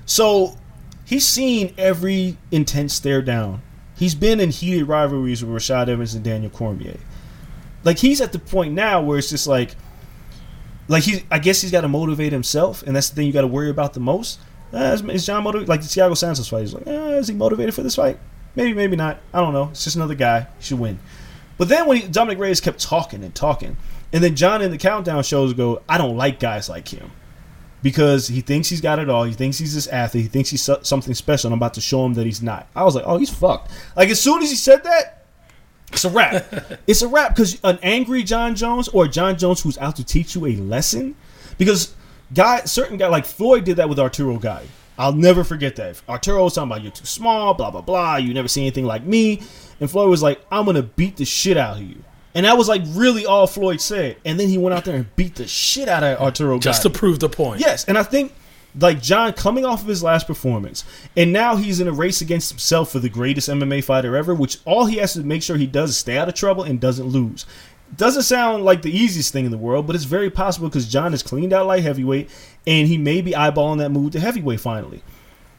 [0.08, 0.58] So
[1.06, 3.62] he's seen every intense stare down.
[3.96, 6.98] He's been in heated rivalries with Rashad Evans and Daniel Cormier.
[7.84, 9.76] Like he's at the point now where it's just like,
[10.88, 13.42] like he, I guess he's got to motivate himself, and that's the thing you got
[13.42, 14.40] to worry about the most.
[14.74, 15.68] Uh, is, Jon motivated?
[15.68, 18.18] Like the Thiago Santos fight, he's like, uh, is he motivated for this fight?
[18.56, 19.20] Maybe, maybe not.
[19.34, 19.70] I don't know.
[19.72, 20.48] It's just another guy.
[20.58, 21.00] He should win.
[21.58, 23.76] But then when he, Dominic Reyes kept talking and talking,
[24.14, 27.12] and then Jon in the countdown shows go, I don't like guys like him
[27.82, 29.24] because he thinks he's got it all.
[29.24, 30.24] He thinks he's this athlete.
[30.24, 31.48] He thinks he's something special.
[31.48, 32.68] And I'm about to show him that he's not.
[32.76, 33.72] I was like, oh, he's fucked.
[33.96, 35.26] Like as soon as he said that,
[35.92, 36.46] it's a wrap.
[36.88, 40.36] it's a wrap because an angry Jon Jones or Jon Jones who's out to teach
[40.36, 41.16] you a lesson.
[41.58, 41.96] Because
[42.34, 44.68] guy, certain guy like Floyd did that with Arturo Gatti.
[45.00, 46.02] I'll never forget that.
[46.10, 48.16] Arturo was talking about you're too small, blah blah blah.
[48.18, 49.42] You never see anything like me.
[49.80, 52.04] And Floyd was like, I'm gonna beat the shit out of you.
[52.38, 54.18] And that was like really all Floyd said.
[54.24, 56.94] And then he went out there and beat the shit out of Arturo Just Gatti.
[56.94, 57.62] to prove the point.
[57.62, 58.32] Yes, and I think
[58.80, 60.84] like Jon coming off of his last performance,
[61.16, 64.60] and now he's in a race against himself for the greatest MMA fighter ever, which
[64.66, 67.08] all he has to make sure he does is stay out of trouble and doesn't
[67.08, 67.48] lose.
[67.96, 71.14] Doesn't sound like the easiest thing in the world, but it's very possible because Jon
[71.14, 72.30] has cleaned out light heavyweight,
[72.68, 75.02] and he may be eyeballing that move to heavyweight finally.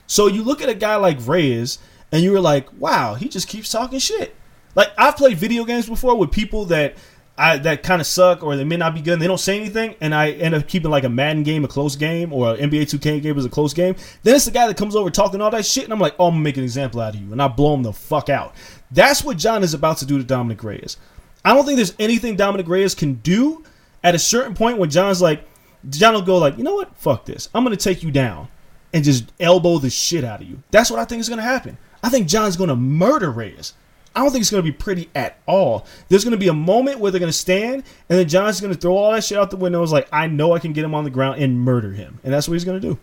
[0.07, 1.81] So you look at a guy like Reyes,
[2.13, 4.37] and you were like, wow, he just keeps talking shit.
[4.79, 6.95] Like I've played video games before with people that
[7.37, 9.59] I that kind of suck or they may not be good and they don't say
[9.59, 12.71] anything, and I end up keeping like a Madden game a close game or an
[12.71, 13.97] NBA 2K game as a close game.
[14.23, 16.29] Then it's the guy that comes over talking all that shit, and I'm like, oh,
[16.29, 18.55] I'm gonna make an example out of you, and I blow him the fuck out.
[18.93, 20.97] That's what Jon is about to do to Dominic Reyes.
[21.45, 23.65] I don't think there's anything Dominic Reyes can do
[24.05, 25.45] at a certain point when Jon's like,
[25.91, 28.47] Jon will go like, you know what, fuck this, I'm gonna take you down
[28.95, 30.63] and just elbow the shit out of you.
[30.71, 31.79] That's what I think is gonna happen.
[32.01, 33.73] I think Jon's gonna murder Reyes.
[34.19, 35.87] I don't think it's going to be pretty at all.
[36.09, 38.75] There's going to be a moment where they're going to stand, and then Jon's going
[38.75, 39.81] to throw all that shit out the window.
[39.81, 42.19] It's like, I know I can get him on the ground and murder him.
[42.25, 42.99] And that's what he's going to do.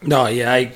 [0.00, 0.72] No, yeah, I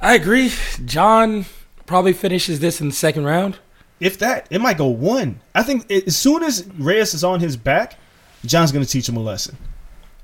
[0.00, 0.50] I agree.
[0.86, 1.44] Jon
[1.84, 3.58] probably finishes this in the second round.
[4.00, 5.40] If that, it might go one.
[5.54, 7.98] I think as soon as Reyes is on his back,
[8.46, 9.58] Jon's going to teach him a lesson.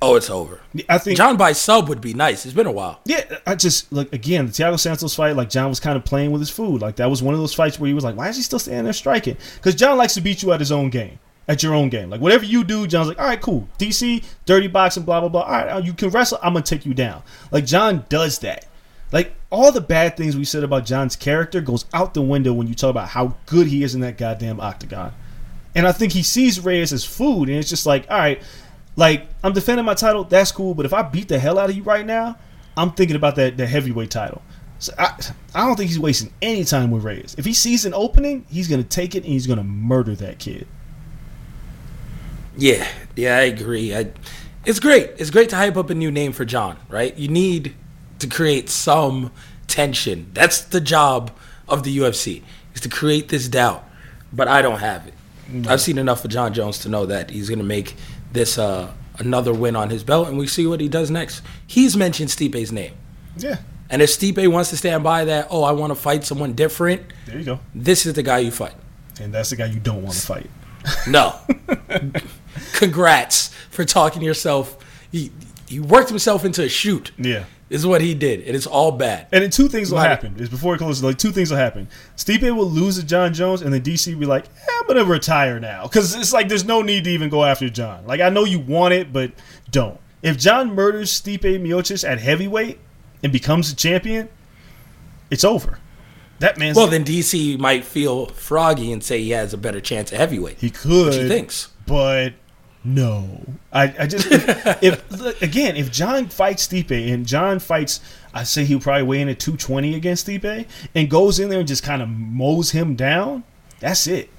[0.07, 0.61] Oh, it's over.
[0.87, 2.45] I think Jon by sub would be nice.
[2.45, 3.01] It's been a while.
[3.07, 5.35] Yeah, I just like again the Thiago Santos fight.
[5.35, 6.83] Like Jon was kind of playing with his food.
[6.83, 8.59] Like that was one of those fights where he was like, "Why is he still
[8.59, 11.19] standing there striking?" Because Jon likes to beat you at his own game,
[11.49, 12.11] at your own game.
[12.11, 15.41] Like whatever you do, Jon's like, "All right, cool, DC, dirty boxing, blah blah blah.
[15.41, 16.39] All right, you can wrestle.
[16.43, 18.67] I'm gonna take you down." Like Jon does that.
[19.11, 22.67] Like all the bad things we said about Jon's character goes out the window when
[22.67, 25.15] you talk about how good he is in that goddamn octagon.
[25.75, 28.41] And I think he sees Reyes as food, and it's just like, all right,
[28.97, 30.75] like I'm defending my title, that's cool.
[30.75, 32.37] But if I beat the hell out of you right now,
[32.77, 34.43] I'm thinking about that the heavyweight title.
[34.79, 35.19] So I,
[35.55, 37.35] I don't think he's wasting any time with Reyes.
[37.39, 40.67] If he sees an opening, he's gonna take it and he's gonna murder that kid.
[42.57, 43.95] Yeah, yeah, I agree.
[43.95, 44.11] I,
[44.65, 45.13] it's great.
[45.19, 47.17] It's great to hype up a new name for Jon, right?
[47.17, 47.75] You need
[48.21, 49.33] to create some
[49.67, 50.31] tension.
[50.35, 51.33] That's the job
[51.69, 52.43] of the UFC
[52.75, 53.85] is to create this doubt.
[54.33, 55.15] But I don't have it.
[55.69, 57.97] I've seen enough of Jon Jones to know that he's to make
[58.35, 61.43] this uh, another win on his belt, and we see what he does next.
[61.67, 62.93] He's mentioned Stipe's name,
[63.37, 63.57] Yeah,
[63.89, 67.03] and if Stipe wants to stand by that, oh, I want to fight someone different.
[67.27, 67.61] there you go.
[67.75, 68.75] This is the guy you fight.
[69.21, 70.51] And that's the guy you don't want to fight.
[71.09, 71.35] No.
[72.75, 74.77] Congrats for talking yourself.
[75.11, 75.31] He
[75.69, 77.11] he worked himself into a shoot.
[77.19, 77.45] Yeah.
[77.75, 79.27] Is what he did, and it's all bad.
[79.33, 80.37] And then two things will happen.
[80.39, 81.89] Is before it closes, like two things will happen.
[82.17, 85.05] Stipe will lose to Jon Jones, and then DC will be like, eh, "I'm gonna
[85.05, 88.07] retire now," because it's like there's no need to even go after Jon.
[88.07, 89.33] Like I know you want it, but
[89.71, 89.99] don't.
[90.23, 92.79] If Jon murders Stipe Miocic at heavyweight
[93.23, 94.29] and becomes a champion,
[95.31, 95.79] it's over.
[96.39, 100.13] That man's Well, then DC might feel froggy and say he has a better chance
[100.13, 100.59] at heavyweight.
[100.61, 101.13] he could.
[101.15, 101.69] He thinks.
[101.87, 102.35] but
[102.85, 103.41] no.
[103.73, 108.01] I, I just if, if again if Jon fights Stipe and Jon fights,
[108.33, 111.61] I say he'll probably weigh in at two twenty against Stipe and goes in there
[111.61, 113.43] and just kind of mows him down.
[113.81, 114.31] That's it.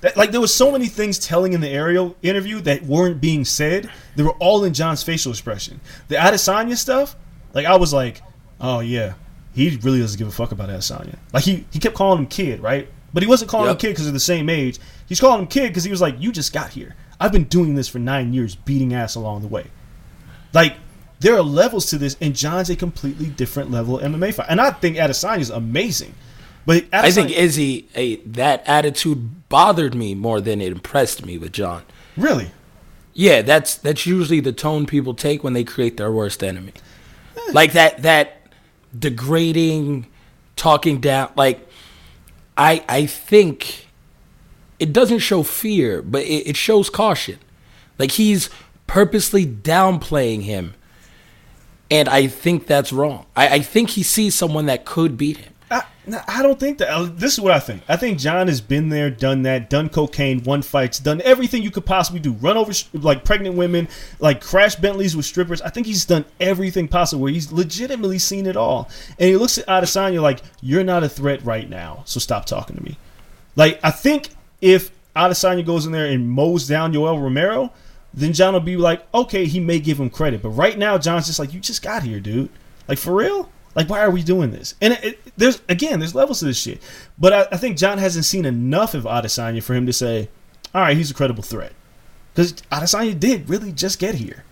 [0.00, 3.44] That, like there was so many things telling in the Ariel interview that weren't being
[3.44, 3.90] said.
[4.16, 5.78] They were all in Jon's facial expression.
[6.08, 7.16] The Adesanya stuff,
[7.52, 8.22] like I was like,
[8.62, 9.12] oh yeah,
[9.54, 11.16] he really doesn't give a fuck about Adesanya.
[11.34, 12.88] Like he he kept calling him kid, right?
[13.12, 13.74] But he wasn't calling Yep.
[13.74, 14.78] him kid because they're the same age.
[15.06, 16.94] He's calling him kid because he was like, you just got here.
[17.20, 19.66] I've been doing this for nine years, beating ass along the way.
[20.54, 20.76] Like
[21.20, 24.46] there are levels to this, and Jon's a completely different level MMA fight.
[24.48, 26.14] And I think Adesanya is amazing.
[26.64, 31.38] But Adesanya, I think Izzy, a, that attitude bothered me more than it impressed me
[31.38, 31.82] with Jon.
[32.16, 32.50] really.
[33.12, 36.72] Yeah, that's that's usually the tone people take when they create their worst enemy.
[37.36, 37.50] Eh.
[37.52, 38.46] Like that that
[38.96, 40.06] degrading,
[40.56, 41.32] talking down.
[41.36, 41.68] Like
[42.56, 43.88] I I think
[44.80, 47.38] it doesn't show fear, but it, it shows caution.
[47.98, 48.50] Like he's
[48.86, 50.74] purposely downplaying him,
[51.90, 53.26] and I think that's wrong.
[53.36, 55.54] I, I think he sees someone that could beat him.
[55.70, 55.84] I,
[56.26, 56.88] I don't think that.
[56.90, 57.82] uh, This is what I think.
[57.88, 61.70] I think Jon has been there, done that, done cocaine, won fights, done everything you
[61.70, 62.32] could possibly do.
[62.32, 63.86] Run over like pregnant women,
[64.18, 65.62] like crash Bentleys with strippers.
[65.62, 67.22] I think he's done everything possible.
[67.22, 71.08] Where he's legitimately seen it all, and he looks at Adesanya like, "You're not a
[71.08, 72.98] threat right now, so stop talking to me."
[73.54, 74.30] Like I think
[74.60, 77.72] if Adesanya goes in there and mows down Yoel Romero,
[78.14, 81.26] then Jon will be like, okay, he may give him credit, but right now Jon's
[81.26, 82.48] just like, you just got here, dude.
[82.88, 83.50] Like for real.
[83.74, 84.74] Like why are we doing this?
[84.80, 86.82] And it, it, there's again, there's levels to this shit.
[87.18, 90.28] But I, I think Jon hasn't seen enough of Adesanya for him to say,
[90.74, 91.72] all right, he's a credible threat.
[92.34, 94.44] Because Adesanya did really just get here,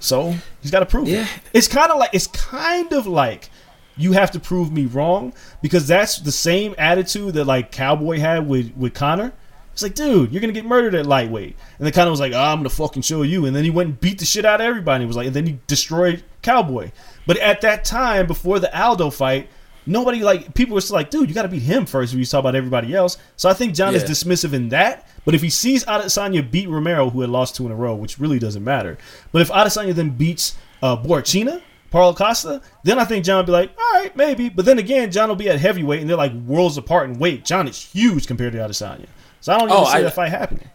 [0.00, 1.22] so he's got to prove Yeah.
[1.22, 1.28] it.
[1.52, 3.50] It's kind of like it's kind of like
[3.98, 8.48] you have to prove me wrong because that's the same attitude that like Cowboy had
[8.48, 9.32] with with Conor.
[9.72, 12.40] It's like, dude, you're gonna get murdered at lightweight, and then Conor was like, oh,
[12.40, 14.66] I'm gonna fucking show you, and then he went and beat the shit out of
[14.66, 15.04] everybody.
[15.04, 16.90] He was like, and then he destroyed Cowboy.
[17.26, 19.48] But at that time, before the Aldo fight,
[19.86, 22.12] nobody like people were still like, dude, you got to beat him first.
[22.12, 25.08] When you talk about everybody else, so I think Jon is dismissive in that.
[25.24, 28.18] But if he sees Adesanya beat Romero, who had lost two in a row, which
[28.18, 28.98] really doesn't matter.
[29.30, 33.52] But if Adesanya then beats uh, Borrachinha, Paulo Costa, then I think Jon will be
[33.52, 34.48] like, all right, maybe.
[34.48, 37.44] But then again, Jon will be at heavyweight, and they're like worlds apart in weight.
[37.44, 39.06] Jon is huge compared to Adesanya,
[39.40, 40.68] so I don't even Oh, see I- that fight happening.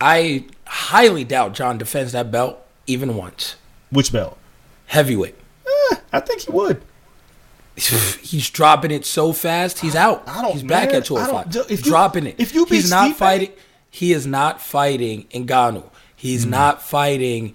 [0.00, 3.56] I highly doubt Jon defends that belt even once.
[3.90, 4.36] Which belt?
[4.86, 5.34] Heavyweight.
[6.12, 6.82] I think he would.
[7.76, 9.80] He's dropping it so fast.
[9.80, 10.22] He's out.
[10.26, 11.46] I don't- He's back man, at 205.
[11.46, 12.36] I don't- if you- dropping it.
[12.38, 13.50] if you he's not fighting.
[13.90, 15.84] He is not fighting Ngannou.
[16.14, 16.50] He's Hmm.
[16.50, 17.54] not fighting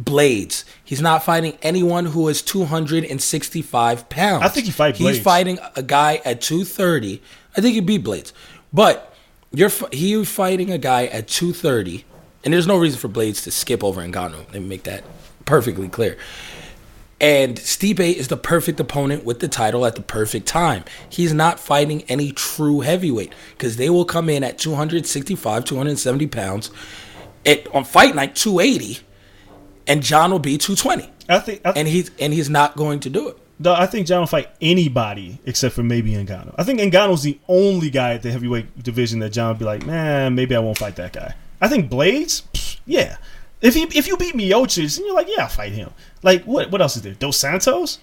[0.00, 0.64] Blaydes.
[0.82, 4.44] He's not fighting anyone who is 265 pounds.
[4.44, 4.98] I think he fight Blaydes.
[4.98, 7.22] He's fighting a guy at 230.
[7.56, 8.32] I think he beat Blaydes,
[8.72, 9.14] but
[9.52, 12.04] you're he fighting a guy at 230,
[12.44, 14.38] and there's no reason for Blaydes to skip over Ngannou.
[14.52, 15.04] Let me make that
[15.44, 16.16] perfectly clear.
[17.20, 20.84] And Stipe is the perfect opponent with the title at the perfect time.
[21.08, 26.72] He's not fighting any true heavyweight because they will come in at 265, 270 pounds
[27.46, 28.98] at, on fight night 280,
[29.86, 31.10] and Jon will be 220.
[31.28, 31.60] I think.
[31.64, 33.38] I, And he's and he's not going to do it.
[33.58, 36.54] No, I think Jon will fight anybody except for maybe Ngannou.
[36.58, 39.86] I think Ngannou's the only guy at the heavyweight division that Jon would be like,
[39.86, 41.34] man, maybe I won't fight that guy.
[41.60, 43.18] I think Blaydes, yeah.
[43.60, 45.90] If he if you beat Miocic, and you're like, yeah, I'll fight him.
[46.22, 47.14] Like what what else is there?
[47.14, 47.98] Dos Santos?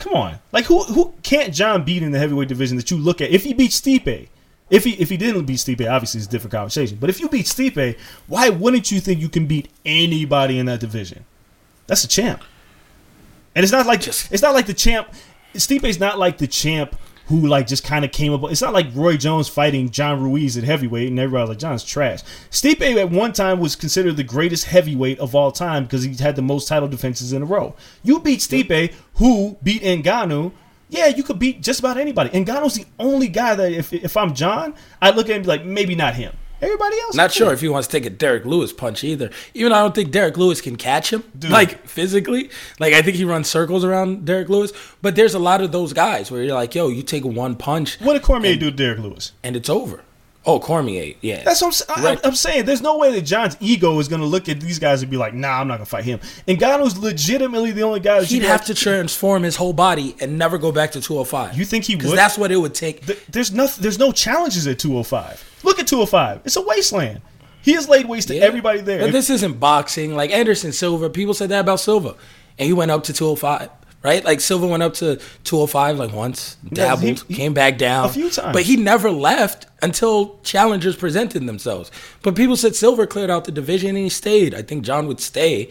[0.00, 0.38] Come on.
[0.50, 3.30] Like who who can't Jon beat in the heavyweight division that you look at?
[3.30, 4.28] If he beats Stipe,
[4.74, 6.98] if he if he didn't beat Stipe, obviously it's a different conversation.
[7.00, 7.96] But if you beat Stipe,
[8.26, 11.24] why wouldn't you think you can beat anybody in that division?
[11.86, 12.42] That's a champ.
[13.54, 15.08] And it's not like Just- it's not like the champ.
[15.54, 16.96] Stipe's not like the champ
[17.26, 18.42] who like just kind of came up.
[18.50, 21.84] It's not like Roy Jones fighting John Ruiz at heavyweight and everybody was like John's
[21.84, 22.20] trash.
[22.50, 26.36] Stipe at one time was considered the greatest heavyweight of all time because he had
[26.36, 27.74] the most title defenses in a row.
[28.02, 30.52] You beat Stipe, who beat Ngannou.
[30.94, 32.30] Yeah, you could beat just about anybody.
[32.30, 35.48] Ngannou's the only guy that if if I'm Jon, I look at him and be
[35.48, 36.32] like, maybe not him.
[36.62, 39.28] Everybody else, Not sure if he wants to take a Derrick Lewis punch either.
[39.52, 41.50] Even I don't think Derrick Lewis can catch him, Dude.
[41.50, 42.48] like physically.
[42.78, 44.72] Like I think he runs circles around Derrick Lewis.
[45.02, 48.00] But there's a lot of those guys where you're like, yo, you take one punch
[48.00, 49.32] What did Cormier do to Derrick Lewis?
[49.42, 50.04] and it's over.
[50.46, 51.42] Oh, Cormier, yeah.
[51.42, 52.18] That's what I'm, Right.
[52.22, 52.66] I'm, I'm saying.
[52.66, 55.16] There's no way that Jon's ego is going to look at these guys and be
[55.16, 58.28] like, "Nah, I'm not going to fight him." And Ngannou's legitimately the only guy that
[58.28, 61.56] He'd have to transform his whole body and never go back to 205.
[61.56, 62.18] You think he would?
[62.18, 63.06] that's what it would take.
[63.06, 65.60] Th- There's no, there's no challenges at 205.
[65.62, 66.42] Look at 205.
[66.44, 67.22] It's a wasteland.
[67.62, 68.42] He has laid waste to Yeah.
[68.42, 68.98] everybody there.
[68.98, 70.14] But If- this isn't boxing.
[70.14, 72.16] Like Anderson Silva, people said that about Silva,
[72.58, 73.70] and he went up to 205.
[74.04, 76.74] Right, like Silva went up to 205 like once, Yeah, he-
[77.06, 78.52] dabbled, he- came back down a few times.
[78.52, 81.90] but he never left until challengers presented themselves.
[82.22, 84.54] But people said Silva cleared out the division and he stayed.
[84.54, 85.70] I think Jon would stay,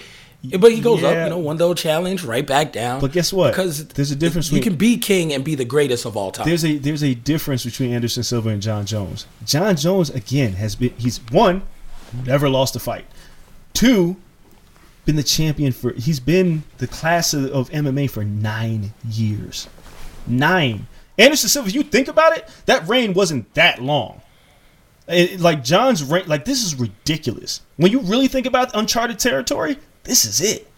[0.59, 2.99] But he goes up, you know, one little challenge, right back down.
[2.99, 3.51] But guess what?
[3.51, 6.31] Because There's a difference You between- can be king and be the greatest of all
[6.31, 6.45] time.
[6.47, 9.25] There's a there's a difference between Anderson Silva and Jon Jones.
[9.45, 11.61] Jon Jones again has been he's one
[12.25, 13.05] never lost a fight.
[13.73, 14.17] Two
[15.05, 19.67] been the champion for he's been the class of, of MMA for 9 years.
[20.27, 20.87] 9.
[21.17, 24.21] Anderson Silva, you think about it, that reign wasn't that long.
[25.07, 27.61] It- like Jon's reign like this is ridiculous.
[27.77, 30.69] When you really think about uncharted territory, this is it.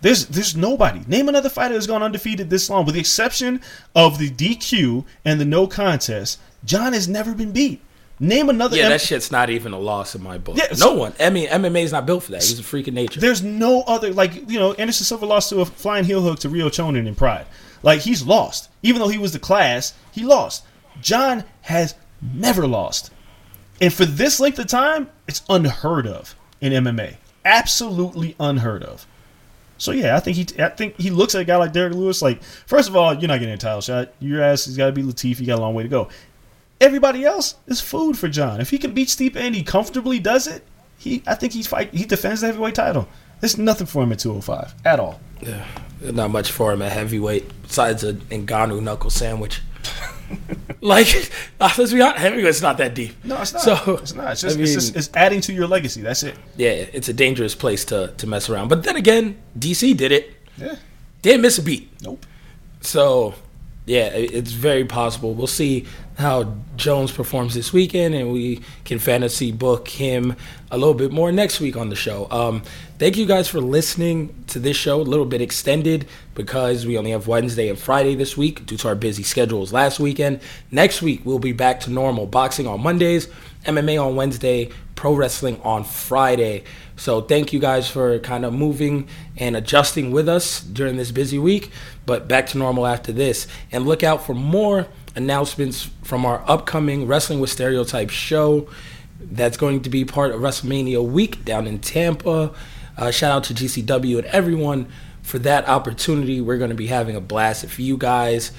[0.00, 1.00] There's there's nobody.
[1.08, 3.60] Name another fighter that's gone undefeated this long, with the exception
[3.96, 6.38] of the DQ and the no contest.
[6.64, 7.80] Jon has never been beat.
[8.20, 8.76] Name another.
[8.76, 10.56] yeah, M- that shit's not even a loss in my book.
[10.56, 11.12] Yeah, no so- one.
[11.20, 12.42] I mean, MMA is not built for that.
[12.42, 13.20] He's a freak of nature.
[13.20, 16.48] There's no other like you know Anderson Silva lost to a flying heel hook to
[16.48, 17.46] Ryo Chonan in Pride.
[17.82, 20.64] Like he's lost, even though he was the class, he lost.
[21.00, 23.12] Jon has never lost,
[23.80, 27.16] and for this length of time, it's unheard of in MMA.
[27.44, 29.06] Absolutely unheard of.
[29.80, 32.20] So yeah, I think he I think he looks at a guy like Derrick Lewis
[32.20, 34.12] like first of all, you're not getting a title shot.
[34.18, 35.38] Your ass has got to be Latif.
[35.38, 36.08] You got a long way to go.
[36.80, 38.60] Everybody else is food for Jon.
[38.60, 40.64] If he can beat Stipe and he comfortably does it,
[40.96, 43.08] he I think he's fight he defends the heavyweight title.
[43.40, 45.20] There's nothing for him at 205 at all.
[45.40, 45.66] Yeah,
[46.00, 49.60] not much for him at heavyweight besides a Ngannou knuckle sandwich.
[50.80, 51.30] like,
[51.60, 53.12] uh, let's be honest, heavyweight's not that deep.
[53.24, 53.62] No, it's not.
[53.62, 54.32] So, it's not.
[54.32, 56.02] It's just, I it's, just it's adding to your legacy.
[56.02, 56.36] That's it.
[56.56, 58.68] Yeah, it's a dangerous place to, to mess around.
[58.68, 60.34] But then again, DC did it.
[60.56, 60.76] Yeah.
[61.22, 61.90] Didn't miss a beat.
[62.02, 62.24] Nope.
[62.80, 63.34] So,
[63.86, 65.34] yeah, it's very possible.
[65.34, 65.86] We'll see
[66.18, 70.34] how Jones performs this weekend, and we can fantasy book him
[70.68, 72.26] a little bit more next week on the show.
[72.32, 72.62] Um,
[72.98, 77.12] thank you guys for listening to this show, a little bit extended because we only
[77.12, 80.40] have Wednesday and Friday this week due to our busy schedules last weekend.
[80.72, 83.28] Next week, we'll be back to normal boxing on Mondays,
[83.64, 86.64] MMA on Wednesday, pro wrestling on Friday.
[86.96, 91.38] So thank you guys for kind of moving and adjusting with us during this busy
[91.38, 91.70] week,
[92.06, 93.46] but back to normal after this.
[93.70, 94.88] And look out for more
[95.18, 98.68] announcements from our upcoming Wrestling with Stereotypes show
[99.20, 102.54] that's going to be part of WrestleMania week down in Tampa.
[102.96, 104.86] Uh, shout out to GCW and everyone
[105.22, 106.40] for that opportunity.
[106.40, 107.64] We're going to be having a blast.
[107.64, 108.52] If you guys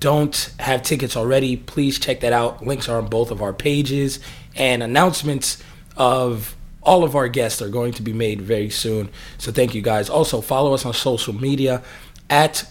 [0.00, 2.66] don't have tickets already, please check that out.
[2.66, 4.20] Links are on both of our pages,
[4.56, 5.62] and announcements
[5.98, 9.10] of all of our guests are going to be made very soon.
[9.36, 10.08] So thank you guys.
[10.08, 11.82] Also, follow us on social media
[12.30, 12.66] at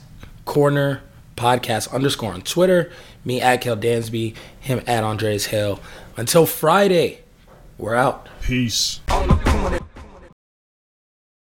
[0.45, 1.03] Corner
[1.37, 2.91] Podcast underscore on Twitter.
[3.25, 5.79] Me at Kel Dansby, him at Andreas Hale.
[6.17, 7.19] Until Friday,
[7.77, 8.27] we're out.
[8.41, 9.01] Peace.
[9.09, 9.35] On the